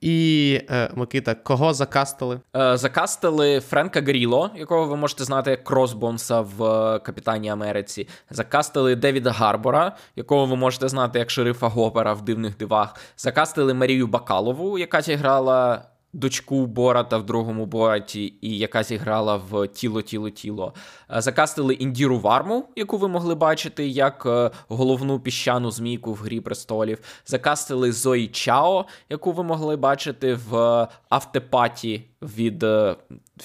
І 0.00 0.60
е, 0.70 0.90
Микита, 0.94 1.34
кого 1.34 1.74
закастили? 1.74 2.40
Е, 2.56 2.76
закастили 2.76 3.60
Френка 3.60 4.00
Гріло, 4.00 4.50
якого 4.56 4.86
ви 4.86 4.96
можете 4.96 5.24
знати 5.24 5.50
як 5.50 5.64
Кросбонса 5.64 6.40
в 6.40 6.64
е, 6.64 6.98
Капітані 6.98 7.48
Америці. 7.48 8.08
Закастили 8.30 8.96
Девіда 8.96 9.30
Гарбора, 9.30 9.96
якого 10.16 10.46
ви 10.46 10.56
можете 10.56 10.88
знати 10.88 11.18
як 11.18 11.30
шерифа 11.30 11.68
Гопера 11.68 12.12
в 12.12 12.22
дивних 12.22 12.56
дивах. 12.56 12.96
Закастили 13.16 13.74
Марію 13.74 14.06
Бакалову, 14.06 14.78
яка 14.78 15.02
зіграла 15.02 15.82
дочку 16.14 16.66
Бората 16.66 17.18
в 17.18 17.26
другому 17.26 17.66
Бораті, 17.66 18.34
і 18.40 18.58
яка 18.58 18.82
зіграла 18.82 19.36
в 19.36 19.68
тіло, 19.68 20.02
тіло, 20.02 20.30
тіло. 20.30 20.74
Е, 21.10 21.20
закастили 21.20 21.74
Індіру 21.74 22.18
Варму, 22.18 22.68
яку 22.76 22.96
ви 22.96 23.08
могли 23.08 23.34
бачити 23.34 23.88
як 23.88 24.26
е, 24.26 24.50
головну 24.68 25.20
піщану 25.20 25.70
змійку 25.70 26.12
в 26.12 26.16
Грі 26.16 26.40
престолів. 26.40 26.98
Закастили 27.26 27.92
Зої 27.92 28.28
Чао, 28.28 28.86
яку 29.10 29.32
ви 29.32 29.42
могли 29.42 29.76
бачити 29.76 30.34
в 30.34 30.88
автопаті 31.08 32.04
від 32.22 32.62
е, 32.62 32.96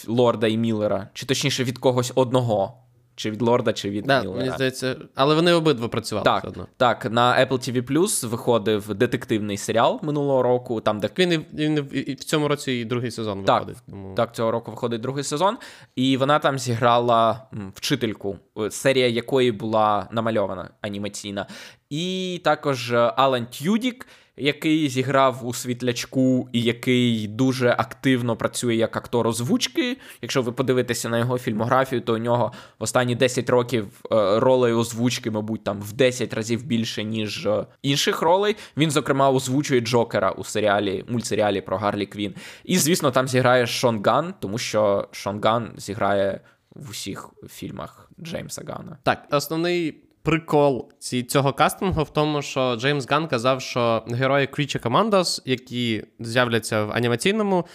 Лорда 0.07 0.47
і 0.47 0.57
Міллера, 0.57 1.09
чи 1.13 1.25
точніше 1.25 1.63
від 1.63 1.77
когось 1.77 2.11
одного. 2.15 2.88
Чи 3.19 3.31
від 3.31 3.41
Лорда, 3.41 3.73
чи 3.73 3.89
від 3.89 4.05
Да, 4.05 4.21
Міллера. 4.21 4.37
мені 4.39 4.51
здається, 4.51 4.95
але 5.15 5.35
вони 5.35 5.53
обидва 5.53 5.87
працювали 5.87 6.25
Так, 6.25 6.45
одно. 6.45 6.67
так, 6.77 7.05
на 7.11 7.45
Apple 7.45 7.51
TV 7.51 7.81
Plus 7.91 8.27
виходив 8.27 8.93
детективний 8.95 9.57
серіал 9.57 9.99
минулого 10.03 10.43
року, 10.43 10.81
там, 10.81 10.99
де 10.99 11.09
він 11.17 11.31
і, 11.31 11.37
він 11.53 11.87
і 11.91 12.13
в- 12.13 12.23
цьому 12.23 12.47
році 12.47 12.71
і 12.71 12.85
другий 12.85 13.11
сезон 13.11 13.43
Так, 13.43 13.59
виходить. 13.59 13.83
Тому... 13.89 14.15
Так, 14.15 14.35
цього 14.35 14.51
року 14.51 14.71
виходить 14.71 15.01
другий 15.01 15.23
сезон, 15.23 15.57
і 15.95 16.17
вона 16.17 16.39
там 16.39 16.59
зіграла 16.59 17.47
вчительку, 17.75 18.37
е, 18.59 18.71
серія 18.71 19.07
якої 19.07 19.51
була 19.51 20.07
намальована 20.11 20.69
анімаційна. 20.81 21.45
І 21.89 22.41
також 22.43 22.91
е, 22.91 22.97
Алан 22.97 23.45
Тюдік, 23.45 24.07
який 24.39 24.89
зіграв 24.89 25.47
у 25.47 25.53
світлячку 25.53 26.49
і 26.53 26.61
який 26.61 27.27
дуже 27.27 27.69
активно 27.69 28.35
працює 28.35 28.75
як 28.75 28.97
актор 28.97 29.27
озвучки. 29.27 29.97
Якщо 30.21 30.41
ви 30.41 30.51
подивитеся 30.51 31.09
на 31.09 31.17
його 31.17 31.37
фільмографію, 31.37 32.01
то 32.01 32.13
у 32.13 32.17
нього 32.17 32.51
в 32.79 32.83
останні 32.83 33.15
10 33.15 33.49
років 33.49 33.87
е, 34.11 34.39
ролей 34.39 34.73
озвучки, 34.73 35.31
мабуть, 35.31 35.63
там 35.63 35.81
в 35.81 35.93
10 35.93 36.33
разів 36.33 36.63
більше, 36.63 37.03
ніж 37.03 37.45
е, 37.45 37.65
інших 37.81 38.21
ролей. 38.21 38.55
Він, 38.77 38.91
зокрема, 38.91 39.31
озвучує 39.31 39.81
Джокера 39.81 40.31
у 40.31 40.43
серіалі, 40.43 41.05
мультсеріалі 41.07 41.61
про 41.61 41.77
Гарлі 41.77 42.05
Квін. 42.05 42.35
І, 42.63 42.77
звісно, 42.77 43.11
там 43.11 43.27
зіграє 43.27 43.67
Шон 43.67 44.03
Ган, 44.05 44.33
тому 44.39 44.57
що 44.57 45.07
Шон 45.11 45.41
Ган 45.43 45.71
зіграє 45.77 46.41
в 46.75 46.89
усіх 46.89 47.29
фільмах 47.49 48.09
Джеймса 48.23 48.63
Гана. 48.67 48.97
Так, 49.03 49.27
основний 49.31 50.08
прикол 50.29 50.91
ці, 50.99 51.23
цього 51.23 51.53
кастингу 51.53 52.03
в 52.03 52.09
тому, 52.09 52.41
що 52.41 52.75
Джеймс 52.75 53.07
Ган 53.09 53.27
казав, 53.27 53.61
що 53.61 54.03
герої 54.07 54.47
Creature 54.47 54.81
Commandos, 54.81 55.41
які 55.45 56.03
з'являться 56.19 56.83
в 56.83 56.91
анімаційному 56.91 57.65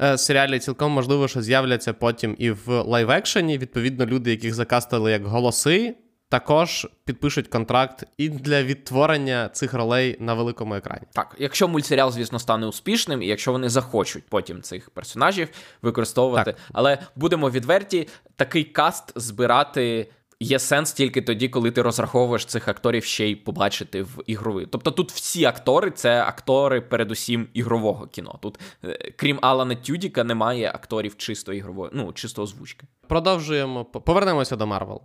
е, 0.00 0.18
серіалі, 0.18 0.58
цілком 0.58 0.92
можливо, 0.92 1.28
що 1.28 1.42
з'являться 1.42 1.92
потім 1.92 2.36
і 2.38 2.50
в 2.50 2.68
лайв-екшені. 2.68 3.58
Відповідно, 3.58 4.06
люди, 4.06 4.30
яких 4.30 4.54
закастили 4.54 5.10
як 5.10 5.26
голоси, 5.26 5.94
також 6.28 6.86
підпишуть 7.04 7.48
контракт 7.48 8.04
і 8.18 8.28
для 8.28 8.62
відтворення 8.62 9.48
цих 9.48 9.74
ролей 9.74 10.16
на 10.20 10.34
великому 10.34 10.74
екрані. 10.74 11.06
Так, 11.12 11.36
якщо 11.38 11.68
мультсеріал, 11.68 12.12
звісно, 12.12 12.38
стане 12.38 12.66
успішним, 12.66 13.22
і 13.22 13.26
якщо 13.26 13.52
вони 13.52 13.68
захочуть 13.68 14.24
потім 14.28 14.62
цих 14.62 14.90
персонажів 14.90 15.48
використовувати. 15.82 16.52
Так. 16.52 16.60
Але 16.72 16.98
будемо 17.16 17.50
відверті, 17.50 18.08
такий 18.36 18.64
каст 18.64 19.12
збирати. 19.16 20.08
Є 20.40 20.58
сенс 20.58 20.92
тільки 20.92 21.22
тоді, 21.22 21.48
коли 21.48 21.70
ти 21.70 21.82
розраховуєш 21.82 22.44
цих 22.44 22.68
акторів 22.68 23.04
ще 23.04 23.26
й 23.26 23.36
побачити 23.36 24.02
в 24.02 24.22
ігровий. 24.26 24.66
Тобто 24.66 24.90
тут 24.90 25.12
всі 25.12 25.44
актори 25.44 25.90
це 25.90 26.22
актори, 26.22 26.80
передусім, 26.80 27.48
ігрового 27.54 28.06
кіно. 28.06 28.38
Тут, 28.42 28.60
е, 28.84 29.12
крім 29.16 29.38
Алана 29.42 29.74
Тюдіка, 29.74 30.24
немає 30.24 30.72
акторів 30.74 31.16
чисто 31.16 31.52
ігрової, 31.52 31.90
ну, 31.94 32.12
чисто 32.12 32.42
озвучки. 32.42 32.86
Продовжуємо. 33.08 33.84
Повернемося 33.84 34.56
до 34.56 34.66
Марвел. 34.66 35.02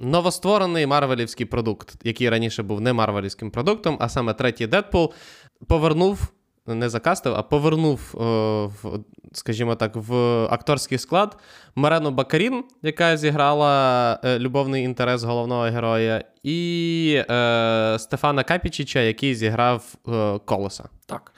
Новостворений 0.00 0.86
марвелівський 0.86 1.46
продукт, 1.46 1.94
який 2.04 2.28
раніше 2.28 2.62
був 2.62 2.80
не 2.80 2.92
марвелівським 2.92 3.50
продуктом, 3.50 3.96
а 4.00 4.08
саме 4.08 4.34
третій 4.34 4.66
Дедпул, 4.66 5.12
повернув, 5.68 6.28
не 6.66 6.88
закастив, 6.88 7.34
а 7.34 7.42
повернув, 7.42 8.14
е, 8.20 8.68
скажімо 9.32 9.74
так, 9.74 9.96
в 9.96 10.14
акторський 10.44 10.98
склад 10.98 11.38
Морену 11.74 12.10
Баккарін, 12.10 12.64
яка 12.82 13.16
зіграла 13.16 14.20
е, 14.24 14.38
любовний 14.38 14.84
інтерес 14.84 15.22
головного 15.22 15.62
героя, 15.62 16.24
і 16.42 17.22
е, 17.30 17.96
Стефана 17.98 18.44
Капічича, 18.44 19.00
який 19.00 19.34
зіграв 19.34 19.94
Колоса. 20.44 20.88
Так. 21.06 21.32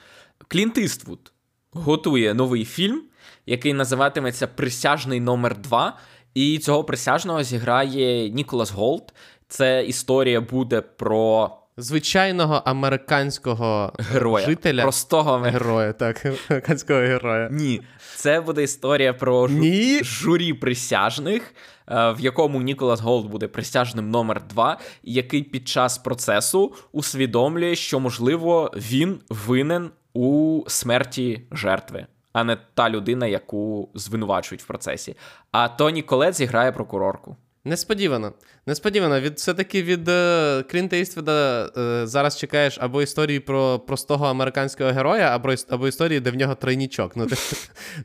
Клінт 0.49 0.79
Іствуд 0.79 1.33
готує 1.73 2.35
новий 2.35 2.65
фільм, 2.65 3.03
який 3.47 3.73
називатиметься 3.73 4.47
Присяжний 4.47 5.21
номер 5.21 5.57
2 5.59 5.99
І 6.35 6.59
цього 6.59 6.85
присяжного 6.85 7.43
зіграє 7.43 8.31
Ніколас 8.31 8.71
Голд. 8.71 9.13
Це 9.49 9.85
історія 9.85 10.41
буде 10.41 10.81
про 10.81 11.51
Звичайного 11.81 12.63
американського 12.65 13.93
героя. 13.99 14.47
жителя. 14.47 14.83
Простого 14.83 15.39
Героя, 15.39 15.93
так, 15.93 16.27
американського 16.49 17.01
героя. 17.01 17.49
Ні, 17.53 17.81
це 18.17 18.41
буде 18.41 18.63
історія 18.63 19.15
про. 19.15 19.49
Ні. 19.49 20.01
журі 20.05 20.53
присяжних, 20.53 21.55
е, 21.89 22.13
в 22.13 22.21
якому 22.21 22.63
Ніколас 22.63 23.01
Голд 23.01 23.27
буде 23.27 23.49
присяжним 23.49 24.11
номер 24.11 24.43
2 24.49 24.79
який 25.03 25.43
під 25.43 25.69
час 25.69 25.99
процесу 25.99 26.75
усвідомлює, 26.93 27.75
що, 27.75 28.01
можливо, 28.01 28.73
він 28.77 29.21
винен 29.29 29.91
у 30.15 30.63
смерті 30.67 31.43
жертви, 31.53 32.07
а 32.33 32.45
не 32.45 32.57
та 32.75 32.91
людина, 32.91 33.27
яку 33.27 33.89
звинувачують 33.95 34.63
в 34.63 34.67
процесі. 34.67 35.17
А 35.53 35.69
Тоні 35.69 36.03
Колет 36.03 36.35
зіграє 36.35 36.73
прокурорку. 36.73 37.37
Несподівано. 37.69 38.33
Несподівано. 38.67 39.21
Від, 39.21 39.35
все-таки 39.35 39.83
від 39.83 40.09
е, 40.09 40.65
Клінта 40.71 40.97
Іствуда 40.97 41.67
е, 41.77 42.07
зараз 42.07 42.39
чекаєш 42.39 42.79
або 42.81 43.03
історії 43.03 43.41
про 43.41 43.79
простого 43.79 44.27
американського 44.27 44.91
героя, 44.91 45.35
або, 45.35 45.55
або 45.69 45.89
історії, 45.89 46.21
де 46.21 46.31
в 46.31 46.35
нього 46.35 46.55
тройнічок. 46.55 47.17
Ну, 47.17 47.27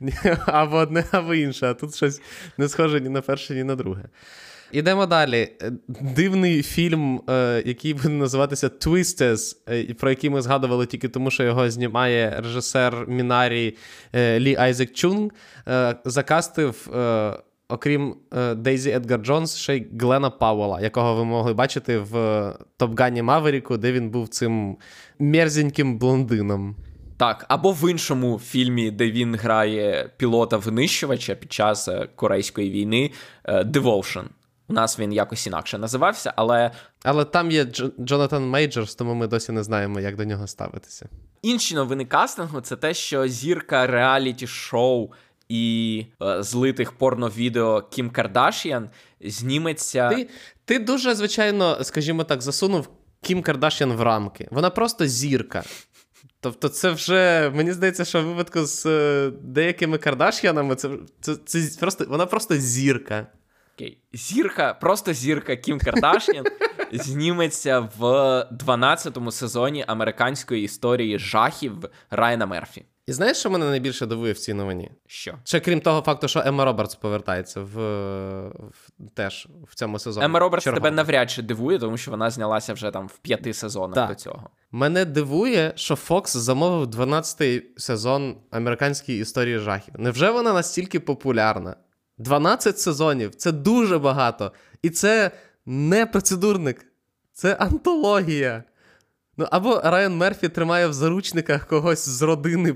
або 0.46 0.78
одне, 0.78 1.04
або 1.12 1.34
інше. 1.34 1.68
А 1.68 1.74
тут 1.74 1.96
щось 1.96 2.22
не 2.58 2.70
схоже 2.70 3.02
ні 3.02 3.10
на 3.10 3.22
перше, 3.22 3.56
ні 3.56 3.64
на 3.64 3.76
друге. 3.76 4.04
Ідемо 4.72 5.06
далі. 5.06 5.50
Е, 5.62 5.72
Дивний 5.88 6.64
фільм, 6.64 7.22
е, 7.30 7.64
який 7.66 7.94
буде 7.94 8.10
називатися 8.10 8.68
Twisters, 8.68 9.56
е, 9.70 9.94
про 9.94 10.10
який 10.10 10.30
ми 10.30 10.42
згадували 10.42 10.86
тільки 10.86 11.10
тому, 11.10 11.32
що 11.32 11.44
його 11.44 11.70
знімає 11.70 12.42
режисер 12.44 13.06
Мінарі 13.08 13.78
е, 14.14 14.40
Лі 14.40 14.56
Айзек 14.56 14.94
Чунг, 14.94 15.32
е, 15.68 15.96
закастив. 16.06 16.90
Е, 17.74 17.76
Окрім 17.76 18.16
е, 18.34 18.56
Дейзі 18.56 18.92
Едгар 18.92 19.20
Джонс, 19.20 19.56
ще 19.56 19.78
й 19.78 19.88
Глена 20.00 20.30
Пауела, 20.30 20.82
якого 20.82 21.16
ви 21.16 21.26
могли 21.26 21.54
бачити 21.54 21.98
в 21.98 22.54
Топгані 22.78 23.22
Маверіку, 23.22 23.78
де 23.78 23.92
він 23.92 24.10
був 24.10 24.28
цим 24.28 24.78
мерзеньким 25.20 25.98
блондином. 25.98 26.76
Так, 27.18 27.46
або 27.48 27.72
в 27.72 27.92
іншому 27.92 28.40
фільмі, 28.40 28.92
де 28.92 29.12
він 29.12 29.36
грає 29.36 30.10
пілота-винищувача 30.18 31.36
під 31.36 31.54
час 31.54 31.88
е, 31.88 32.08
Корейської 32.16 32.72
війни 32.72 33.12
е, 33.46 33.64
Devotion. 33.64 34.24
У 34.68 34.74
нас 34.74 35.00
він 35.00 35.14
якось 35.14 35.48
інакше 35.48 35.78
називався, 35.78 36.34
але 36.36 36.72
Але 37.04 37.26
там 37.26 37.52
є 37.52 37.64
Дж- 37.64 37.92
Джонатан 38.00 38.50
Мейджорс, 38.50 38.96
тому 38.96 39.14
ми 39.14 39.28
досі 39.28 39.52
не 39.52 39.64
знаємо, 39.64 40.00
як 40.00 40.16
до 40.16 40.26
нього 40.26 40.48
ставитися. 40.48 41.10
інші 41.42 41.76
новини 41.76 42.06
кастингу 42.06 42.62
це 42.62 42.76
те, 42.76 42.94
що 42.94 43.28
зірка 43.28 43.88
реаліті 43.88 44.48
шоу 44.48 45.10
і 45.54 46.06
е, 46.22 46.44
злитих 46.44 46.92
порно-відео 46.92 47.82
Кім 47.82 48.10
Кардашіан 48.10 48.90
зніметься. 49.22 50.10
Ти, 50.10 50.30
ти 50.66 50.80
дуже, 50.80 51.16
звичайно, 51.16 51.84
скажімо 51.84 52.24
так, 52.24 52.42
засунув 52.42 52.90
Кім 53.22 53.42
Кардашян 53.42 53.94
в 53.94 54.02
рамки. 54.02 54.48
Вона 54.52 54.70
просто 54.70 55.08
зірка. 55.08 55.64
Тобто, 56.40 56.70
це 56.70 56.92
вже, 56.92 57.52
мені 57.56 57.72
здається, 57.72 58.06
що 58.06 58.22
в 58.22 58.26
випадку 58.26 58.66
з 58.66 58.86
е, 58.86 59.32
деякими 59.42 59.98
Кардаш'янами, 59.98 60.76
це, 60.76 60.90
це, 61.22 61.36
це 61.36 61.80
просто, 61.80 62.06
вона 62.10 62.26
просто 62.26 62.56
зірка. 62.56 63.28
Окей. 63.76 63.98
Зірка, 64.14 64.74
просто 64.74 65.14
зірка 65.14 65.56
Кім 65.56 65.80
Кардашіан 65.80 66.46
зніметься 66.92 67.80
в 67.80 68.04
12-му 68.66 69.32
сезоні 69.32 69.84
американської 69.88 70.64
історії 70.64 71.20
жахів 71.20 71.74
Райана 72.10 72.46
Мерфі. 72.46 72.86
І 73.08 73.14
знаєш, 73.14 73.38
що 73.38 73.50
мене 73.50 73.66
найбільше 73.66 74.06
дивує 74.06 74.34
в 74.34 74.38
цій 74.40 74.54
новині? 74.54 74.92
Що? 75.08 75.34
Ще 75.44 75.60
крім 75.60 75.82
того 75.82 76.02
факту, 76.02 76.28
що 76.28 76.44
Емма 76.46 76.66
Робертс 76.66 76.96
повертається 76.96 77.62
в, 77.62 77.68
в 78.48 78.90
теж 79.14 79.48
в 79.68 79.76
цьому 79.76 80.00
сезоні. 80.00 80.26
Емма 80.26 80.40
Робертс 80.40 80.64
Чергово. 80.64 80.84
тебе 80.84 80.96
навряд 80.96 81.32
чи 81.32 81.42
дивує, 81.42 81.80
тому 81.80 81.98
що 81.98 82.12
вона 82.12 82.30
знялася 82.30 82.74
вже 82.74 82.92
там 82.92 83.08
в 83.08 83.18
п'яти 83.18 83.54
сезонах 83.54 83.96
Так. 83.96 84.10
до 84.10 84.16
цього. 84.16 84.50
Мене 84.72 85.06
дивує, 85.06 85.74
що 85.76 85.96
Фокс 85.96 86.38
замовив 86.38 86.88
12-й 86.88 87.64
сезон 87.78 88.38
американської 88.52 89.22
історії 89.22 89.58
жахів. 89.60 89.94
Невже 89.98 90.32
вона 90.32 90.54
настільки 90.54 91.00
популярна? 91.00 91.76
12 92.18 92.80
сезонів 92.80 93.36
це 93.36 93.52
дуже 93.52 94.00
багато. 94.00 94.52
І 94.82 94.90
це 94.90 95.32
не 95.66 96.06
процедурник, 96.06 96.86
це 97.34 97.54
антологія. 97.54 98.64
Ну, 99.38 99.48
або 99.52 99.82
Райан 99.84 100.18
Мерфі 100.18 100.50
тримає 100.50 100.88
в 100.88 100.94
заручниках 100.94 101.68
когось 101.68 102.10
з 102.10 102.22
родини 102.22 102.76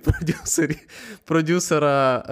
продюсера 1.25 2.23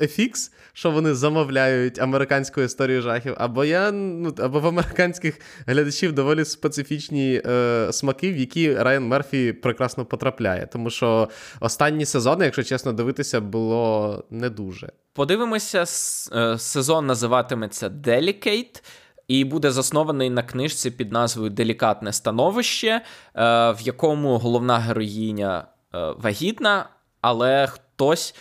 е, 0.00 0.04
FX, 0.04 0.50
що 0.72 0.90
вони 0.90 1.14
замовляють 1.14 1.98
американську 1.98 2.60
історію 2.60 3.02
жахів, 3.02 3.34
або 3.38 3.64
я, 3.64 3.92
ну, 3.92 4.34
або 4.38 4.60
в 4.60 4.66
американських 4.66 5.40
глядачів 5.66 6.12
доволі 6.12 6.44
специфічні 6.44 7.42
е, 7.46 7.88
смаки, 7.92 8.32
в 8.32 8.36
які 8.36 8.74
Райан 8.74 9.08
Мерфі 9.08 9.52
прекрасно 9.52 10.04
потрапляє. 10.04 10.68
Тому 10.72 10.90
що 10.90 11.28
останні 11.60 12.06
сезони, 12.06 12.44
якщо 12.44 12.62
чесно 12.62 12.92
дивитися, 12.92 13.40
було 13.40 14.24
не 14.30 14.50
дуже. 14.50 14.92
Подивимося, 15.12 15.84
е, 16.34 16.58
сезон 16.58 17.06
називатиметься 17.06 17.88
Delicate 17.88 18.82
і 19.30 19.44
буде 19.44 19.70
заснований 19.70 20.30
на 20.30 20.42
книжці 20.42 20.90
під 20.90 21.12
назвою 21.12 21.50
Делікатне 21.50 22.12
становище, 22.12 22.88
е, 22.88 23.00
в 23.72 23.76
якому 23.80 24.38
головна 24.38 24.78
героїня 24.78 25.64
е, 25.94 25.98
вагітна, 26.18 26.88
але 27.20 27.66
хтось 27.66 28.34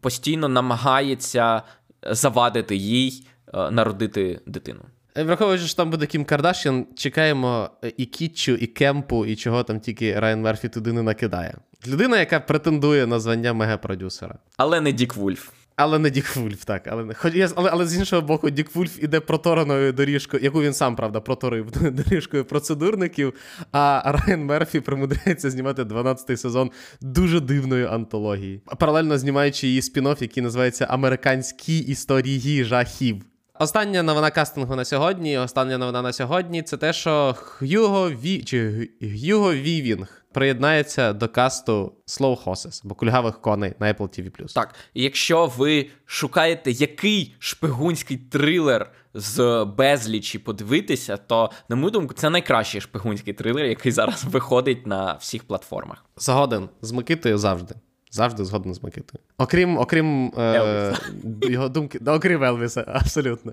постійно 0.00 0.48
намагається 0.48 1.62
завадити 2.10 2.76
їй 2.76 3.26
е, 3.54 3.70
народити 3.70 4.40
дитину. 4.46 4.80
Враховуючи, 5.16 5.64
що 5.64 5.76
там 5.76 5.90
буде 5.90 6.06
Кім 6.06 6.24
Кардашян, 6.24 6.86
чекаємо 6.96 7.70
і 7.96 8.06
Кітчу, 8.06 8.52
і 8.52 8.66
Кемпу, 8.66 9.26
і 9.26 9.36
чого 9.36 9.62
там 9.62 9.80
тільки 9.80 10.20
Райан 10.20 10.40
Мерфі 10.40 10.68
туди 10.68 10.92
не 10.92 11.02
накидає. 11.02 11.54
Людина, 11.86 12.18
яка 12.18 12.40
претендує 12.40 13.06
на 13.06 13.20
звання 13.20 13.52
мегапродюсера. 13.52 14.38
Але 14.56 14.80
не 14.80 14.92
Дік 14.92 15.16
Вульф. 15.16 15.50
Але 15.76 15.98
не 15.98 16.10
Дік 16.10 16.36
Вульф, 16.36 16.64
так. 16.64 16.86
Але 16.86 17.14
хоч 17.14 17.34
але, 17.56 17.70
але 17.70 17.86
з 17.86 17.96
іншого 17.96 18.22
боку, 18.22 18.50
Дік 18.50 18.74
Вульф 18.74 19.02
іде 19.02 19.20
протореною 19.20 19.92
доріжкою, 19.92 20.42
яку 20.42 20.62
він 20.62 20.74
сам, 20.74 20.96
правда, 20.96 21.20
проторив 21.20 21.70
доріжкою 21.90 22.44
процедурників. 22.44 23.34
А 23.72 24.02
Райан 24.04 24.44
Мерфі 24.44 24.80
примудряється 24.80 25.50
знімати 25.50 25.82
12-й 25.82 26.36
сезон 26.36 26.70
дуже 27.00 27.40
дивної 27.40 27.86
антології. 27.86 28.60
Паралельно 28.78 29.18
знімаючи 29.18 29.66
її 29.66 29.80
спін-офф, 29.80 30.22
який 30.22 30.42
називається 30.42 30.86
Американські 30.90 31.78
історії 31.78 32.64
жахів. 32.64 33.24
Остання 33.58 34.02
новина 34.02 34.30
кастингу 34.30 34.76
на 34.76 34.84
сьогодні. 34.84 35.38
Остання 35.38 35.78
новина 35.78 36.02
на 36.02 36.12
сьогодні 36.12 36.62
це 36.62 36.76
те, 36.76 36.92
що 36.92 37.34
Х'юго 37.38 38.10
Ві... 38.10 38.42
чи 38.42 38.90
Х'юго 39.00 39.54
Вівінг 39.54 40.23
приєднається 40.34 41.12
до 41.12 41.28
касту 41.28 41.92
Slow 42.06 42.44
Horses, 42.44 42.80
або 42.84 42.94
кульгавих 42.94 43.40
коней 43.40 43.74
на 43.78 43.92
Apple 43.92 44.20
TV+. 44.20 44.54
Так, 44.54 44.74
і 44.94 45.02
якщо 45.02 45.46
ви 45.46 45.86
шукаєте 46.06 46.70
який 46.70 47.34
шпигунський 47.38 48.16
трилер 48.16 48.90
з 49.14 49.64
безлічі 49.76 50.38
подивитися, 50.38 51.16
то, 51.16 51.50
на 51.68 51.76
мою 51.76 51.90
думку, 51.90 52.14
це 52.14 52.30
найкращий 52.30 52.80
шпигунський 52.80 53.32
трилер, 53.32 53.66
який 53.66 53.92
зараз 53.92 54.24
виходить 54.30 54.86
на 54.86 55.12
всіх 55.12 55.44
платформах. 55.44 56.04
Згоден 56.16 56.68
з 56.82 56.92
Микитою 56.92 57.38
завжди. 57.38 57.74
Завжди 58.10 58.44
згоден 58.44 58.74
з 58.74 58.82
Микитою. 58.82 59.24
Окрім 59.38 59.78
окрім 59.78 60.32
е, 60.38 60.94
його 61.42 61.68
думки, 61.68 61.98
да, 62.00 62.12
окрім 62.12 62.44
Елвіса, 62.44 62.84
абсолютно. 62.88 63.52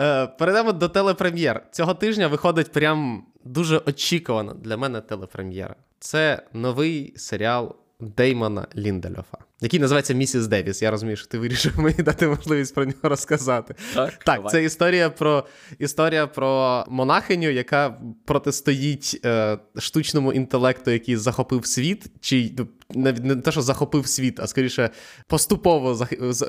Е, 0.00 0.26
Перейдемо 0.26 0.72
до 0.72 0.88
телепрем'єр. 0.88 1.62
Цього 1.72 1.94
тижня 1.94 2.28
виходить 2.28 2.72
прям 2.72 3.24
дуже 3.44 3.78
очікувана 3.78 4.54
для 4.54 4.76
мене 4.76 5.00
телепрем'єра. 5.00 5.76
Це 5.98 6.42
новий 6.52 7.12
серіал 7.16 7.76
Деймона 8.00 8.66
Ліндельофа, 8.76 9.38
який 9.64 9.80
називається 9.80 10.14
Місіс 10.14 10.46
Девіс. 10.46 10.82
Я 10.82 10.90
розумію, 10.90 11.16
що 11.16 11.26
ти 11.26 11.38
вирішив 11.38 11.80
мені 11.80 11.96
дати 11.98 12.28
можливість 12.28 12.74
про 12.74 12.84
нього 12.84 12.98
розказати. 13.02 13.74
Так, 13.94 14.24
так 14.24 14.50
це 14.50 14.64
історія 14.64 15.10
про 15.10 15.46
історія 15.78 16.26
про 16.26 16.84
монахиню, 16.88 17.50
яка 17.50 18.00
протистоїть 18.24 19.20
е, 19.24 19.58
штучному 19.78 20.32
інтелекту, 20.32 20.90
який 20.90 21.16
захопив 21.16 21.66
світ, 21.66 22.06
чи 22.20 22.52
ну, 22.58 22.66
не, 22.94 23.12
не 23.12 23.36
те, 23.36 23.52
що 23.52 23.62
захопив 23.62 24.06
світ, 24.06 24.40
а 24.40 24.46
скоріше 24.46 24.90
поступово 25.26 26.06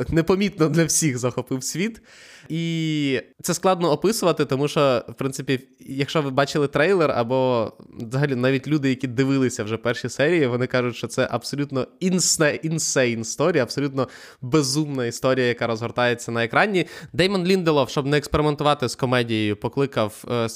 непомітно 0.10 0.70
для 0.70 0.86
всіх 0.86 1.18
захопив 1.18 1.64
світ. 1.64 2.02
І 2.50 3.22
це 3.42 3.54
складно 3.54 3.92
описувати, 3.92 4.46
тому 4.46 4.68
що, 4.68 5.06
в 5.10 5.14
принципі, 5.14 5.60
якщо 5.80 6.22
ви 6.22 6.30
бачили 6.30 6.68
трейлер, 6.68 7.12
або 7.12 7.72
взагалі 8.00 8.36
навіть 8.36 8.68
люди, 8.68 8.90
які 8.90 9.08
дивилися 9.08 9.64
вже 9.64 9.78
перші 9.78 10.10
серії, 10.10 10.48
вони 10.48 10.68
кажуть, 10.68 10.96
що 10.96 11.08
це 11.08 11.28
абсолютно 11.32 11.88
insane 12.00 12.80
історія, 13.12 13.64
абсолютно 13.64 14.08
безумна 14.42 15.06
історія, 15.06 15.48
яка 15.48 15.68
розгортається 15.68 16.32
на 16.32 16.44
екрані. 16.44 16.86
Деймон 17.14 17.46
Лінделов, 17.46 17.90
щоб 17.90 18.06
не 18.06 18.18
експериментувати 18.18 18.90
з 18.90 18.96
комедією, 18.96 19.56
покликав 19.56 20.24
е, 20.32 20.50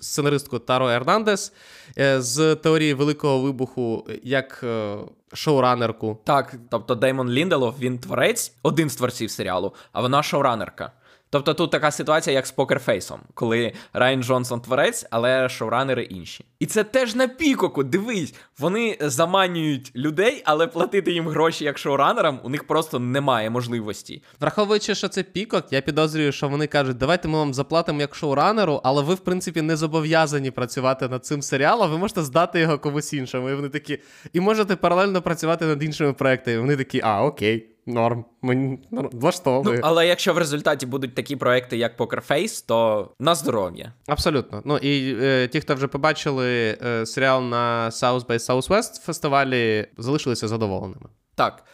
сценаристку 0.00 0.58
Таро 0.58 0.90
Ернандес 0.90 1.52
е, 1.98 2.20
з 2.20 2.56
теорії 2.56 2.94
Великого 2.94 3.40
вибуху 3.40 4.06
як 4.22 4.60
е, 4.64 4.96
шоуранерку. 5.32 6.18
Так, 6.24 6.54
тобто 6.70 6.94
Деймон 6.94 7.30
Лінделов, 7.30 7.74
він 7.80 7.98
творець, 7.98 8.52
один 8.62 8.90
з 8.90 8.96
творців 8.96 9.30
серіалу, 9.30 9.74
а 9.92 10.00
вона 10.00 10.22
шоуранерка. 10.22 10.92
Тобто 11.32 11.54
тут 11.54 11.70
така 11.70 11.90
ситуація, 11.90 12.34
як 12.34 12.46
з 12.46 12.50
покерфейсом, 12.50 13.20
коли 13.34 13.72
Райан 13.92 14.22
Джонсон 14.22 14.60
творець, 14.60 15.06
але 15.10 15.48
шоуранери 15.48 16.02
інші. 16.02 16.44
І 16.58 16.66
це 16.66 16.84
теж 16.84 17.14
на 17.14 17.28
пікоку. 17.28 17.84
Дивись, 17.84 18.34
вони 18.58 18.98
заманюють 19.00 19.92
людей, 19.96 20.42
але 20.44 20.66
платити 20.66 21.12
їм 21.12 21.28
гроші 21.28 21.64
як 21.64 21.78
шоуранерам 21.78 22.40
у 22.42 22.48
них 22.48 22.66
просто 22.66 22.98
немає 22.98 23.50
можливості. 23.50 24.22
Враховуючи, 24.40 24.94
що 24.94 25.08
це 25.08 25.22
пікок, 25.22 25.64
я 25.70 25.80
підозрюю, 25.80 26.32
що 26.32 26.48
вони 26.48 26.66
кажуть, 26.66 26.96
давайте 26.96 27.28
ми 27.28 27.38
вам 27.38 27.54
заплатимо 27.54 28.00
як 28.00 28.14
шоуранеру, 28.14 28.80
але 28.84 29.02
ви, 29.02 29.14
в 29.14 29.20
принципі, 29.20 29.62
не 29.62 29.76
зобов'язані 29.76 30.50
працювати 30.50 31.08
над 31.08 31.26
цим 31.26 31.42
серіалом. 31.42 31.90
Ви 31.90 31.98
можете 31.98 32.22
здати 32.22 32.60
його 32.60 32.78
комусь 32.78 33.12
іншому. 33.12 33.50
І 33.50 33.54
вони 33.54 33.68
такі, 33.68 33.98
і 34.32 34.40
можете 34.40 34.76
паралельно 34.76 35.22
працювати 35.22 35.66
над 35.66 35.82
іншими 35.82 36.12
проектами. 36.12 36.58
Вони 36.58 36.76
такі, 36.76 37.00
а 37.04 37.24
окей. 37.24 37.66
Норм, 37.86 38.24
мені 38.42 38.78
влаштовує. 38.90 39.76
Ну, 39.76 39.82
Але 39.84 40.06
якщо 40.06 40.34
в 40.34 40.38
результаті 40.38 40.86
будуть 40.86 41.14
такі 41.14 41.36
проекти, 41.36 41.76
як 41.76 41.98
Poker 41.98 42.30
Face, 42.30 42.66
то 42.66 43.10
на 43.18 43.34
здоров'я. 43.34 43.92
Абсолютно. 44.06 44.62
Ну 44.64 44.76
і 44.76 45.16
е, 45.22 45.48
ті, 45.48 45.60
хто 45.60 45.74
вже 45.74 45.86
побачили 45.86 46.78
е, 46.84 47.06
серіал 47.06 47.42
на 47.42 47.90
South 47.90 48.26
by 48.26 48.38
Southwest 48.38 49.00
фестивалі, 49.00 49.86
залишилися 49.98 50.48
задоволеними. 50.48 51.06
Так. 51.34 51.64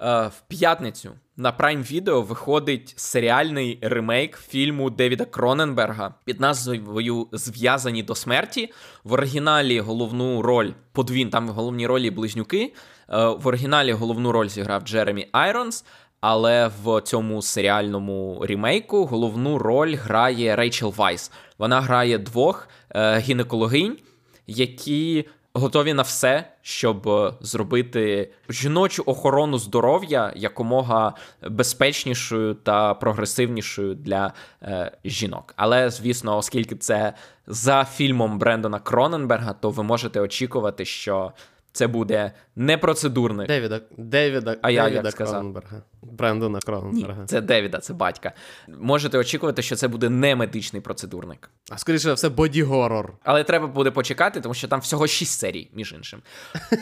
Е, 0.00 0.26
в 0.26 0.42
п'ятницю 0.48 1.10
на 1.36 1.52
Prime 1.52 1.92
Video 1.92 2.26
виходить 2.26 2.94
серіальний 2.96 3.78
ремейк 3.82 4.36
фільму 4.36 4.90
Девіда 4.90 5.24
Кроненберга 5.24 6.14
під 6.24 6.40
назвою 6.40 7.28
Зв'язані 7.32 8.02
до 8.02 8.14
смерті. 8.14 8.72
В 9.04 9.12
оригіналі 9.12 9.80
головну 9.80 10.42
роль 10.42 10.70
подвін, 10.92 11.30
там 11.30 11.46
в 11.48 11.50
головній 11.50 11.86
ролі 11.86 12.10
близнюки. 12.10 12.74
Е, 13.08 13.26
в 13.28 13.46
оригіналі 13.46 13.92
головну 13.92 14.32
роль 14.32 14.48
зіграв 14.48 14.82
Джеремі 14.82 15.28
Айронс, 15.32 15.84
але 16.20 16.70
в 16.82 17.00
цьому 17.00 17.42
серіальному 17.42 18.44
ремейку 18.48 19.04
головну 19.06 19.58
роль 19.58 19.96
грає 19.96 20.56
Рейчел 20.56 20.94
Вайс. 20.96 21.32
Вона 21.58 21.80
грає 21.80 22.18
двох 22.18 22.68
е, 22.90 23.18
гінекологинь, 23.18 23.98
які 24.46 25.24
готові 25.56 25.92
на 25.92 26.02
все, 26.02 26.44
щоб 26.62 27.10
зробити 27.40 28.30
жіночу 28.48 29.02
охорону 29.06 29.58
здоров'я 29.58 30.32
якомога 30.36 31.14
безпечнішою 31.50 32.54
та 32.54 32.94
прогресивнішою 32.94 33.94
для 33.94 34.32
е, 34.62 34.92
жінок. 35.04 35.54
Але 35.56 35.90
звісно, 35.90 36.36
оскільки 36.36 36.76
це 36.76 37.12
за 37.46 37.84
фільмом 37.84 38.38
Брендона 38.38 38.78
Кроненберга, 38.78 39.52
то 39.52 39.70
ви 39.70 39.82
можете 39.82 40.20
очікувати, 40.20 40.84
що 40.84 41.32
це 41.76 41.86
буде 41.86 42.32
не 42.56 42.78
процедурне. 42.78 43.46
Девіда 43.46 43.80
Девіда, 43.98 44.56
а 44.62 44.70
я 44.70 44.88
як 44.88 45.14
Кроненберга. 45.14 45.82
Брендона 46.02 46.58
Кроненберга. 46.60 47.20
Ні, 47.20 47.26
Це 47.26 47.40
Девіда, 47.40 47.78
це 47.78 47.94
батька. 47.94 48.32
Можете 48.68 49.18
очікувати, 49.18 49.62
що 49.62 49.76
це 49.76 49.88
буде 49.88 50.08
не 50.08 50.36
медичний 50.36 50.82
процедурник. 50.82 51.50
А 51.70 51.78
скоріше 51.78 52.12
все, 52.12 52.28
боді-горор. 52.28 53.12
Але 53.24 53.44
треба 53.44 53.66
буде 53.66 53.90
почекати, 53.90 54.40
тому 54.40 54.54
що 54.54 54.68
там 54.68 54.80
всього 54.80 55.06
шість 55.06 55.38
серій, 55.38 55.70
між 55.74 55.92
іншим. 55.92 56.22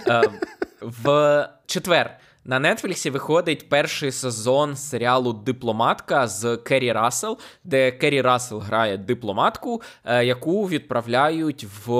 Е, 0.07 0.23
в 0.81 1.49
четвер. 1.67 2.19
На 2.47 2.75
Нетфліксі 2.75 3.11
виходить 3.11 3.69
перший 3.69 4.13
сезон 4.13 4.77
серіалу 4.77 5.33
Дипломатка 5.33 6.29
з 6.29 6.57
Керрі 6.57 6.93
Рассел, 6.93 7.39
де 7.65 7.91
Керрі 7.91 8.21
Рассел 8.21 8.59
грає 8.59 8.97
дипломатку, 8.97 9.83
е, 10.05 10.25
яку 10.25 10.69
відправляють 10.69 11.67
в 11.87 11.93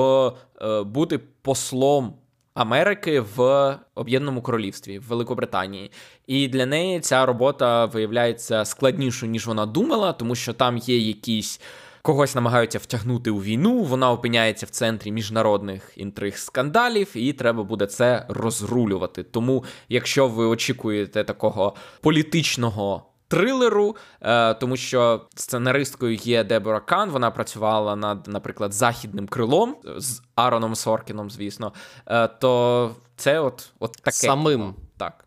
е, 0.63 0.83
бути 0.83 1.19
послом 1.19 2.15
Америки 2.55 3.21
в 3.37 3.79
Об'єднаному 3.95 4.43
Королівстві 4.43 4.99
в 4.99 5.03
Великобританії. 5.03 5.91
І 6.27 6.49
для 6.49 6.67
неї 6.67 7.01
ця 7.01 7.27
робота 7.27 7.85
виявляється 7.85 8.65
складнішою, 8.65 9.33
ніж 9.33 9.47
вона 9.47 9.67
думала, 9.67 10.13
тому 10.13 10.35
що 10.35 10.53
там 10.53 10.79
є 10.79 10.99
якісь. 10.99 11.61
Когось 12.03 12.35
намагаються 12.35 12.79
втягнути 12.79 13.31
у 13.31 13.43
війну, 13.43 13.83
вона 13.83 14.13
опиняється 14.13 14.67
в 14.67 14.69
центрі 14.69 15.13
міжнародних 15.13 15.93
інтриг 15.97 16.37
скандалів, 16.37 17.11
і 17.15 17.33
треба 17.33 17.63
буде 17.63 17.87
це 17.87 18.27
розрулювати. 18.29 19.23
Тому, 19.23 19.65
якщо 19.89 20.29
ви 20.29 20.47
очікуєте 20.47 21.25
такого 21.25 21.75
політичного 22.01 23.14
трилеру, 23.29 23.97
е, 24.21 24.55
тому 24.55 24.77
що 24.77 25.27
сценаристкою 25.35 26.15
є 26.15 26.45
Дебора 26.45 26.81
Кан. 26.81 27.11
Вона 27.11 27.31
працювала 27.31 27.97
над, 27.97 28.29
наприклад, 28.29 28.73
західним 28.73 29.27
крилом 29.27 29.77
з 29.97 30.23
Ароном 30.35 30.75
Соркіном, 30.75 31.31
звісно. 31.31 31.73
Е, 32.07 32.29
то 32.29 32.95
це 33.17 33.41
от, 33.41 33.73
от 33.79 33.93
таке. 33.93 34.17
Самим. 34.17 34.75
Так. 34.97 35.25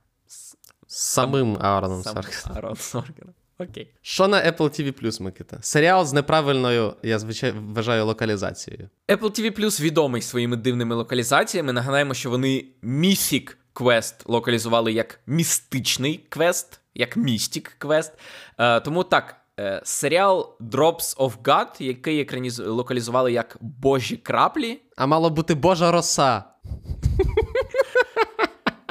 Самим 0.87 1.57
Аароном 1.61 2.03
Сам 2.03 2.13
Соркіном. 2.13 2.57
Арон 2.57 2.75
Соркіном. 2.75 3.33
Окей. 3.59 3.93
Що 4.01 4.27
на 4.27 4.37
Apple 4.37 4.57
TV 4.57 5.03
Plus, 5.03 5.21
Микита? 5.21 5.57
Серіал 5.61 6.05
з 6.05 6.13
неправильною, 6.13 6.93
я 7.03 7.19
звичайно 7.19 7.63
вважаю, 7.73 8.05
локалізацією. 8.05 8.89
Apple 9.07 9.39
TV 9.39 9.59
Plus 9.59 9.81
відомий 9.81 10.21
своїми 10.21 10.57
дивними 10.57 10.95
локалізаціями. 10.95 11.73
Нагадаємо, 11.73 12.13
що 12.13 12.29
вони 12.29 12.65
Mythic 12.83 13.55
Quest 13.75 14.13
локалізували 14.25 14.93
як 14.93 15.19
містичний 15.27 16.25
квест, 16.29 16.79
як 16.97 17.17
Mystic 17.17 17.67
Quest. 17.79 18.11
Е, 18.57 18.79
тому 18.79 19.03
так, 19.03 19.35
е, 19.59 19.81
серіал 19.83 20.57
Drops 20.61 21.17
of 21.17 21.31
God, 21.43 21.67
який 21.79 22.21
екраніз... 22.21 22.59
локалізували 22.59 23.31
як 23.31 23.57
Божі 23.61 24.17
краплі. 24.17 24.81
А 24.97 25.05
мало 25.05 25.29
бути 25.29 25.55
Божа 25.55 25.91
роса. 25.91 26.43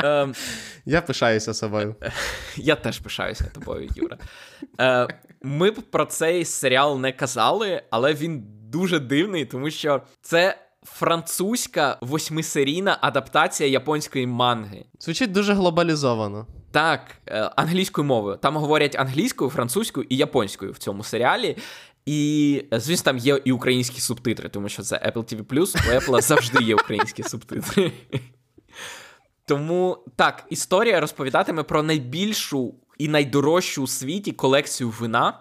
Е, 0.05 0.29
Я 0.85 1.03
пишаюся 1.03 1.55
собою. 1.55 1.95
Я 2.57 2.77
теж 2.77 2.99
пишаюся 2.99 3.45
тобою, 3.55 3.89
Юра. 3.97 4.19
Е, 4.81 5.09
Ми 5.43 5.71
б 5.71 5.75
про 5.75 6.05
цей 6.05 6.45
серіал 6.45 7.01
не 7.01 7.13
казали, 7.13 7.83
але 7.91 8.15
він 8.15 8.45
дуже 8.71 8.99
дивний, 9.01 9.45
тому 9.45 9.71
що 9.71 10.03
це 10.21 10.59
французька 10.83 11.99
восьмисерійна 12.01 12.99
адаптація 13.01 13.69
японської 13.69 14.27
манги. 14.27 14.85
Звучить 15.01 15.33
дуже 15.33 15.53
глобалізовано. 15.55 16.47
Так, 16.77 17.17
е, 17.27 17.51
англійською 17.57 18.05
мовою. 18.05 18.37
Там 18.37 18.57
говорять 18.57 18.97
англійською, 18.97 19.51
французькою 19.51 20.07
і 20.11 20.17
японською 20.17 20.73
в 20.73 20.79
цьому 20.79 21.05
серіалі. 21.05 21.57
І, 22.07 22.65
звісно, 22.73 23.05
там 23.05 23.19
є 23.19 23.41
і 23.45 23.53
українські 23.53 24.01
субтитри, 24.01 24.49
тому 24.49 24.69
що 24.69 24.83
це 24.83 24.97
Apple 24.97 25.35
TV+, 25.35 25.61
у 25.61 25.65
Apple 25.65 26.23
завжди 26.23 26.65
є 26.65 26.75
українські 26.75 27.23
субтитри. 27.23 27.93
Тому 29.47 30.05
так, 30.17 30.47
історія 30.51 31.01
розповідатиме 31.01 31.63
про 31.63 31.83
найбільшу 31.83 32.75
і 32.99 33.09
найдорожчу 33.09 33.83
у 33.83 33.87
світі 33.87 34.33
колекцію 34.33 34.91
вина, 34.91 35.41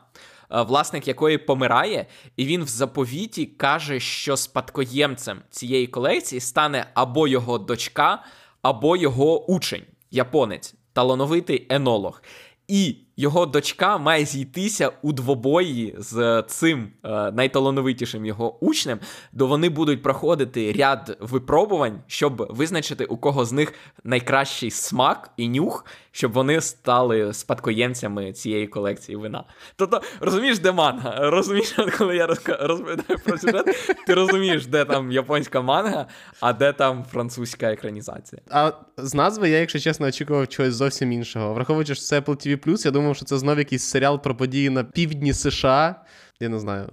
е, 0.52 0.62
власник 0.62 1.08
якої 1.08 1.38
помирає, 1.38 2.06
і 2.38 2.46
він 2.46 2.64
в 2.64 2.68
заповіті 2.68 3.46
каже, 3.46 4.00
що 4.00 4.38
спадкоємцем 4.38 5.42
цієї 5.50 5.88
колекції 5.88 6.40
стане 6.40 6.88
або 6.94 7.28
його 7.28 7.58
дочка, 7.58 8.24
або 8.62 8.98
його 8.98 9.52
учень, 9.52 9.84
японець, 10.12 10.76
талановитий 10.96 11.66
енолог. 11.70 12.24
І 12.68 12.96
його 13.18 13.46
дочка 13.46 13.98
має 13.98 14.26
зійтися 14.26 14.92
у 15.02 15.14
двобої 15.14 15.96
з 15.98 16.44
цим 16.48 16.88
е, 17.04 17.32
найталановитішим 17.32 18.26
його 18.26 18.66
учнем, 18.66 19.00
де 19.32 19.44
вони 19.44 19.70
будуть 19.70 20.04
проходити 20.04 20.72
ряд 20.74 21.18
випробувань, 21.20 22.00
щоб 22.08 22.48
визначити, 22.50 23.06
у 23.06 23.18
кого 23.18 23.46
з 23.46 23.52
них 23.52 23.74
найкращий 24.04 24.72
смак 24.72 25.32
і 25.38 25.50
нюх, 25.50 25.86
щоб 26.12 26.32
вони 26.32 26.62
стали 26.62 27.34
спадкоємцями 27.34 28.34
цієї 28.34 28.68
колекції 28.68 29.16
вина. 29.16 29.44
Тобто, 29.76 30.02
розумієш, 30.20 30.60
де 30.60 30.72
манга? 30.72 31.30
Розумієш, 31.30 31.76
коли 31.98 32.16
я 32.16 32.28
розповідаю 32.28 33.20
про 33.26 33.38
сюжет, 33.38 33.96
ти 34.08 34.14
розумієш, 34.14 34.66
де 34.66 34.86
там 34.86 35.12
японська 35.12 35.62
манга, 35.62 36.08
а 36.40 36.54
де 36.54 36.74
там 36.74 37.06
французька 37.12 37.72
екранізація. 37.72 38.42
А 38.50 38.72
з 38.98 39.14
назви 39.14 39.50
я, 39.50 39.60
якщо 39.60 39.80
чесно, 39.80 40.08
очікував 40.08 40.48
чогось 40.48 40.74
зовсім 40.74 41.12
іншого. 41.12 41.54
Враховуючи, 41.54 41.96
що 41.96 42.04
це 42.04 42.20
Apple 42.20 42.48
TV+, 42.48 42.86
я 42.86 42.92
думав, 43.06 43.16
що 43.16 43.26
це 43.26 43.38
знов 43.38 43.58
якийсь 43.58 43.84
серіал 43.84 44.22
про 44.22 44.36
події 44.36 44.70
на 44.70 44.84
півдні 44.84 45.34
США. 45.34 45.96
Я 46.40 46.50
не 46.50 46.60
знаю. 46.60 46.90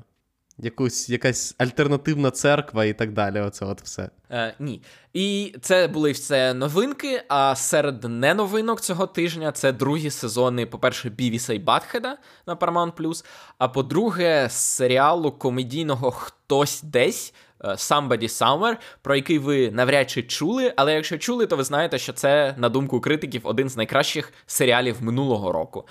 Якусь, 0.59 1.09
якась 1.11 1.55
альтернативна 1.59 2.31
церква 2.31 2.85
і 2.85 2.93
так 2.93 3.13
далі. 3.13 3.41
Оце 3.41 3.65
от 3.65 3.83
все. 3.83 4.11
Е, 4.31 4.55
ні. 4.59 4.83
І 5.13 5.55
це 5.61 5.89
були 5.89 6.13
все 6.13 6.55
новинки. 6.55 7.23
А 7.29 7.55
серед 7.55 8.05
неновинок 8.05 8.81
цього 8.81 9.07
тижня 9.07 9.53
це 9.53 9.73
другі 9.73 10.11
сезони, 10.11 10.67
по-перше, 10.67 11.11
Бівіса 11.11 11.53
і 11.53 11.59
Батхеда 11.59 12.19
на 12.47 12.57
Paramount+, 12.57 13.25
а 13.59 13.69
по-друге, 13.69 14.49
серіалу 14.51 15.33
комедійного 15.33 16.11
Хтось 16.11 16.83
десь. 16.83 17.35
Е, 17.65 17.69
Somebody 17.69 18.29
Somewhere, 18.29 18.77
про 19.03 19.17
який 19.17 19.39
ви 19.39 19.71
навряд 19.71 20.11
чи 20.11 20.23
чули, 20.23 20.73
але 20.77 20.95
якщо 20.95 21.19
чули, 21.19 21.47
то 21.47 21.57
ви 21.57 21.65
знаєте, 21.65 21.99
що 21.99 22.13
це, 22.13 22.55
на 22.59 22.69
думку 22.69 23.01
критиків, 23.01 23.41
один 23.45 23.69
з 23.69 23.77
найкращих 23.77 24.33
серіалів 24.47 24.97
минулого 25.03 25.53
року. 25.53 25.87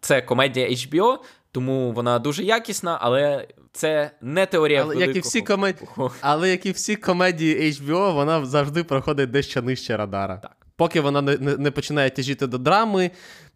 Це 0.00 0.22
комедія 0.22 0.68
HBO, 0.68 1.18
тому 1.52 1.92
вона 1.92 2.18
дуже 2.18 2.44
якісна, 2.44 2.98
але 3.00 3.46
це 3.72 4.10
не 4.20 4.46
теорія 4.46 4.82
Але 4.82 4.96
як 4.96 5.16
і 5.16 5.20
всі 5.20 5.40
вибуху. 5.40 6.10
але 6.20 6.50
як 6.50 6.66
і 6.66 6.70
всі 6.70 6.96
комедії 6.96 7.72
HBO, 7.72 8.14
вона 8.14 8.46
завжди 8.46 8.84
проходить 8.84 9.30
дещо 9.30 9.62
нижче 9.62 9.96
радара. 9.96 10.36
Так. 10.36 10.56
Поки 10.76 11.00
вона 11.00 11.22
не, 11.22 11.36
не 11.36 11.70
починає 11.70 12.10
тяжіти 12.10 12.46
до 12.46 12.58
драми 12.58 13.10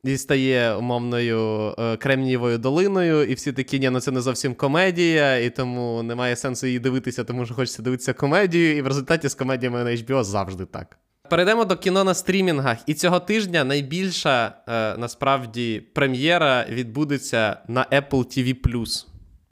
і 0.05 0.17
стає 0.17 0.75
умовною 0.75 1.75
е, 1.79 1.97
Кремнієвою 1.97 2.59
долиною, 2.59 3.25
і 3.25 3.35
всі 3.35 3.53
такі, 3.53 3.79
ні, 3.79 3.91
ну 3.91 4.01
це 4.01 4.11
не 4.11 4.21
зовсім 4.21 4.55
комедія, 4.55 5.37
і 5.37 5.51
тому 5.51 6.03
немає 6.03 6.37
сенсу 6.37 6.67
її 6.67 6.79
дивитися, 6.79 7.25
тому 7.25 7.47
що 7.47 7.55
хочеться 7.55 7.83
дивитися 7.83 8.13
комедію, 8.13 8.77
і 8.77 8.83
в 8.83 8.87
результаті 8.87 9.29
з 9.29 9.35
комедіями 9.35 9.85
на 9.85 9.91
HBO 9.91 10.25
завжди 10.25 10.67
так. 10.67 10.99
Перейдемо 11.31 11.65
до 11.65 11.77
кіно 11.77 12.05
на 12.05 12.15
стрімінгах. 12.15 12.79
І 12.87 12.95
цього 12.95 13.21
тижня 13.21 13.65
найбільша 13.65 14.53
е, 14.69 14.97
насправді 14.97 15.83
прем'єра 15.95 16.67
відбудеться 16.69 17.57
на 17.69 17.85
Apple 17.85 18.11
TV+. 18.11 19.10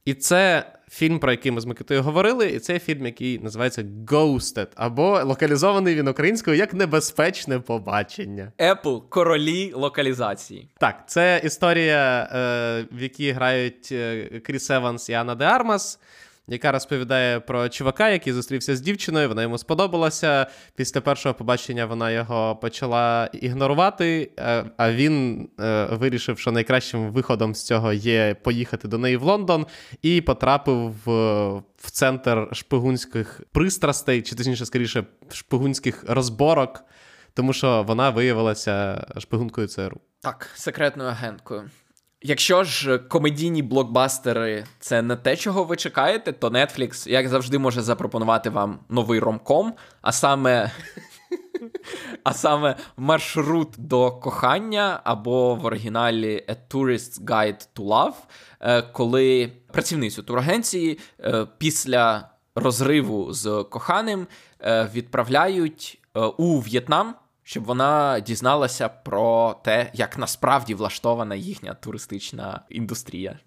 І 0.09 0.15
це 0.15 0.65
фільм, 0.91 1.19
про 1.19 1.31
який 1.31 1.53
ми 1.53 1.61
з 1.61 1.65
Микитою 1.65 2.03
говорили, 2.03 2.49
і 2.49 2.59
це 2.59 2.79
фільм, 2.79 3.07
який 3.07 3.39
називається 3.39 3.85
Ghosted, 4.07 4.67
або 4.75 5.21
локалізований 5.25 5.95
він 5.95 6.09
українською 6.09 6.57
як 6.57 6.75
небезпечне 6.75 7.59
побачення. 7.59 8.53
Apple 8.59 9.09
королі 9.09 9.73
локалізації. 9.75 10.69
Так, 10.79 11.05
це 11.07 11.41
історія, 11.45 12.29
е, 12.33 12.87
в 12.93 13.03
якій 13.03 13.31
грають 13.31 13.89
е, 13.93 14.29
Кріс 14.45 14.71
Еванс 14.71 15.09
і 15.09 15.13
Анна 15.13 15.35
Де 15.35 15.45
Армас, 15.45 16.01
яка 16.49 16.73
розповідає 16.73 17.41
про 17.41 17.69
чувака, 17.69 18.09
який 18.09 18.33
зустрівся 18.33 18.77
з 18.77 18.81
дівчиною, 18.81 19.29
вона 19.29 19.43
йому 19.43 19.59
сподобалася. 19.59 20.47
Після 20.75 21.01
першого 21.01 21.35
побачення 21.35 21.87
вона 21.87 22.11
його 22.11 22.57
почала 22.57 23.31
ігнорувати, 23.33 24.31
е, 24.39 24.65
а 24.77 24.93
він 24.93 25.49
е, 25.61 25.85
вирішив, 25.85 26.39
що 26.39 26.53
найкращим 26.53 27.11
виходом 27.11 27.55
з 27.55 27.67
цього 27.67 27.93
є 27.93 28.37
поїхати 28.43 28.89
до 28.89 28.99
неї 28.99 29.17
в 29.17 29.23
Лондон, 29.23 29.67
і 30.03 30.21
потрапив 30.21 30.95
в, 31.05 31.13
в 31.77 31.91
центр 31.91 32.49
шпигунських 32.53 33.41
пристрастей, 33.53 34.23
чи 34.23 34.37
точніше, 34.37 34.67
скоріше, 34.67 35.05
шпигунських 35.33 36.05
розборок, 36.09 36.85
тому 37.35 37.53
що 37.53 37.83
вона 37.83 38.11
виявилася 38.11 39.07
шпигункою 39.19 39.67
ЦРУ. 39.67 40.01
Так, 40.21 40.51
секретною 40.55 41.11
агенткою. 41.11 41.71
Якщо 42.23 42.65
ж 42.65 42.99
комедійні 42.99 43.63
блокбастери 43.63 44.65
це 44.81 45.03
не 45.03 45.17
те, 45.17 45.37
чого 45.37 45.65
ви 45.65 45.77
чекаєте, 45.77 46.33
то 46.33 46.49
Netflix, 46.49 47.09
як 47.09 47.29
завжди, 47.29 47.59
може 47.59 47.83
запропонувати 47.83 48.51
вам 48.51 48.79
новий 48.89 49.21
ромком, 49.21 49.75
а 50.03 50.13
саме. 50.13 50.71
А 52.25 52.33
саме 52.33 52.77
маршрут 52.97 53.69
до 53.79 54.11
кохання 54.11 55.01
або 55.05 55.55
в 55.55 55.65
оригіналі 55.65 56.45
A 56.49 56.57
Tourist's 56.71 57.25
Guide 57.25 57.69
to 57.77 57.87
Love, 57.87 58.15
е, 58.61 58.83
коли 58.83 59.53
працівницю 59.73 60.23
турагенції 60.23 60.99
е, 61.21 61.47
після 61.59 62.29
розриву 62.55 63.33
з 63.33 63.65
коханим 63.71 64.27
е, 64.61 64.91
відправляють 64.95 66.01
у 66.37 66.61
В'єтнам, 66.61 67.15
щоб 67.49 67.65
вона 67.65 68.21
дізналася 68.21 68.89
про 68.89 69.57
те, 69.65 69.91
як 69.95 70.19
насправді 70.19 70.75
влаштована 70.75 71.35
їхня 71.35 71.75
туристична 71.75 72.61
індустрія. 72.69 73.39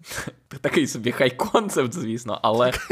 Такий 0.60 0.86
собі 0.86 1.12
хай-концепт, 1.12 1.92
звісно, 1.92 2.38
але. 2.42 2.72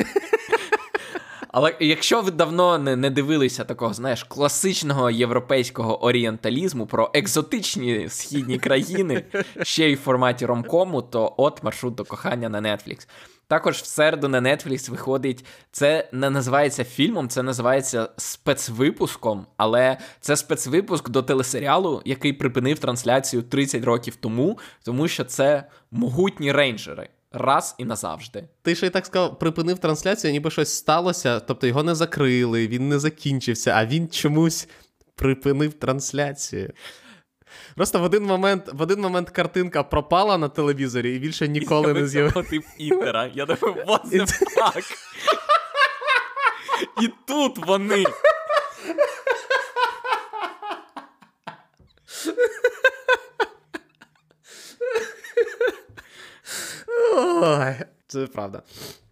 Але 1.52 1.74
якщо 1.80 2.22
ви 2.22 2.30
давно 2.30 2.78
не, 2.78 2.96
не 2.96 3.11
дивилися 3.11 3.64
такого, 3.64 3.94
знаєш, 3.94 4.24
класичного 4.24 5.11
європейського 5.11 6.04
орієнталізму 6.04 6.86
про 6.86 7.11
екзотичні 7.14 8.08
східні 8.08 8.58
країни, 8.58 9.24
ще 9.62 9.90
й 9.90 9.94
в 9.94 10.00
форматі 10.00 10.46
ромкому, 10.46 11.02
то 11.02 11.34
от 11.36 11.62
маршрут 11.62 11.94
до 11.94 12.04
кохання 12.04 12.48
на 12.48 12.61
Netflix. 12.61 13.08
Також 13.51 13.76
в 13.76 13.84
середу 13.84 14.28
на 14.28 14.40
Netflix 14.40 14.90
виходить, 14.90 15.44
це 15.72 16.09
не 16.12 16.30
називається 16.30 16.84
фільмом, 16.84 17.28
це 17.28 17.42
називається 17.42 18.09
спецвипуском, 18.16 19.46
але 19.57 19.98
це 20.20 20.36
спецвипуск 20.36 21.09
до 21.09 21.22
телесеріалу, 21.22 22.03
який 22.05 22.32
припинив 22.32 22.78
трансляцію 22.78 23.42
30 23.42 23.84
років 23.84 24.16
тому, 24.16 24.59
тому 24.82 25.09
що 25.09 25.24
це 25.24 25.64
могутні 25.90 26.53
рейнджери. 26.53 27.09
Раз 27.32 27.74
і 27.78 27.84
назавжди. 27.84 28.44
Ти 28.62 28.74
ще 28.74 28.86
й 28.86 28.90
так 28.90 29.07
сказав, 29.07 29.38
припинив 29.38 29.78
трансляцію, 29.78 30.32
ніби 30.32 30.51
щось 30.51 30.72
сталося, 30.72 31.40
тобто 31.40 31.66
його 31.66 31.82
не 31.82 31.94
закрили, 31.94 32.68
він 32.68 32.88
не 32.88 32.98
закінчився, 32.98 33.70
а 33.70 33.86
він 33.86 34.09
чомусь 34.09 34.68
припинив 35.14 35.72
трансляцію. 35.72 36.72
Просто 37.76 37.98
в 37.98 38.05
один 38.05 38.24
момент 38.24 38.68
в 38.72 38.82
один 38.82 39.01
момент 39.01 39.30
картинка 39.30 39.82
пропала 39.82 40.38
на 40.38 40.48
телевізорі 40.48 41.16
і 41.16 41.18
більше 41.18 41.48
ніколи 41.48 41.94
не 41.94 42.07
з'явилася. 42.07 42.51
тип 42.51 42.64
Інтера. 42.78 43.30
Я 43.34 43.46
думаю, 43.46 43.74
what 43.86 44.11
the 44.11 44.26
fuck? 44.57 44.92
І 47.03 47.09
тут 47.26 47.66
вони. 47.66 48.05
Ой, 57.16 57.74
Це 58.07 58.26
правда. 58.26 58.62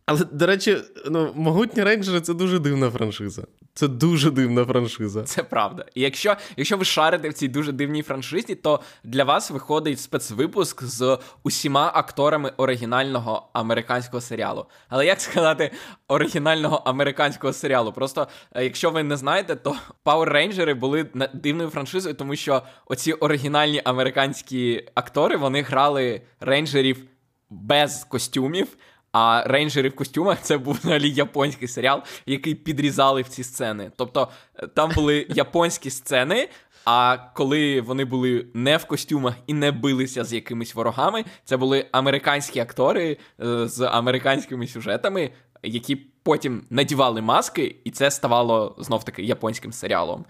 Але, 0.09 0.25
до 0.33 0.47
речі, 0.47 0.79
ну, 1.07 1.33
могутні 1.35 1.83
рейнджери 1.83 2.21
це 2.21 2.35
дуже 2.35 2.59
дивна 2.59 2.91
франшиза. 2.91 3.43
Це 3.75 3.89
дуже 3.89 4.31
дивна 4.31 4.65
франшиза. 4.65 5.23
Це 5.23 5.43
правда. 5.43 5.85
І 5.95 6.01
якщо 6.01 6.37
якщо 6.57 6.77
ви 6.77 6.85
шарите 6.85 7.29
в 7.29 7.33
цій 7.33 7.49
дуже 7.49 7.73
дивній 7.73 8.03
франшизі, 8.03 8.55
то 8.55 8.81
для 9.05 9.25
вас 9.25 9.51
виходить 9.51 10.01
спецвипуск 10.01 10.83
з 10.83 11.19
усіма 11.43 11.91
акторами 11.95 12.53
оригінального 12.57 13.49
американського 13.53 14.21
серіалу. 14.21 14.67
Але 14.89 15.07
як 15.07 15.21
сказати 15.21 15.71
оригінального 16.09 16.77
американського 16.77 17.53
серіалу? 17.53 17.93
Просто 17.93 18.29
е, 18.53 18.65
якщо 18.65 18.91
ви 18.91 19.03
не 19.03 19.17
знаєте, 19.17 19.57
то 19.57 19.77
Power 20.05 20.33
Rangers 20.33 20.75
були 20.75 21.07
дивною 21.35 21.71
франшизою, 21.71 22.15
тому 22.15 22.37
що 22.37 22.63
оці 22.87 23.13
оригінальні 23.13 23.83
американські 23.85 24.89
актори 24.95 25.37
вони 25.37 25.63
грали 25.63 26.23
рейнджерів 26.41 27.05
без 27.51 28.05
костюмів. 28.05 28.69
А 29.13 29.43
рейнджери 29.47 29.89
в 29.89 29.97
костюмах 29.97 30.39
це 30.43 30.59
був 30.59 30.75
взагалі 30.75 31.11
японський 31.11 31.69
серіал, 31.69 32.03
який 32.27 32.55
підрізали 32.55 33.23
в 33.23 33.29
ці 33.29 33.45
сцени. 33.45 33.91
Тобто 33.97 34.29
е, 34.55 34.67
там 34.67 34.91
були 34.95 35.27
японські 35.31 35.91
сцени. 35.91 36.49
А 36.91 37.17
коли 37.35 37.81
вони 37.81 38.05
були 38.05 38.47
не 38.55 38.77
в 38.77 38.85
костюмах 38.85 39.35
і 39.47 39.55
не 39.55 39.73
билися 39.73 40.25
з 40.25 40.33
якимись 40.33 40.75
ворогами, 40.75 41.25
це 41.45 41.57
були 41.57 41.87
американські 41.93 42.61
актори 42.61 43.17
е, 43.41 43.69
з 43.69 43.81
американськими 43.81 44.67
сюжетами, 44.67 45.31
які 45.63 45.97
потім 45.97 46.63
надівали 46.71 47.21
маски, 47.21 47.77
і 47.85 47.91
це 47.91 48.11
ставало 48.11 48.77
знов 48.79 49.05
таки 49.05 49.23
японським 49.23 49.73
серіалом. 49.73 50.25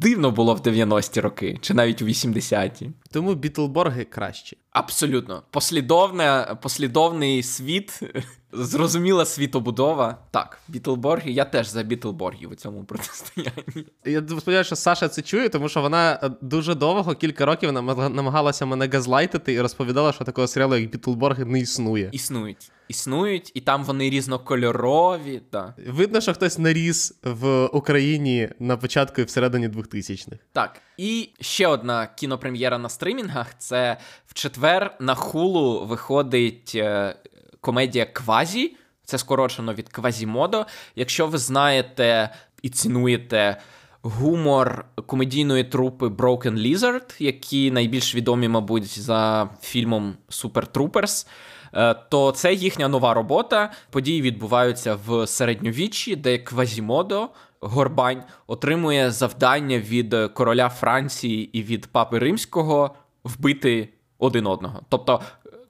Дивно 0.00 0.30
було 0.30 0.54
в 0.54 0.60
90-ті 0.60 1.20
роки, 1.20 1.58
чи 1.60 1.74
навіть 1.74 2.02
у 2.02 2.04
80-ті. 2.04 2.90
Тому 3.10 3.34
Бітлборги 3.34 4.04
краще. 4.04 4.56
Абсолютно. 4.70 5.42
Послідовне, 5.50 6.56
послідовний 6.62 7.42
світ, 7.42 8.00
зрозуміла 8.52 9.24
світобудова. 9.24 10.18
Так, 10.30 10.58
Бітлборги, 10.68 11.30
я 11.30 11.44
теж 11.44 11.68
за 11.68 11.82
Бітлборгів 11.82 12.50
у 12.50 12.54
цьому 12.54 12.84
протистоянні. 12.84 13.86
Я 14.04 14.20
сподіваюся, 14.20 14.64
що 14.64 14.76
Саша 14.76 15.08
це 15.08 15.22
чує, 15.22 15.48
тому 15.48 15.68
що 15.68 15.80
вона 15.80 16.20
е, 16.22 16.30
дуже 16.40 16.74
довго, 16.74 17.14
кілька 17.14 17.46
років, 17.46 17.72
намагалася 17.72 18.66
мене 18.66 18.88
газлайтити 18.92 19.52
і 19.52 19.60
розповідала, 19.60 20.12
що 20.12 20.24
такого 20.24 20.46
серіалу, 20.46 20.76
як 20.76 20.90
Бітлборги, 20.90 21.44
не 21.44 21.60
існує. 21.60 22.08
Існують. 22.12 22.70
Існують, 22.88 23.52
і 23.54 23.60
там 23.60 23.84
вони 23.84 24.10
різнокольорові. 24.10 25.42
Та. 25.50 25.74
Видно, 25.86 26.20
що 26.20 26.34
хтось 26.34 26.58
наріс 26.58 27.18
в 27.22 27.66
Україні 27.66 28.48
на 28.58 28.76
початку 28.76 29.20
і 29.20 29.24
всередині 29.24 29.68
2000-х. 29.68 30.38
Так. 30.52 30.80
І 30.96 31.30
ще 31.40 31.66
одна 31.66 32.06
кінопрем'єра 32.06 32.78
на 32.78 32.88
стримінгах 32.88 33.58
це 33.58 33.96
в 34.26 34.34
четвер 34.34 34.96
на 35.00 35.14
хулу 35.14 35.86
виходить 35.86 36.72
е, 36.74 37.16
комедія 37.68 38.06
Квазі. 38.06 38.76
Це 39.04 39.18
скорочено 39.18 39.74
від 39.74 39.88
Квазімодо. 39.88 40.66
Якщо 40.96 41.26
ви 41.26 41.38
знаєте 41.38 42.30
і 42.62 42.68
цінуєте 42.68 43.60
гумор 44.02 44.84
комедійної 45.06 45.64
трупи 45.64 46.06
Broken 46.06 46.58
Lizard, 46.66 47.22
які 47.22 47.70
найбільш 47.70 48.14
відомі, 48.14 48.48
мабуть, 48.48 49.00
за 49.00 49.50
фільмом 49.62 50.16
Super 50.30 50.68
Troopers, 50.68 51.26
е, 51.74 51.94
то 51.94 52.32
це 52.32 52.54
їхня 52.54 52.88
нова 52.88 53.14
робота. 53.14 53.72
Події 53.90 54.22
відбуваються 54.22 54.98
в 55.06 55.26
середньовіччі, 55.26 56.16
де 56.16 56.38
Квазімодо. 56.38 57.28
Горбань 57.60 58.22
отримує 58.46 59.10
завдання 59.10 59.78
від 59.78 60.16
короля 60.34 60.68
Франції 60.68 61.58
і 61.58 61.62
від 61.62 61.86
папи 61.86 62.18
римського 62.18 62.94
вбити 63.24 63.88
один 64.18 64.46
одного. 64.46 64.80
Тобто 64.88 65.20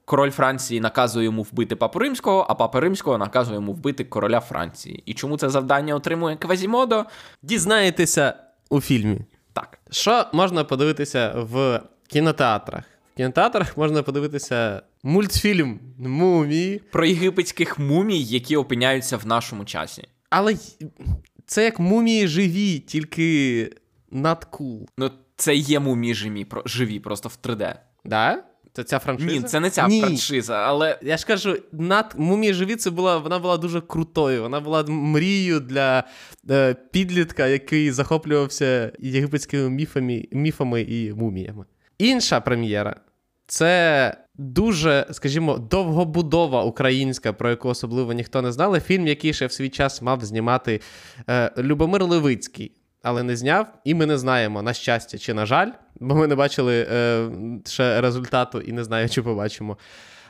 король 0.09 0.31
Франції 0.31 0.81
наказує 0.81 1.25
йому 1.25 1.43
вбити 1.43 1.75
папу 1.75 1.99
римського, 1.99 2.45
а 2.49 2.55
папа 2.55 2.79
римського 2.79 3.17
наказує 3.17 3.55
йому 3.55 3.73
вбити 3.73 4.03
короля 4.03 4.39
Франції. 4.39 5.03
І 5.05 5.13
чому 5.13 5.37
це 5.37 5.49
завдання 5.49 5.95
отримує 5.95 6.35
Квазімодо? 6.35 7.05
Дізнаєтеся 7.41 8.33
у 8.69 8.81
фільмі. 8.81 9.19
Так. 9.53 9.79
Що 9.91 10.25
можна 10.33 10.63
подивитися 10.63 11.33
в 11.35 11.81
кінотеатрах? 12.07 12.83
В 13.13 13.17
кінотеатрах 13.17 13.77
можна 13.77 14.03
подивитися 14.03 14.81
мультфільм 15.03 15.79
Мумії 15.97 16.81
про 16.91 17.05
єгипетських 17.05 17.79
мумій, 17.79 18.23
які 18.23 18.55
опиняються 18.57 19.17
в 19.17 19.27
нашому 19.27 19.65
часі. 19.65 20.07
Але 20.29 20.55
це 21.45 21.63
як 21.63 21.79
мумії 21.79 22.27
живі, 22.27 22.79
тільки 22.79 23.69
надкул. 24.11 24.87
Ну, 24.97 25.11
це 25.35 25.55
є 25.55 25.79
мумії 25.79 26.13
живі, 26.13 26.47
живі 26.65 26.99
просто 26.99 27.29
в 27.29 27.37
3D. 27.43 27.75
Да? 28.05 28.43
Це 28.79 28.83
ця 28.83 28.99
франшиза? 28.99 29.31
Ні, 29.31 29.41
це 29.41 29.59
не 29.59 29.69
ця 29.69 29.87
Ні. 29.87 30.01
франшиза, 30.01 30.55
але. 30.55 30.99
Я 31.01 31.17
ж 31.17 31.25
кажу, 31.25 31.57
над 31.71 32.13
мумії 32.17 32.53
живі 32.53 32.75
це 32.75 32.89
була 32.89 33.17
вона 33.17 33.39
була 33.39 33.57
дуже 33.57 33.81
крутою. 33.81 34.41
Вона 34.41 34.59
була 34.59 34.83
мрією 34.87 35.59
для 35.59 36.03
е, 36.49 36.75
підлітка, 36.91 37.47
який 37.47 37.91
захоплювався 37.91 38.91
єгипетськими 38.99 39.69
міфами, 39.69 40.25
міфами 40.31 40.81
і 40.81 41.13
муміями. 41.13 41.65
Інша 41.97 42.41
прем'єра 42.41 42.95
це 43.47 44.13
дуже, 44.35 45.05
скажімо, 45.11 45.57
довгобудова 45.57 46.63
українська, 46.63 47.33
про 47.33 47.49
яку 47.49 47.69
особливо 47.69 48.13
ніхто 48.13 48.41
не 48.41 48.51
знали. 48.51 48.79
Фільм, 48.79 49.07
який 49.07 49.33
ще 49.33 49.45
в 49.45 49.51
свій 49.51 49.69
час 49.69 50.01
мав 50.01 50.25
знімати 50.25 50.81
е, 51.29 51.51
Любомир 51.57 52.03
Левицький, 52.03 52.71
але 53.03 53.23
не 53.23 53.35
зняв, 53.35 53.73
і 53.83 53.93
ми 53.95 54.05
не 54.05 54.17
знаємо, 54.17 54.61
на 54.61 54.73
щастя 54.73 55.17
чи 55.17 55.33
на 55.33 55.45
жаль, 55.45 55.71
бо 55.99 56.15
ми 56.15 56.27
не 56.27 56.35
бачили 56.35 56.87
е, 56.91 57.29
ще 57.65 58.01
результату 58.01 58.61
і 58.61 58.71
не 58.71 58.83
знаю, 58.83 59.09
чи 59.09 59.21
побачимо. 59.21 59.77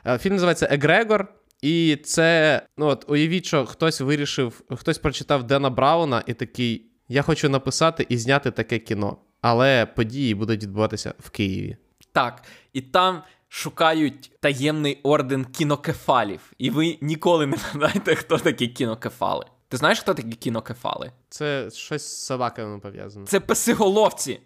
Е, 0.06 0.18
фільм 0.18 0.34
називається 0.34 0.68
Егрегор. 0.72 1.28
І 1.62 1.96
це, 2.04 2.62
ну 2.78 2.86
от, 2.86 3.06
уявіть, 3.08 3.46
що 3.46 3.66
хтось 3.66 4.02
вирішив, 4.02 4.62
хтось 4.70 4.98
прочитав 4.98 5.44
Дена 5.44 5.70
Брауна 5.70 6.24
і 6.26 6.34
такий: 6.34 6.86
я 7.10 7.22
хочу 7.22 7.50
написати 7.50 8.06
і 8.10 8.18
зняти 8.18 8.52
таке 8.52 8.80
кіно. 8.80 9.18
Але 9.42 9.86
події 9.86 10.36
будуть 10.36 10.64
відбуватися 10.64 11.14
в 11.20 11.30
Києві. 11.30 11.78
Так, 12.12 12.44
і 12.74 12.82
там 12.82 13.22
шукають 13.48 14.32
таємний 14.40 15.00
орден 15.04 15.46
кінокефалів, 15.46 16.54
і 16.58 16.70
ви 16.70 16.98
ніколи 17.02 17.48
не 17.48 17.58
знаєте, 17.74 18.16
хто 18.16 18.38
такі 18.38 18.68
кінокефали. 18.68 19.46
Ти 19.70 19.78
знаєш, 19.78 20.00
хто 20.00 20.14
такі 20.14 20.30
кінокефали? 20.30 21.12
Це 21.30 21.70
щось 21.74 22.04
з 22.04 22.26
собаками 22.26 22.80
пов'язано. 22.80 23.26
Це 23.26 23.40
песиголовці. 23.40 24.40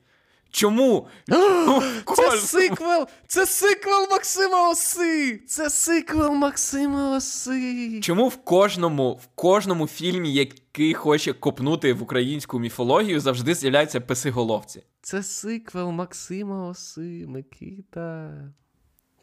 Чому? 0.49 1.07
Це 2.15 2.37
сиквел! 2.37 3.07
Це 3.27 3.45
сиквел 3.45 4.07
Максима 4.11 4.69
Оси! 4.71 5.37
Це 5.47 5.69
сиквел 5.69 6.31
Максима 6.31 7.17
Оси! 7.17 7.99
Чому 8.01 8.27
в 8.27 8.35
кожному 8.37 9.13
в 9.13 9.27
кожному 9.35 9.87
фільмі, 9.87 10.33
який 10.33 10.93
хоче 10.93 11.33
копнути 11.33 11.93
в 11.93 12.03
українську 12.03 12.59
міфологію, 12.59 13.19
завжди 13.19 13.55
з'являються 13.55 14.01
песиголовці? 14.01 14.83
Це 15.01 15.23
сиквел 15.23 15.91
Максима 15.91 16.69
Оси, 16.69 17.25
Микита. 17.27 18.31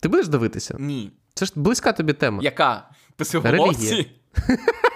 Ти 0.00 0.08
будеш 0.08 0.28
дивитися? 0.28 0.76
Ні. 0.78 1.12
Це 1.34 1.46
ж 1.46 1.52
близька 1.56 1.92
тобі 1.92 2.12
тема. 2.12 2.38
Яка? 2.42 2.90
Песиголовці? 3.16 3.90
Релігія. 3.90 4.06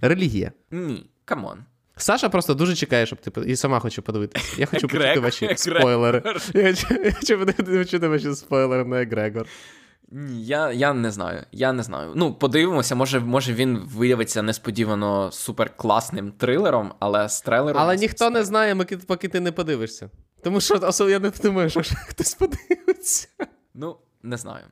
Релігія. 0.00 0.52
Ні, 0.70 1.10
come 1.24 1.43
on. 1.43 1.58
Саша 1.96 2.28
просто 2.28 2.54
дуже 2.54 2.74
чекає, 2.74 3.06
щоб 3.06 3.20
ти 3.20 3.40
і 3.40 3.56
сама 3.56 3.80
хочу 3.80 4.02
подивитися. 4.02 4.56
Я 4.58 4.66
хочу 4.70 4.88
почути 4.88 5.20
ваші 5.20 5.54
спойлери. 5.56 6.22
Я 6.54 6.74
хочу 7.14 7.46
почути 7.64 8.08
ваші 8.08 8.34
спойлери 8.34 8.84
на 8.84 9.02
Егрегор. 9.02 9.46
Ні, 10.10 10.44
я 10.44 10.72
я 10.72 10.92
не 10.92 11.10
знаю. 11.10 11.42
Я 11.52 11.72
не 11.72 11.82
знаю. 11.82 12.12
Ну, 12.14 12.34
подивимося, 12.34 12.94
може 12.94 13.20
може 13.20 13.54
він 13.54 13.78
виявиться 13.78 14.42
несподівано 14.42 15.32
суперкласним 15.32 16.32
трилером, 16.32 16.94
але 16.98 17.28
з 17.28 17.40
трейлером. 17.40 17.82
Але 17.82 17.96
ніхто 17.96 18.30
не 18.30 18.44
знає, 18.44 18.76
поки 19.06 19.28
ти 19.28 19.40
не 19.40 19.52
подивишся. 19.52 20.10
Тому 20.42 20.60
що 20.60 20.74
особливо 20.82 21.10
я 21.10 21.18
не 21.18 21.30
думаю, 21.42 21.70
що 21.70 21.82
хтось 22.08 22.34
подивиться. 22.34 23.28
Ну, 23.74 23.96
не 24.22 24.36
знаю. 24.36 24.64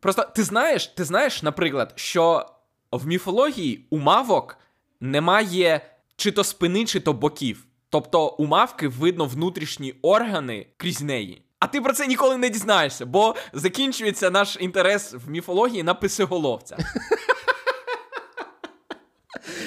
Просто 0.00 0.22
ти 0.34 0.42
знаєш, 0.42 0.86
ти 0.86 1.04
знаєш, 1.04 1.42
наприклад, 1.42 1.92
що 1.94 2.46
в 2.92 3.06
міфології 3.06 3.86
у 3.90 3.98
мавок 3.98 4.58
немає 5.00 5.80
чи 6.16 6.32
то 6.32 6.44
спини, 6.44 6.84
чи 6.84 7.00
то 7.00 7.12
боків. 7.12 7.64
Тобто 7.90 8.28
у 8.28 8.46
мавки 8.46 8.88
видно 8.88 9.24
внутрішні 9.24 9.94
органи 10.02 10.66
крізь 10.76 11.02
неї. 11.02 11.42
А 11.58 11.66
ти 11.66 11.80
про 11.80 11.92
це 11.92 12.06
ніколи 12.06 12.36
не 12.36 12.48
дізнаєшся, 12.48 13.06
бо 13.06 13.34
закінчується 13.52 14.30
наш 14.30 14.56
інтерес 14.60 15.14
в 15.14 15.30
міфології 15.30 15.82
на 15.82 15.94
писиголовця. 15.94 16.76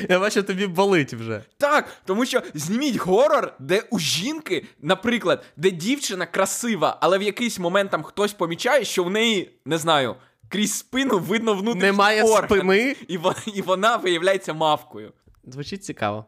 Я 0.09 0.19
бачу, 0.19 0.43
тобі 0.43 0.67
болить 0.67 1.13
вже. 1.13 1.43
Так, 1.57 1.89
тому 2.05 2.25
що 2.25 2.41
зніміть 2.53 2.97
горор, 2.97 3.53
де 3.59 3.83
у 3.89 3.99
жінки, 3.99 4.65
наприклад, 4.81 5.43
де 5.57 5.71
дівчина 5.71 6.25
красива, 6.25 6.97
але 7.01 7.17
в 7.17 7.21
якийсь 7.21 7.59
момент 7.59 7.91
там 7.91 8.03
хтось 8.03 8.33
помічає, 8.33 8.85
що 8.85 9.03
в 9.03 9.09
неї, 9.09 9.51
не 9.65 9.77
знаю, 9.77 10.15
крізь 10.51 10.73
спину 10.77 11.19
видно 11.19 11.53
внутрішній 11.53 11.87
Немає 11.87 12.23
орган, 12.23 12.45
спини. 12.49 12.95
І, 13.07 13.19
і 13.53 13.61
вона 13.61 13.95
виявляється 13.95 14.53
мавкою. 14.53 15.13
Звучить 15.43 15.83
цікаво. 15.83 16.25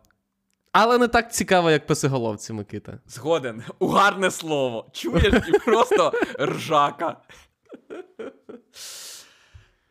Але 0.72 0.98
не 0.98 1.08
так 1.08 1.34
цікаво, 1.34 1.72
як 1.72 1.86
писиголовці, 1.88 2.54
Микита. 2.54 3.00
Згоден. 3.08 3.64
Угарне 3.80 4.32
слово. 4.32 4.90
Чуєш 4.92 5.34
і 5.48 5.52
просто 5.52 6.14
ржака. 6.40 7.18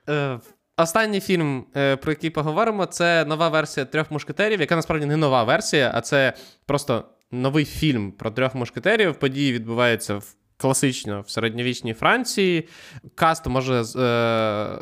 Е, 0.09 0.41
останній 0.77 1.21
фільм, 1.21 1.67
е, 1.77 1.97
про 1.97 2.13
який 2.13 2.31
поговоримо, 2.31 2.87
це 2.87 3.25
нова 3.25 3.49
версія 3.49 3.87
трьох 3.87 4.11
мушкетерів, 4.11 4.61
яка 4.61 4.77
насправді 4.77 5.07
не 5.07 5.17
нова 5.17 5.45
версія, 5.45 5.93
а 5.95 6.01
це 6.01 6.33
просто 6.67 7.05
новий 7.31 7.65
фільм 7.65 8.13
про 8.13 8.31
трьох 8.31 8.55
мушкетерів. 8.55 9.15
Події 9.15 9.53
відбуваються 9.53 10.15
в. 10.15 10.35
Класично 10.63 11.21
в 11.27 11.31
середньовічній 11.31 11.95
Франції. 11.95 12.69
Каст 13.15 13.47
може 13.47 13.83
е, 13.97 14.79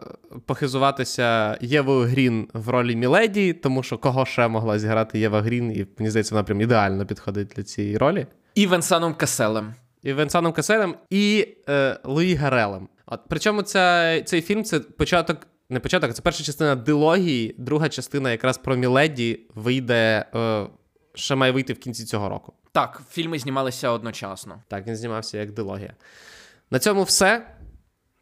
похизуватися 0.47 1.59
Євою 1.61 2.09
Грін 2.09 2.49
в 2.53 2.69
ролі 2.69 2.97
Міледі, 2.97 3.53
тому 3.53 3.83
що 3.83 3.99
кого 3.99 4.27
ще 4.27 4.49
могла 4.49 4.79
зіграти 4.79 5.19
Єва 5.19 5.43
Грін, 5.43 5.73
і 5.73 5.87
мені 5.99 6.11
здається, 6.11 6.35
вона 6.35 6.45
прям 6.45 6.61
ідеально 6.61 7.07
підходить 7.07 7.49
для 7.57 7.63
цієї 7.63 7.97
ролі. 7.97 8.27
І 8.55 8.67
Венсаном 8.67 9.15
Каселем. 9.15 9.75
І 10.03 10.13
Венсаном 10.13 10.53
Каселем, 10.53 10.95
і 11.11 11.49
е, 11.69 11.99
Луї 12.05 12.35
Гарелем. 12.35 12.89
От 13.07 13.21
причому 13.29 13.63
ця, 13.63 14.21
цей 14.23 14.43
фільм 14.43 14.65
це 14.65 14.81
початок, 14.81 15.47
не 15.71 15.81
початок, 15.81 16.15
це 16.15 16.23
перша 16.23 16.45
частина 16.45 16.75
дилогії, 16.75 17.55
друга 17.59 17.89
частина 17.89 18.31
якраз 18.31 18.59
про 18.59 18.77
Міледі 18.77 19.41
вийде. 19.55 20.25
Е, 20.35 20.67
ще 21.15 21.35
має 21.35 21.53
вийти 21.53 21.73
в 21.73 21.79
кінці 21.79 22.05
цього 22.05 22.29
року. 22.29 22.53
Так, 22.73 23.03
фільми 23.11 23.39
знімалися 23.39 23.91
одночасно. 23.91 24.63
Так, 24.69 24.87
він 24.87 24.97
знімався 24.97 25.39
як 25.39 25.53
дилогія. 25.53 25.95
На 26.71 26.79
цьому 26.79 27.03
все. 27.03 27.47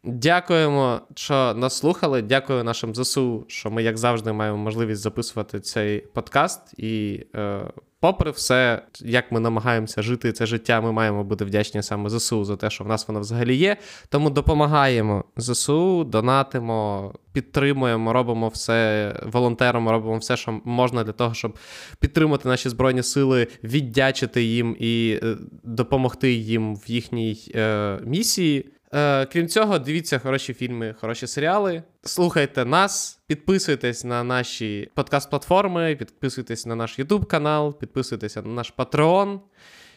Дякуємо, 0.03 1.01
що 1.15 1.53
нас 1.53 1.77
слухали. 1.77 2.21
Дякую 2.21 2.63
нашим 2.63 2.95
ЗСУ, 2.95 3.45
що 3.47 3.71
ми, 3.71 3.83
як 3.83 3.97
завжди, 3.97 4.31
маємо 4.31 4.57
можливість 4.57 5.01
записувати 5.01 5.59
цей 5.59 5.99
подкаст. 5.99 6.79
І, 6.79 7.25
е, 7.35 7.61
попри 7.99 8.31
все, 8.31 8.81
як 9.01 9.31
ми 9.31 9.39
намагаємося 9.39 10.01
жити 10.01 10.31
це 10.31 10.45
життя, 10.45 10.81
ми 10.81 10.91
маємо 10.91 11.23
бути 11.23 11.45
вдячні 11.45 11.83
саме 11.83 12.09
ЗСУ 12.09 12.45
за 12.45 12.55
те, 12.55 12.69
що 12.69 12.83
в 12.83 12.87
нас 12.87 13.07
воно 13.07 13.19
взагалі 13.19 13.55
є. 13.55 13.77
Тому 14.09 14.29
допомагаємо 14.29 15.23
ЗСУ, 15.37 16.03
донатимо, 16.03 17.13
підтримуємо, 17.33 18.13
робимо 18.13 18.47
все 18.47 19.15
волонтером, 19.25 19.89
робимо 19.89 20.17
все, 20.17 20.37
що 20.37 20.61
можна 20.65 21.03
для 21.03 21.11
того, 21.11 21.33
щоб 21.33 21.57
підтримати 21.99 22.49
наші 22.49 22.69
збройні 22.69 23.03
сили, 23.03 23.47
віддячити 23.63 24.43
їм 24.43 24.75
і 24.79 25.19
е, 25.23 25.37
допомогти 25.63 26.33
їм 26.33 26.75
в 26.75 26.83
їхній 26.87 27.51
е, 27.55 27.99
місії. 28.03 28.65
Е, 28.93 29.25
крім 29.25 29.47
цього, 29.47 29.79
дивіться 29.79 30.19
хороші 30.19 30.53
фільми, 30.53 30.95
хороші 30.99 31.27
серіали. 31.27 31.83
Слухайте 32.03 32.65
нас, 32.65 33.21
підписуйтесь 33.27 34.03
на 34.03 34.23
наші 34.23 34.91
подкаст-платформи, 34.95 35.95
підписуйтесь 35.95 36.65
на 36.65 36.75
наш 36.75 36.99
YouTube 36.99 37.25
канал, 37.25 37.79
підписуйтесь 37.79 38.35
на 38.35 38.41
наш 38.41 38.73
Patreon. 38.77 39.39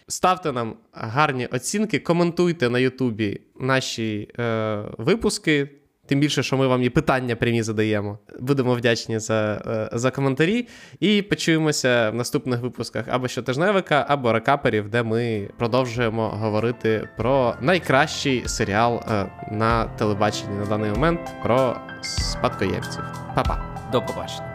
Ставте 0.09 0.53
нам 0.53 0.77
гарні 0.93 1.47
оцінки, 1.47 1.99
коментуйте 1.99 2.71
на 2.71 2.79
Ютубі 2.79 3.41
наші 3.61 4.29
е, 4.39 4.83
випуски. 4.99 5.69
Тим 6.07 6.21
більше, 6.21 6.43
що 6.43 6.57
ми 6.57 6.67
вам 6.67 6.83
і 6.83 6.91
питання 6.91 7.37
прямі 7.37 7.63
задаємо. 7.63 8.19
Будемо 8.41 8.75
вдячні 8.75 9.19
за 9.19 9.63
е, 9.67 9.99
за 9.99 10.11
коментарі. 10.11 10.69
І 11.01 11.23
почуємося 11.23 12.11
в 12.11 12.15
наступних 12.15 12.61
випусках 12.61 13.05
або 13.09 13.29
щотижневика, 13.29 14.07
або 14.09 14.33
рекаперів, 14.33 14.89
де 14.89 15.03
ми 15.03 15.49
продовжуємо 15.59 16.29
говорити 16.29 17.09
про 17.17 17.55
найкращий 17.61 18.43
серіал 18.47 18.97
е, 18.97 19.27
на 19.51 19.85
телебаченні 19.85 20.59
на 20.59 20.67
даний 20.67 20.91
момент 20.91 21.21
про 21.43 21.77
спадкоємців. 22.03 23.03
Па-па! 23.35 23.73
До 23.93 24.03
побачення. 24.03 24.52